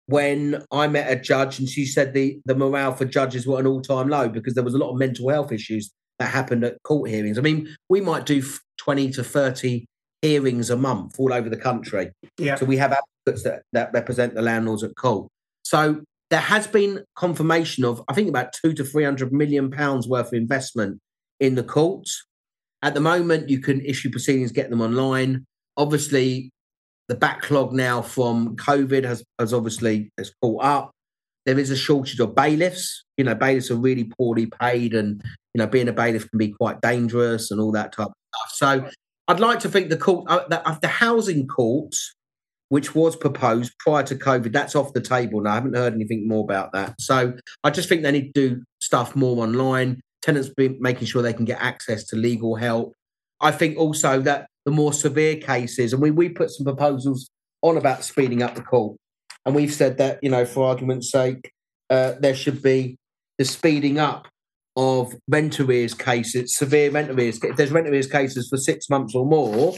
when 0.07 0.63
I 0.71 0.87
met 0.87 1.11
a 1.11 1.15
judge, 1.15 1.59
and 1.59 1.69
she 1.69 1.85
said 1.85 2.13
the 2.13 2.39
the 2.45 2.55
morale 2.55 2.93
for 2.93 3.05
judges 3.05 3.45
were 3.45 3.59
an 3.59 3.67
all 3.67 3.81
time 3.81 4.09
low 4.09 4.29
because 4.29 4.55
there 4.55 4.63
was 4.63 4.73
a 4.73 4.79
lot 4.79 4.91
of 4.91 4.97
mental 4.97 5.29
health 5.29 5.51
issues 5.51 5.91
that 6.19 6.29
happened 6.29 6.63
at 6.63 6.81
court 6.83 7.09
hearings. 7.09 7.37
I 7.37 7.41
mean, 7.41 7.75
we 7.89 8.01
might 8.01 8.25
do 8.25 8.43
20 8.77 9.11
to 9.11 9.23
30 9.23 9.85
hearings 10.21 10.69
a 10.69 10.77
month 10.77 11.19
all 11.19 11.33
over 11.33 11.49
the 11.49 11.57
country. 11.57 12.11
Yeah, 12.37 12.55
So 12.55 12.65
we 12.65 12.77
have 12.77 12.91
advocates 12.91 13.43
that, 13.43 13.63
that 13.73 13.93
represent 13.93 14.33
the 14.33 14.41
landlords 14.41 14.83
at 14.83 14.95
court. 14.95 15.29
So 15.63 16.01
there 16.29 16.39
has 16.39 16.67
been 16.67 17.03
confirmation 17.15 17.85
of, 17.85 18.01
I 18.07 18.13
think, 18.13 18.29
about 18.29 18.53
two 18.53 18.73
to 18.73 18.83
300 18.83 19.31
million 19.31 19.71
pounds 19.71 20.07
worth 20.07 20.27
of 20.27 20.33
investment 20.33 20.99
in 21.39 21.55
the 21.55 21.63
courts. 21.63 22.25
At 22.81 22.93
the 22.93 22.99
moment, 22.99 23.49
you 23.49 23.59
can 23.59 23.81
issue 23.81 24.09
proceedings, 24.09 24.51
get 24.51 24.69
them 24.69 24.81
online. 24.81 25.45
Obviously, 25.77 26.51
the 27.07 27.15
backlog 27.15 27.73
now 27.73 28.01
from 28.01 28.55
COVID 28.57 29.03
has, 29.03 29.23
has 29.39 29.53
obviously 29.53 30.11
has 30.17 30.33
caught 30.41 30.63
up. 30.63 30.91
There 31.45 31.57
is 31.57 31.71
a 31.71 31.77
shortage 31.77 32.19
of 32.19 32.35
bailiffs. 32.35 33.05
You 33.15 33.23
know, 33.23 33.35
bailiffs 33.35 33.71
are 33.71 33.77
really 33.77 34.11
poorly 34.17 34.47
paid, 34.47 34.93
and 34.93 35.23
you 35.57 35.63
know, 35.63 35.67
being 35.67 35.87
a 35.87 35.93
bailiff 35.93 36.29
can 36.29 36.37
be 36.37 36.49
quite 36.49 36.79
dangerous 36.81 37.49
and 37.49 37.59
all 37.59 37.71
that 37.71 37.91
type 37.91 38.05
of 38.05 38.13
stuff. 38.35 38.51
So, 38.85 38.89
I'd 39.27 39.39
like 39.39 39.59
to 39.61 39.69
think 39.69 39.89
the 39.89 39.97
court, 39.97 40.25
uh, 40.29 40.47
the, 40.47 40.65
uh, 40.65 40.77
the 40.83 40.87
housing 40.87 41.47
courts, 41.47 42.13
which 42.69 42.93
was 42.93 43.15
proposed 43.15 43.73
prior 43.79 44.03
to 44.03 44.15
COVID, 44.15 44.53
that's 44.53 44.75
off 44.75 44.93
the 44.93 45.01
table 45.01 45.41
now. 45.41 45.53
I 45.53 45.55
haven't 45.55 45.75
heard 45.75 45.95
anything 45.95 46.27
more 46.27 46.43
about 46.43 46.73
that. 46.73 47.01
So, 47.01 47.33
I 47.63 47.71
just 47.71 47.89
think 47.89 48.03
they 48.03 48.11
need 48.11 48.35
to 48.35 48.49
do 48.49 48.63
stuff 48.81 49.15
more 49.15 49.43
online. 49.43 49.99
Tenants 50.21 50.49
be 50.49 50.77
making 50.79 51.07
sure 51.07 51.23
they 51.23 51.33
can 51.33 51.45
get 51.45 51.59
access 51.59 52.03
to 52.09 52.15
legal 52.15 52.55
help. 52.55 52.93
I 53.41 53.49
think 53.49 53.79
also 53.79 54.21
that 54.21 54.47
the 54.65 54.71
more 54.71 54.93
severe 54.93 55.37
cases, 55.37 55.91
and 55.91 56.03
we 56.03 56.11
we 56.11 56.29
put 56.29 56.51
some 56.51 56.65
proposals 56.65 57.31
on 57.63 57.77
about 57.77 58.03
speeding 58.03 58.43
up 58.43 58.53
the 58.53 58.61
court, 58.61 58.95
and 59.43 59.55
we've 59.55 59.73
said 59.73 59.97
that 59.97 60.19
you 60.21 60.29
know, 60.29 60.45
for 60.45 60.67
argument's 60.67 61.09
sake, 61.09 61.49
uh, 61.89 62.13
there 62.19 62.35
should 62.35 62.61
be 62.61 62.97
the 63.39 63.45
speeding 63.45 63.97
up 63.97 64.27
of 64.77 65.13
rent 65.27 65.59
arrears 65.59 65.93
cases, 65.93 66.55
severe 66.55 66.91
rent 66.91 67.09
arrears. 67.09 67.43
If 67.43 67.57
there's 67.57 67.71
rent 67.71 67.87
arrears 67.89 68.07
cases 68.07 68.47
for 68.47 68.57
six 68.57 68.89
months 68.89 69.15
or 69.15 69.25
more, 69.25 69.75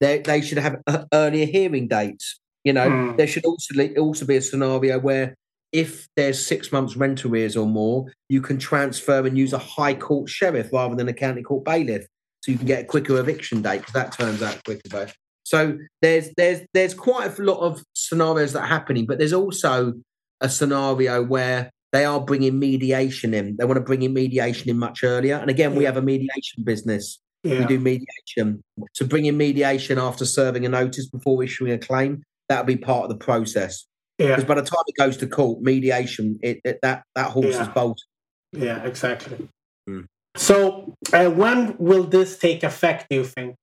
they 0.00 0.20
they 0.20 0.40
should 0.40 0.58
have 0.58 0.76
uh, 0.86 1.04
earlier 1.12 1.46
hearing 1.46 1.88
dates. 1.88 2.40
You 2.64 2.72
know, 2.72 2.88
Hmm. 2.88 3.16
there 3.16 3.26
should 3.26 3.44
also 3.44 3.74
also 3.98 4.24
be 4.24 4.36
a 4.36 4.42
scenario 4.42 4.98
where 4.98 5.34
if 5.72 6.06
there's 6.16 6.44
six 6.46 6.70
months 6.72 6.96
rent 6.96 7.24
arrears 7.24 7.56
or 7.56 7.66
more, 7.66 8.06
you 8.28 8.40
can 8.40 8.56
transfer 8.58 9.26
and 9.26 9.36
use 9.36 9.52
a 9.52 9.58
high 9.58 9.94
court 9.94 10.28
sheriff 10.30 10.72
rather 10.72 10.94
than 10.94 11.08
a 11.08 11.12
county 11.12 11.42
court 11.42 11.64
bailiff, 11.64 12.06
so 12.42 12.52
you 12.52 12.58
can 12.58 12.66
get 12.66 12.82
a 12.82 12.86
quicker 12.86 13.18
eviction 13.18 13.62
date 13.62 13.80
because 13.80 13.94
that 13.94 14.12
turns 14.12 14.42
out 14.42 14.62
quicker. 14.64 14.88
Both. 14.88 15.14
So 15.42 15.76
there's 16.02 16.30
there's 16.36 16.60
there's 16.72 16.94
quite 16.94 17.38
a 17.38 17.42
lot 17.42 17.58
of 17.58 17.82
scenarios 17.94 18.52
that 18.52 18.62
are 18.62 18.66
happening, 18.66 19.06
but 19.06 19.18
there's 19.18 19.32
also 19.32 19.94
a 20.40 20.48
scenario 20.48 21.22
where 21.22 21.70
they 21.96 22.04
are 22.04 22.20
bringing 22.20 22.58
mediation 22.58 23.32
in. 23.32 23.56
They 23.56 23.64
want 23.64 23.76
to 23.78 23.80
bring 23.80 24.02
in 24.02 24.12
mediation 24.12 24.68
in 24.68 24.78
much 24.78 25.02
earlier. 25.02 25.36
And 25.36 25.48
again, 25.48 25.74
we 25.74 25.84
have 25.84 25.96
a 25.96 26.02
mediation 26.02 26.62
business. 26.62 27.18
We 27.42 27.64
do 27.64 27.78
mediation. 27.78 28.62
To 28.96 29.04
bring 29.04 29.26
in 29.26 29.36
mediation 29.36 29.98
after 29.98 30.24
serving 30.26 30.66
a 30.66 30.68
notice 30.68 31.08
before 31.08 31.42
issuing 31.42 31.72
a 31.72 31.78
claim, 31.78 32.22
that'll 32.48 32.64
be 32.64 32.76
part 32.76 33.04
of 33.04 33.08
the 33.08 33.16
process. 33.24 33.86
yeah, 34.18 34.28
Because 34.28 34.44
by 34.44 34.56
the 34.56 34.62
time 34.62 34.82
it 34.88 34.96
goes 34.98 35.16
to 35.18 35.26
court, 35.26 35.62
mediation, 35.62 36.38
it, 36.42 36.60
it 36.64 36.80
that 36.82 37.04
that 37.14 37.30
horse 37.30 37.56
is 37.56 37.68
bolted. 37.68 38.04
yeah, 38.52 38.82
exactly. 38.84 39.48
Hmm. 39.86 40.02
So, 40.36 40.92
uh, 41.14 41.30
when 41.30 41.76
will 41.78 42.04
this 42.04 42.38
take 42.38 42.62
effect? 42.62 43.06
Do 43.08 43.16
you 43.16 43.24
think? 43.24 43.56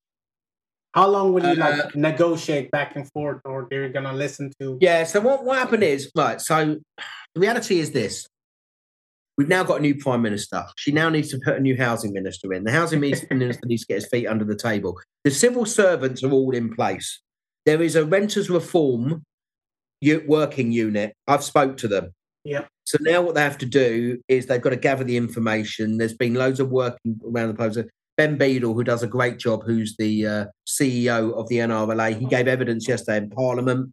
How 0.94 1.10
long 1.10 1.34
will 1.34 1.44
you 1.44 1.62
Uh, 1.62 1.70
like 1.70 1.96
negotiate 1.96 2.70
back 2.72 2.96
and 2.96 3.10
forth, 3.12 3.42
or 3.46 3.68
they're 3.70 3.90
gonna 3.90 4.14
listen 4.14 4.52
to? 4.60 4.78
Yeah. 4.80 5.04
So 5.04 5.22
what 5.22 5.44
what 5.44 5.58
happened 5.58 5.84
is 5.84 6.12
right. 6.16 6.40
So 6.40 6.78
the 7.34 7.40
reality 7.40 7.80
is 7.80 7.92
this: 7.92 8.28
we've 9.38 9.48
now 9.48 9.64
got 9.64 9.80
a 9.80 9.82
new 9.82 9.96
prime 9.96 10.22
minister. 10.22 10.64
She 10.78 10.92
now 10.92 11.10
needs 11.10 11.30
to 11.30 11.40
put 11.44 11.58
a 11.58 11.60
new 11.60 11.76
housing 11.76 12.14
minister 12.14 12.54
in. 12.54 12.64
The 12.64 12.72
housing 12.72 13.00
minister 13.32 13.66
needs 13.66 13.82
to 13.82 13.88
get 13.88 13.96
his 13.96 14.08
feet 14.08 14.28
under 14.28 14.46
the 14.46 14.56
table. 14.56 15.00
The 15.24 15.32
civil 15.32 15.66
servants 15.66 16.24
are 16.24 16.32
all 16.32 16.52
in 16.54 16.74
place. 16.74 17.22
There 17.66 17.82
is 17.82 17.96
a 17.96 18.06
renters 18.06 18.50
reform 18.50 19.24
working 20.28 20.72
unit. 20.72 21.16
I've 21.28 21.44
spoke 21.44 21.78
to 21.78 21.88
them. 21.88 22.14
Yeah. 22.44 22.66
So 22.84 22.98
now 23.00 23.22
what 23.22 23.36
they 23.36 23.42
have 23.42 23.58
to 23.60 23.66
do 23.66 24.20
is 24.28 24.46
they've 24.46 24.62
got 24.62 24.72
to 24.72 24.76
gather 24.76 25.04
the 25.04 25.16
information. 25.16 25.98
There's 25.98 26.14
been 26.14 26.34
loads 26.34 26.60
of 26.60 26.70
work 26.70 26.98
around 27.26 27.48
the 27.48 27.54
process. 27.54 27.86
Ben 28.18 28.38
Beadle, 28.38 28.74
who 28.74 28.84
does 28.84 29.04
a 29.04 29.08
great 29.08 29.40
job, 29.40 29.64
who's 29.66 29.96
the 29.98 30.28
uh, 30.28 30.46
CEO 30.68 31.34
of 31.34 31.48
the 31.50 31.58
NRLA, 31.58 32.20
he 32.20 32.26
gave 32.26 32.48
evidence 32.48 32.88
yesterday 32.88 33.18
in 33.18 33.30
Parliament. 33.30 33.92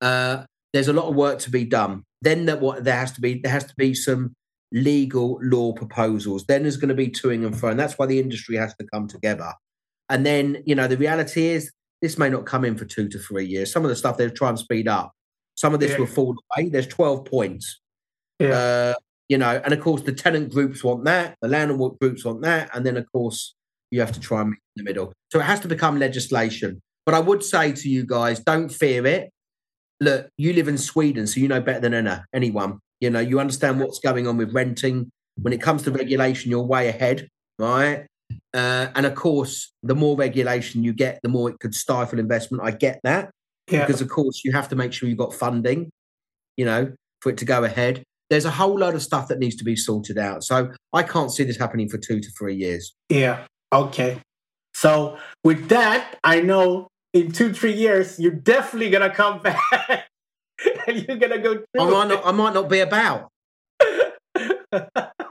Uh, 0.00 0.44
there's 0.72 0.88
a 0.88 0.92
lot 0.92 1.08
of 1.08 1.14
work 1.14 1.38
to 1.40 1.50
be 1.50 1.64
done. 1.64 2.04
Then 2.22 2.46
that 2.46 2.60
what 2.60 2.84
there 2.84 2.96
has 2.96 3.12
to 3.12 3.20
be 3.20 3.40
there 3.42 3.52
has 3.52 3.64
to 3.64 3.74
be 3.76 3.94
some 3.94 4.34
legal 4.72 5.38
law 5.42 5.72
proposals. 5.72 6.44
Then 6.46 6.62
there's 6.62 6.76
going 6.76 6.88
to 6.88 6.94
be 6.94 7.08
toing 7.08 7.46
and 7.46 7.58
fro, 7.58 7.70
and 7.70 7.78
that's 7.78 7.98
why 7.98 8.06
the 8.06 8.18
industry 8.18 8.56
has 8.56 8.74
to 8.76 8.86
come 8.92 9.06
together. 9.06 9.52
And 10.08 10.24
then 10.26 10.62
you 10.66 10.74
know 10.74 10.88
the 10.88 10.96
reality 10.96 11.46
is 11.46 11.70
this 12.02 12.18
may 12.18 12.28
not 12.28 12.46
come 12.46 12.64
in 12.64 12.76
for 12.76 12.84
two 12.84 13.08
to 13.08 13.18
three 13.18 13.46
years. 13.46 13.72
Some 13.72 13.84
of 13.84 13.88
the 13.88 13.96
stuff 13.96 14.16
they'll 14.16 14.30
try 14.30 14.48
and 14.48 14.58
speed 14.58 14.88
up. 14.88 15.12
Some 15.56 15.74
of 15.74 15.80
this 15.80 15.92
Yeah. 15.92 15.98
will 15.98 16.06
fall 16.06 16.36
away. 16.56 16.68
There's 16.68 16.86
12 16.86 17.24
points. 17.24 17.80
Yeah. 18.38 18.50
Uh, 18.50 18.94
you 19.28 19.36
know, 19.36 19.60
and 19.64 19.74
of 19.74 19.80
course 19.80 20.02
the 20.02 20.12
tenant 20.12 20.52
groups 20.52 20.82
want 20.84 21.04
that, 21.04 21.36
the 21.42 21.48
landlord 21.48 21.98
groups 22.00 22.24
want 22.24 22.42
that, 22.42 22.70
and 22.74 22.86
then 22.86 22.96
of 22.96 23.10
course 23.12 23.54
you 23.90 24.00
have 24.00 24.12
to 24.12 24.20
try 24.20 24.40
and 24.40 24.50
meet 24.50 24.58
in 24.76 24.84
the 24.84 24.90
middle. 24.90 25.12
So 25.32 25.40
it 25.40 25.44
has 25.44 25.60
to 25.60 25.68
become 25.68 25.98
legislation. 25.98 26.80
But 27.06 27.14
I 27.14 27.20
would 27.20 27.42
say 27.42 27.72
to 27.72 27.88
you 27.88 28.04
guys, 28.04 28.40
don't 28.40 28.68
fear 28.68 29.06
it. 29.06 29.30
Look, 30.00 30.28
you 30.36 30.52
live 30.52 30.68
in 30.68 30.78
Sweden, 30.78 31.26
so 31.26 31.40
you 31.40 31.48
know 31.48 31.60
better 31.60 31.80
than 31.80 31.94
any- 31.94 32.22
anyone. 32.34 32.78
You 33.00 33.10
know, 33.10 33.20
you 33.20 33.40
understand 33.40 33.80
what's 33.80 33.98
going 33.98 34.26
on 34.26 34.36
with 34.36 34.52
renting. 34.52 35.10
When 35.40 35.52
it 35.52 35.62
comes 35.62 35.82
to 35.84 35.90
regulation, 35.90 36.50
you're 36.50 36.62
way 36.62 36.88
ahead, 36.88 37.28
right? 37.58 38.06
Uh, 38.52 38.88
and 38.94 39.06
of 39.06 39.14
course, 39.14 39.72
the 39.82 39.94
more 39.94 40.16
regulation 40.16 40.84
you 40.84 40.92
get, 40.92 41.20
the 41.22 41.28
more 41.28 41.48
it 41.48 41.58
could 41.60 41.74
stifle 41.74 42.18
investment. 42.18 42.62
I 42.62 42.72
get 42.72 43.00
that 43.04 43.30
yeah, 43.70 43.86
because 43.86 44.00
of 44.00 44.08
course 44.08 44.42
you 44.44 44.52
have 44.52 44.68
to 44.68 44.76
make 44.76 44.92
sure 44.92 45.08
you've 45.08 45.18
got 45.18 45.32
funding, 45.34 45.90
you 46.56 46.64
know, 46.64 46.92
for 47.20 47.30
it 47.30 47.38
to 47.38 47.44
go 47.44 47.64
ahead. 47.64 48.02
there's 48.30 48.44
a 48.44 48.50
whole 48.50 48.78
load 48.78 48.94
of 48.94 49.02
stuff 49.02 49.28
that 49.28 49.38
needs 49.38 49.56
to 49.56 49.64
be 49.64 49.74
sorted 49.74 50.18
out. 50.18 50.44
So 50.44 50.70
I 50.92 51.02
can't 51.02 51.32
see 51.32 51.44
this 51.44 51.56
happening 51.56 51.88
for 51.88 51.96
two 51.96 52.20
to 52.20 52.28
three 52.38 52.54
years. 52.54 52.94
Yeah. 53.08 53.46
Okay. 53.72 54.20
So 54.74 55.18
with 55.44 55.68
that, 55.68 56.18
I 56.22 56.40
know 56.40 56.88
in 57.12 57.32
two, 57.32 57.52
three 57.52 57.72
years, 57.72 58.18
you're 58.18 58.32
definitely 58.32 58.90
gonna 58.90 59.10
come 59.10 59.40
back 59.42 60.08
and 60.86 61.06
you're 61.06 61.16
gonna 61.16 61.38
go 61.38 61.62
I 61.78 61.90
might 61.90 62.08
not 62.08 62.26
I 62.26 62.32
might 62.32 62.54
not 62.54 62.68
be 62.68 62.80
about. 62.80 63.28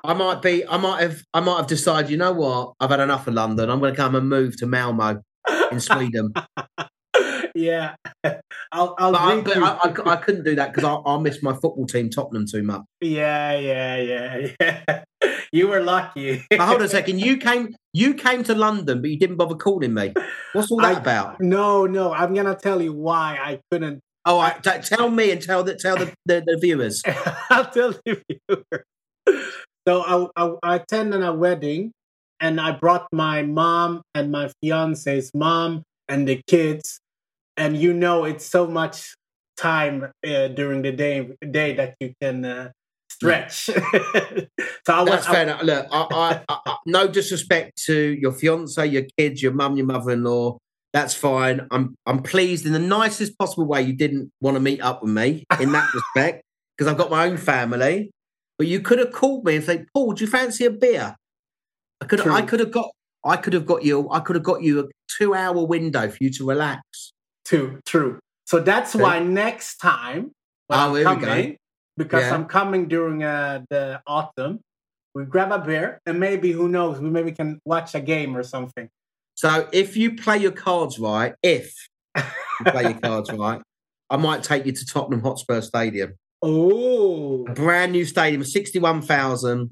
I 0.03 0.13
might 0.13 0.41
be 0.41 0.67
I 0.67 0.77
might 0.77 1.01
have 1.01 1.23
I 1.33 1.39
might 1.39 1.57
have 1.57 1.67
decided, 1.67 2.11
you 2.11 2.17
know 2.17 2.33
what, 2.33 2.73
I've 2.79 2.89
had 2.89 2.99
enough 2.99 3.27
of 3.27 3.33
London. 3.33 3.69
I'm 3.69 3.79
gonna 3.79 3.95
come 3.95 4.15
and 4.15 4.27
move 4.29 4.57
to 4.57 4.65
Malmo 4.65 5.21
in 5.71 5.79
Sweden. 5.79 6.33
yeah. 7.55 7.95
I'll, 8.71 8.95
I'll 8.97 9.11
But, 9.11 9.21
I, 9.21 9.41
but. 9.41 9.57
I, 9.57 10.11
I, 10.11 10.13
I 10.13 10.15
couldn't 10.17 10.43
do 10.43 10.55
that 10.55 10.73
because 10.73 10.83
I, 10.83 11.09
I 11.09 11.17
miss 11.19 11.41
my 11.41 11.53
football 11.53 11.85
team, 11.87 12.09
Tottenham, 12.09 12.45
too 12.45 12.63
much. 12.63 12.81
Yeah, 13.01 13.57
yeah, 13.57 13.97
yeah, 13.97 14.47
yeah. 14.59 15.03
You 15.51 15.67
were 15.69 15.81
lucky. 15.81 16.43
But 16.49 16.59
hold 16.59 16.79
on 16.79 16.85
a 16.85 16.89
second. 16.89 17.19
You 17.19 17.37
came 17.37 17.75
you 17.93 18.13
came 18.13 18.43
to 18.43 18.55
London, 18.55 19.01
but 19.01 19.09
you 19.09 19.17
didn't 19.17 19.37
bother 19.37 19.55
calling 19.55 19.93
me. 19.93 20.13
What's 20.53 20.71
all 20.71 20.79
that 20.81 20.97
I- 20.97 20.99
about? 20.99 21.39
No, 21.41 21.85
no, 21.85 22.13
I'm 22.13 22.33
gonna 22.33 22.55
tell 22.55 22.81
you 22.81 22.93
why 22.93 23.37
I 23.41 23.59
couldn't. 23.71 24.01
Oh, 24.25 24.39
I, 24.39 24.51
t- 24.61 24.81
tell 24.83 25.09
me 25.09 25.31
and 25.31 25.41
tell 25.41 25.63
the 25.63 25.75
tell 25.75 25.95
the, 25.95 26.13
the, 26.25 26.43
the 26.45 26.57
viewers. 26.61 27.01
I'll 27.49 27.69
tell 27.71 27.93
you. 28.05 28.21
So 29.87 30.01
I, 30.01 30.27
I, 30.35 30.53
I 30.63 30.75
attended 30.75 31.23
a 31.23 31.33
wedding, 31.33 31.93
and 32.41 32.59
I 32.59 32.71
brought 32.71 33.07
my 33.13 33.43
mom 33.43 34.01
and 34.13 34.31
my 34.31 34.51
fiance's 34.61 35.31
mom 35.33 35.83
and 36.09 36.27
the 36.27 36.41
kids, 36.47 36.99
and 37.55 37.77
you 37.77 37.93
know 37.93 38.25
it's 38.25 38.45
so 38.45 38.67
much 38.67 39.15
time 39.55 40.11
uh, 40.27 40.49
during 40.49 40.81
the 40.81 40.91
day 40.91 41.29
day 41.49 41.73
that 41.75 41.95
you 42.01 42.13
can 42.21 42.43
uh, 42.45 42.71
stretch. 43.17 43.55
so 43.65 43.73
I 44.89 45.03
That's 45.05 45.27
fair 45.27 45.43
enough. 45.43 45.63
Look, 45.63 45.87
I, 45.91 46.41
I, 46.47 46.57
I, 46.65 46.75
no 46.85 47.07
disrespect 47.07 47.81
to 47.85 47.95
your 47.95 48.31
fiance, 48.31 48.85
your 48.85 49.03
kids, 49.17 49.41
your 49.41 49.53
mum, 49.53 49.75
your 49.77 49.85
mother-in-law. 49.87 50.57
That's 50.93 51.13
fine. 51.13 51.67
I'm 51.71 51.95
I'm 52.05 52.21
pleased 52.23 52.65
in 52.65 52.73
the 52.73 52.79
nicest 52.79 53.37
possible 53.37 53.65
way. 53.67 53.81
You 53.81 53.93
didn't 53.93 54.31
want 54.41 54.55
to 54.55 54.61
meet 54.61 54.81
up 54.81 55.01
with 55.03 55.11
me 55.11 55.43
in 55.59 55.71
that 55.73 55.93
respect 56.15 56.41
because 56.77 56.89
I've 56.91 56.97
got 56.97 57.11
my 57.11 57.25
own 57.27 57.37
family. 57.37 58.11
But 58.57 58.67
you 58.67 58.79
could 58.79 58.97
have 58.99 59.11
called 59.11 59.45
me 59.45 59.55
and 59.57 59.63
said, 59.65 59.85
"Paul, 59.93 60.13
do 60.13 60.23
you 60.23 60.29
fancy 60.31 60.65
a 60.65 60.71
beer?" 60.71 61.15
I 62.01 62.05
could 62.05 62.21
I 62.27 62.41
could 62.41 62.59
have 62.59 62.71
got 62.71 62.89
I 63.25 63.37
could 63.37 63.53
have 63.53 63.65
got 63.65 63.83
you 63.83 64.09
I 64.11 64.19
could 64.21 64.35
have 64.35 64.43
got 64.43 64.61
you 64.63 64.79
a 64.79 64.83
two-hour 65.17 65.65
window 65.65 66.09
for 66.09 66.17
you 66.21 66.31
to 66.33 66.47
relax. 66.47 67.11
True, 67.45 67.79
true. 67.85 68.19
So 68.45 68.59
that's 68.59 68.95
Okay. 68.95 69.03
why 69.03 69.19
next 69.19 69.77
time 69.77 70.31
when 70.67 70.79
Oh, 70.79 70.83
I'm 70.83 70.95
here 70.95 71.09
we 71.09 71.15
go. 71.15 71.27
coming, 71.27 71.57
because 71.97 72.23
Yeah. 72.23 72.35
I'm 72.35 72.45
coming 72.45 72.87
during 72.87 73.23
uh, 73.23 73.63
the 73.69 74.01
autumn, 74.05 74.59
we 75.13 75.25
grab 75.25 75.51
a 75.51 75.59
beer 75.59 75.99
and 76.05 76.19
maybe 76.19 76.51
who 76.51 76.69
knows, 76.69 76.99
we 76.99 77.09
maybe 77.09 77.31
can 77.31 77.59
watch 77.65 77.95
a 77.95 77.99
game 77.99 78.37
or 78.37 78.43
something. 78.43 78.89
So 79.35 79.67
if 79.71 79.97
you 79.97 80.15
play 80.15 80.37
your 80.37 80.51
cards 80.51 80.99
right, 80.99 81.33
if 81.43 81.73
you 82.15 82.65
play 82.71 82.83
your 82.83 82.99
cards 82.99 83.31
right, 83.37 83.61
I 84.09 84.17
might 84.17 84.43
take 84.43 84.65
you 84.65 84.71
to 84.71 84.85
Tottenham 84.85 85.21
Hotspur 85.21 85.61
Stadium. 85.61 86.13
oh, 86.41 87.45
a 87.47 87.53
brand 87.53 87.91
new 87.91 88.05
stadium, 88.05 88.43
61,000, 88.43 89.71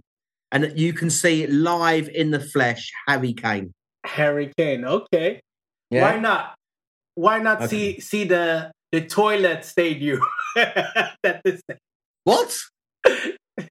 and 0.51 0.73
you 0.75 0.93
can 0.93 1.09
see 1.09 1.47
live 1.47 2.09
in 2.09 2.31
the 2.31 2.39
flesh 2.39 2.91
Harry 3.07 3.33
Kane. 3.33 3.73
Harry 4.05 4.51
Kane. 4.57 4.85
Okay, 4.85 5.41
why 5.89 6.17
not? 6.17 6.55
Why 7.15 7.39
not 7.39 7.61
Okay. 7.63 7.67
see 7.67 7.99
see 7.99 8.23
the 8.25 8.71
the 8.91 9.01
toilet 9.01 9.63
stadium? 9.65 10.19
that 10.55 11.41
is, 11.45 11.61
What? 12.25 12.53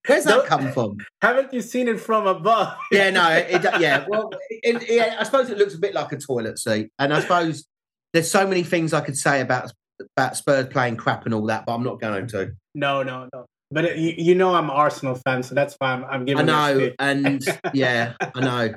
Where's 0.06 0.24
that 0.24 0.46
come 0.46 0.72
from? 0.72 0.96
haven't 1.20 1.52
you 1.52 1.60
seen 1.60 1.88
it 1.88 2.00
from 2.00 2.26
above? 2.26 2.74
Yeah, 2.90 3.10
no, 3.10 3.28
it, 3.30 3.62
yeah. 3.80 4.06
Well, 4.08 4.30
it, 4.48 4.88
yeah, 4.88 5.16
I 5.20 5.24
suppose 5.24 5.50
it 5.50 5.58
looks 5.58 5.74
a 5.74 5.78
bit 5.78 5.92
like 5.92 6.10
a 6.12 6.16
toilet 6.16 6.58
seat, 6.58 6.88
and 6.98 7.12
I 7.12 7.20
suppose 7.20 7.66
there's 8.14 8.30
so 8.30 8.46
many 8.46 8.62
things 8.62 8.94
I 8.94 9.02
could 9.02 9.16
say 9.16 9.42
about 9.42 9.70
about 10.16 10.36
Spurs 10.36 10.68
playing 10.68 10.96
crap 10.96 11.24
and 11.26 11.34
all 11.34 11.44
that, 11.46 11.66
but 11.66 11.74
I'm 11.74 11.82
not 11.82 12.00
going 12.00 12.28
to. 12.28 12.52
No, 12.74 13.02
no, 13.02 13.28
no. 13.32 13.44
But 13.72 13.84
it, 13.86 13.98
you, 13.98 14.14
you 14.16 14.34
know 14.36 14.54
I'm 14.54 14.64
an 14.64 14.70
Arsenal 14.70 15.16
fan, 15.16 15.42
so 15.42 15.54
that's 15.54 15.74
why 15.78 15.92
I'm, 15.92 16.04
I'm 16.04 16.22
I 16.22 16.24
giving. 16.24 16.46
know, 16.46 16.90
and 17.00 17.44
yeah, 17.74 18.14
I 18.20 18.40
know. 18.40 18.74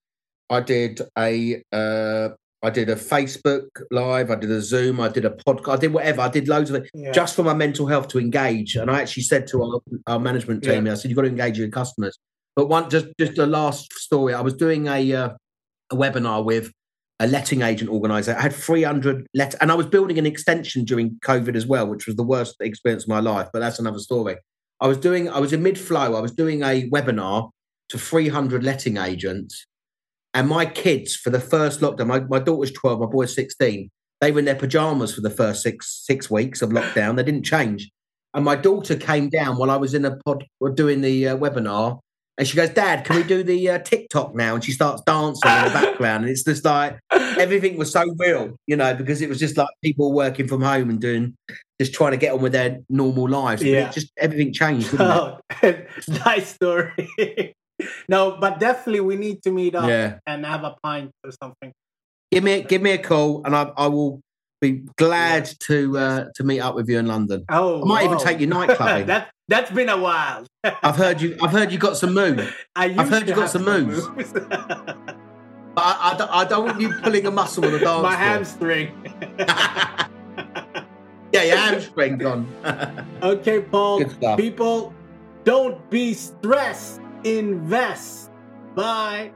I 0.49 0.59
did 0.59 1.01
a 1.17 1.63
uh, 1.71 2.29
I 2.61 2.69
did 2.69 2.89
a 2.89 2.95
Facebook 2.95 3.67
live. 3.91 4.29
I 4.29 4.35
did 4.35 4.51
a 4.51 4.61
Zoom. 4.61 4.99
I 4.99 5.07
did 5.07 5.23
a 5.23 5.29
podcast. 5.29 5.73
I 5.73 5.77
did 5.77 5.93
whatever. 5.93 6.21
I 6.21 6.27
did 6.27 6.49
loads 6.49 6.69
of 6.69 6.75
it 6.83 6.89
Yeah. 6.93 7.11
just 7.11 7.35
for 7.35 7.43
my 7.43 7.53
mental 7.53 7.87
health 7.87 8.09
to 8.09 8.19
engage. 8.19 8.75
And 8.75 8.91
I 8.91 8.99
actually 9.01 9.23
said 9.23 9.47
to 9.47 9.63
our, 9.63 9.79
our 10.07 10.19
management 10.19 10.63
team, 10.63 10.87
I 10.87 10.95
said, 10.95 11.09
"You've 11.09 11.15
got 11.15 11.21
to 11.21 11.29
engage 11.29 11.57
your 11.57 11.69
customers." 11.69 12.17
But 12.57 12.67
one 12.67 12.89
just 12.89 13.07
just 13.17 13.35
the 13.35 13.47
last 13.47 13.93
story. 13.93 14.33
I 14.33 14.41
was 14.41 14.55
doing 14.55 14.87
a 14.87 15.13
uh, 15.13 15.29
a 15.91 15.95
webinar 15.95 16.43
with 16.43 16.73
a 17.19 17.27
letting 17.27 17.61
agent 17.61 17.89
organizer. 17.89 18.35
I 18.37 18.41
had 18.41 18.53
300 18.53 19.27
let, 19.33 19.55
and 19.61 19.71
I 19.71 19.75
was 19.75 19.87
building 19.87 20.17
an 20.17 20.25
extension 20.25 20.85
during 20.85 21.19
COVID 21.25 21.55
as 21.55 21.65
well, 21.65 21.87
which 21.87 22.07
was 22.07 22.15
the 22.15 22.23
worst 22.23 22.55
experience 22.61 23.03
of 23.03 23.09
my 23.09 23.19
life. 23.19 23.49
But 23.51 23.59
that's 23.59 23.79
another 23.79 23.99
story. 23.99 24.37
I 24.81 24.87
was 24.87 24.97
doing. 24.97 25.29
I 25.29 25.39
was 25.39 25.51
in 25.51 25.61
mid 25.61 25.77
flow. 25.77 26.15
I 26.15 26.21
was 26.21 26.31
doing 26.31 26.63
a 26.63 26.89
webinar 26.89 27.49
to 27.89 27.97
300 27.97 28.63
letting 28.63 28.97
agents, 28.97 29.65
and 30.33 30.47
my 30.47 30.65
kids 30.65 31.15
for 31.15 31.29
the 31.29 31.39
first 31.39 31.81
lockdown. 31.81 32.07
My, 32.07 32.19
my 32.21 32.39
daughter's 32.39 32.71
12. 32.71 32.99
My 32.99 33.05
boy's 33.05 33.35
16. 33.35 33.89
They 34.21 34.31
were 34.31 34.39
in 34.39 34.45
their 34.45 34.55
pajamas 34.55 35.13
for 35.13 35.21
the 35.21 35.29
first 35.29 35.61
six 35.61 36.03
six 36.05 36.29
weeks 36.29 36.61
of 36.61 36.69
lockdown. 36.69 37.17
They 37.17 37.23
didn't 37.23 37.43
change. 37.45 37.89
And 38.33 38.45
my 38.45 38.55
daughter 38.55 38.95
came 38.95 39.29
down 39.29 39.57
while 39.57 39.71
I 39.71 39.75
was 39.75 39.93
in 39.93 40.05
a 40.05 40.15
pod 40.17 40.45
doing 40.75 41.01
the 41.01 41.29
uh, 41.29 41.37
webinar, 41.37 41.99
and 42.39 42.47
she 42.47 42.55
goes, 42.55 42.69
"Dad, 42.69 43.03
can 43.05 43.17
we 43.17 43.23
do 43.23 43.43
the 43.43 43.69
uh, 43.69 43.79
TikTok 43.79 44.33
now?" 44.33 44.55
And 44.55 44.63
she 44.63 44.71
starts 44.71 45.01
dancing 45.05 45.51
in 45.51 45.65
the 45.65 45.69
background, 45.71 46.23
and 46.23 46.31
it's 46.31 46.43
just 46.43 46.63
like 46.63 46.97
everything 47.11 47.77
was 47.77 47.91
so 47.91 48.03
real, 48.17 48.55
you 48.65 48.77
know, 48.77 48.95
because 48.95 49.21
it 49.21 49.27
was 49.29 49.37
just 49.39 49.57
like 49.57 49.67
people 49.83 50.13
working 50.13 50.47
from 50.47 50.61
home 50.61 50.89
and 50.89 50.99
doing 51.01 51.35
just 51.79 51.93
trying 51.93 52.11
to 52.11 52.17
get 52.17 52.33
on 52.33 52.41
with 52.41 52.53
their 52.53 52.79
normal 52.89 53.27
lives. 53.29 53.61
Yeah. 53.61 53.89
it 53.89 53.91
just 53.93 54.11
everything 54.17 54.53
changed. 54.53 54.89
Oh, 54.99 55.39
nice 56.25 56.47
story. 56.55 56.93
no, 58.09 58.37
but 58.39 58.59
definitely 58.59 59.01
we 59.01 59.17
need 59.17 59.43
to 59.43 59.51
meet 59.51 59.75
up 59.75 59.89
Yeah. 59.89 60.19
and 60.25 60.45
have 60.45 60.63
a 60.63 60.75
pint 60.81 61.11
or 61.25 61.31
something. 61.43 61.73
Give 62.31 62.43
me 62.43 62.61
give 62.63 62.81
me 62.81 62.91
a 62.91 62.97
call, 62.97 63.43
and 63.45 63.53
I, 63.55 63.71
I 63.75 63.87
will 63.87 64.21
be 64.61 64.83
glad 64.97 65.49
to 65.67 65.97
uh, 65.97 66.25
to 66.35 66.43
meet 66.45 66.61
up 66.61 66.75
with 66.75 66.87
you 66.87 66.99
in 66.99 67.07
London. 67.07 67.43
Oh, 67.49 67.81
I 67.81 67.85
might 67.85 68.05
even 68.05 68.17
take 68.17 68.39
you 68.39 68.47
night 68.47 68.69
clubbing. 68.77 69.07
that 69.07 69.29
that's 69.49 69.71
been 69.71 69.89
a 69.89 69.97
while. 69.97 70.45
I've 70.63 70.95
heard 70.95 71.21
you. 71.21 71.35
I've 71.41 71.51
heard 71.51 71.71
you 71.71 71.77
got 71.77 71.97
some 71.97 72.13
moves. 72.13 72.47
I've 72.75 73.09
heard 73.09 73.27
you 73.27 73.35
got 73.35 73.49
some 73.49 73.65
moves. 73.65 74.07
moves. 74.09 74.33
But 75.75 75.81
I, 75.85 76.11
I, 76.11 76.17
don't, 76.17 76.31
I 76.31 76.45
don't 76.45 76.65
want 76.65 76.81
you 76.81 76.91
pulling 76.93 77.27
a 77.27 77.31
muscle 77.31 77.63
on 77.63 77.71
the 77.71 77.77
dance 77.79 78.01
My 78.01 78.09
floor. 78.09 78.17
hamstring. 78.17 78.91
yeah, 81.31 81.43
your 81.43 81.57
hamstring 81.57 82.17
gone. 82.17 82.47
okay, 83.21 83.61
Paul. 83.61 84.03
People, 84.35 84.95
don't 85.43 85.87
be 85.91 86.15
stressed. 86.15 87.01
Invest. 87.23 88.31
Bye. 88.73 89.31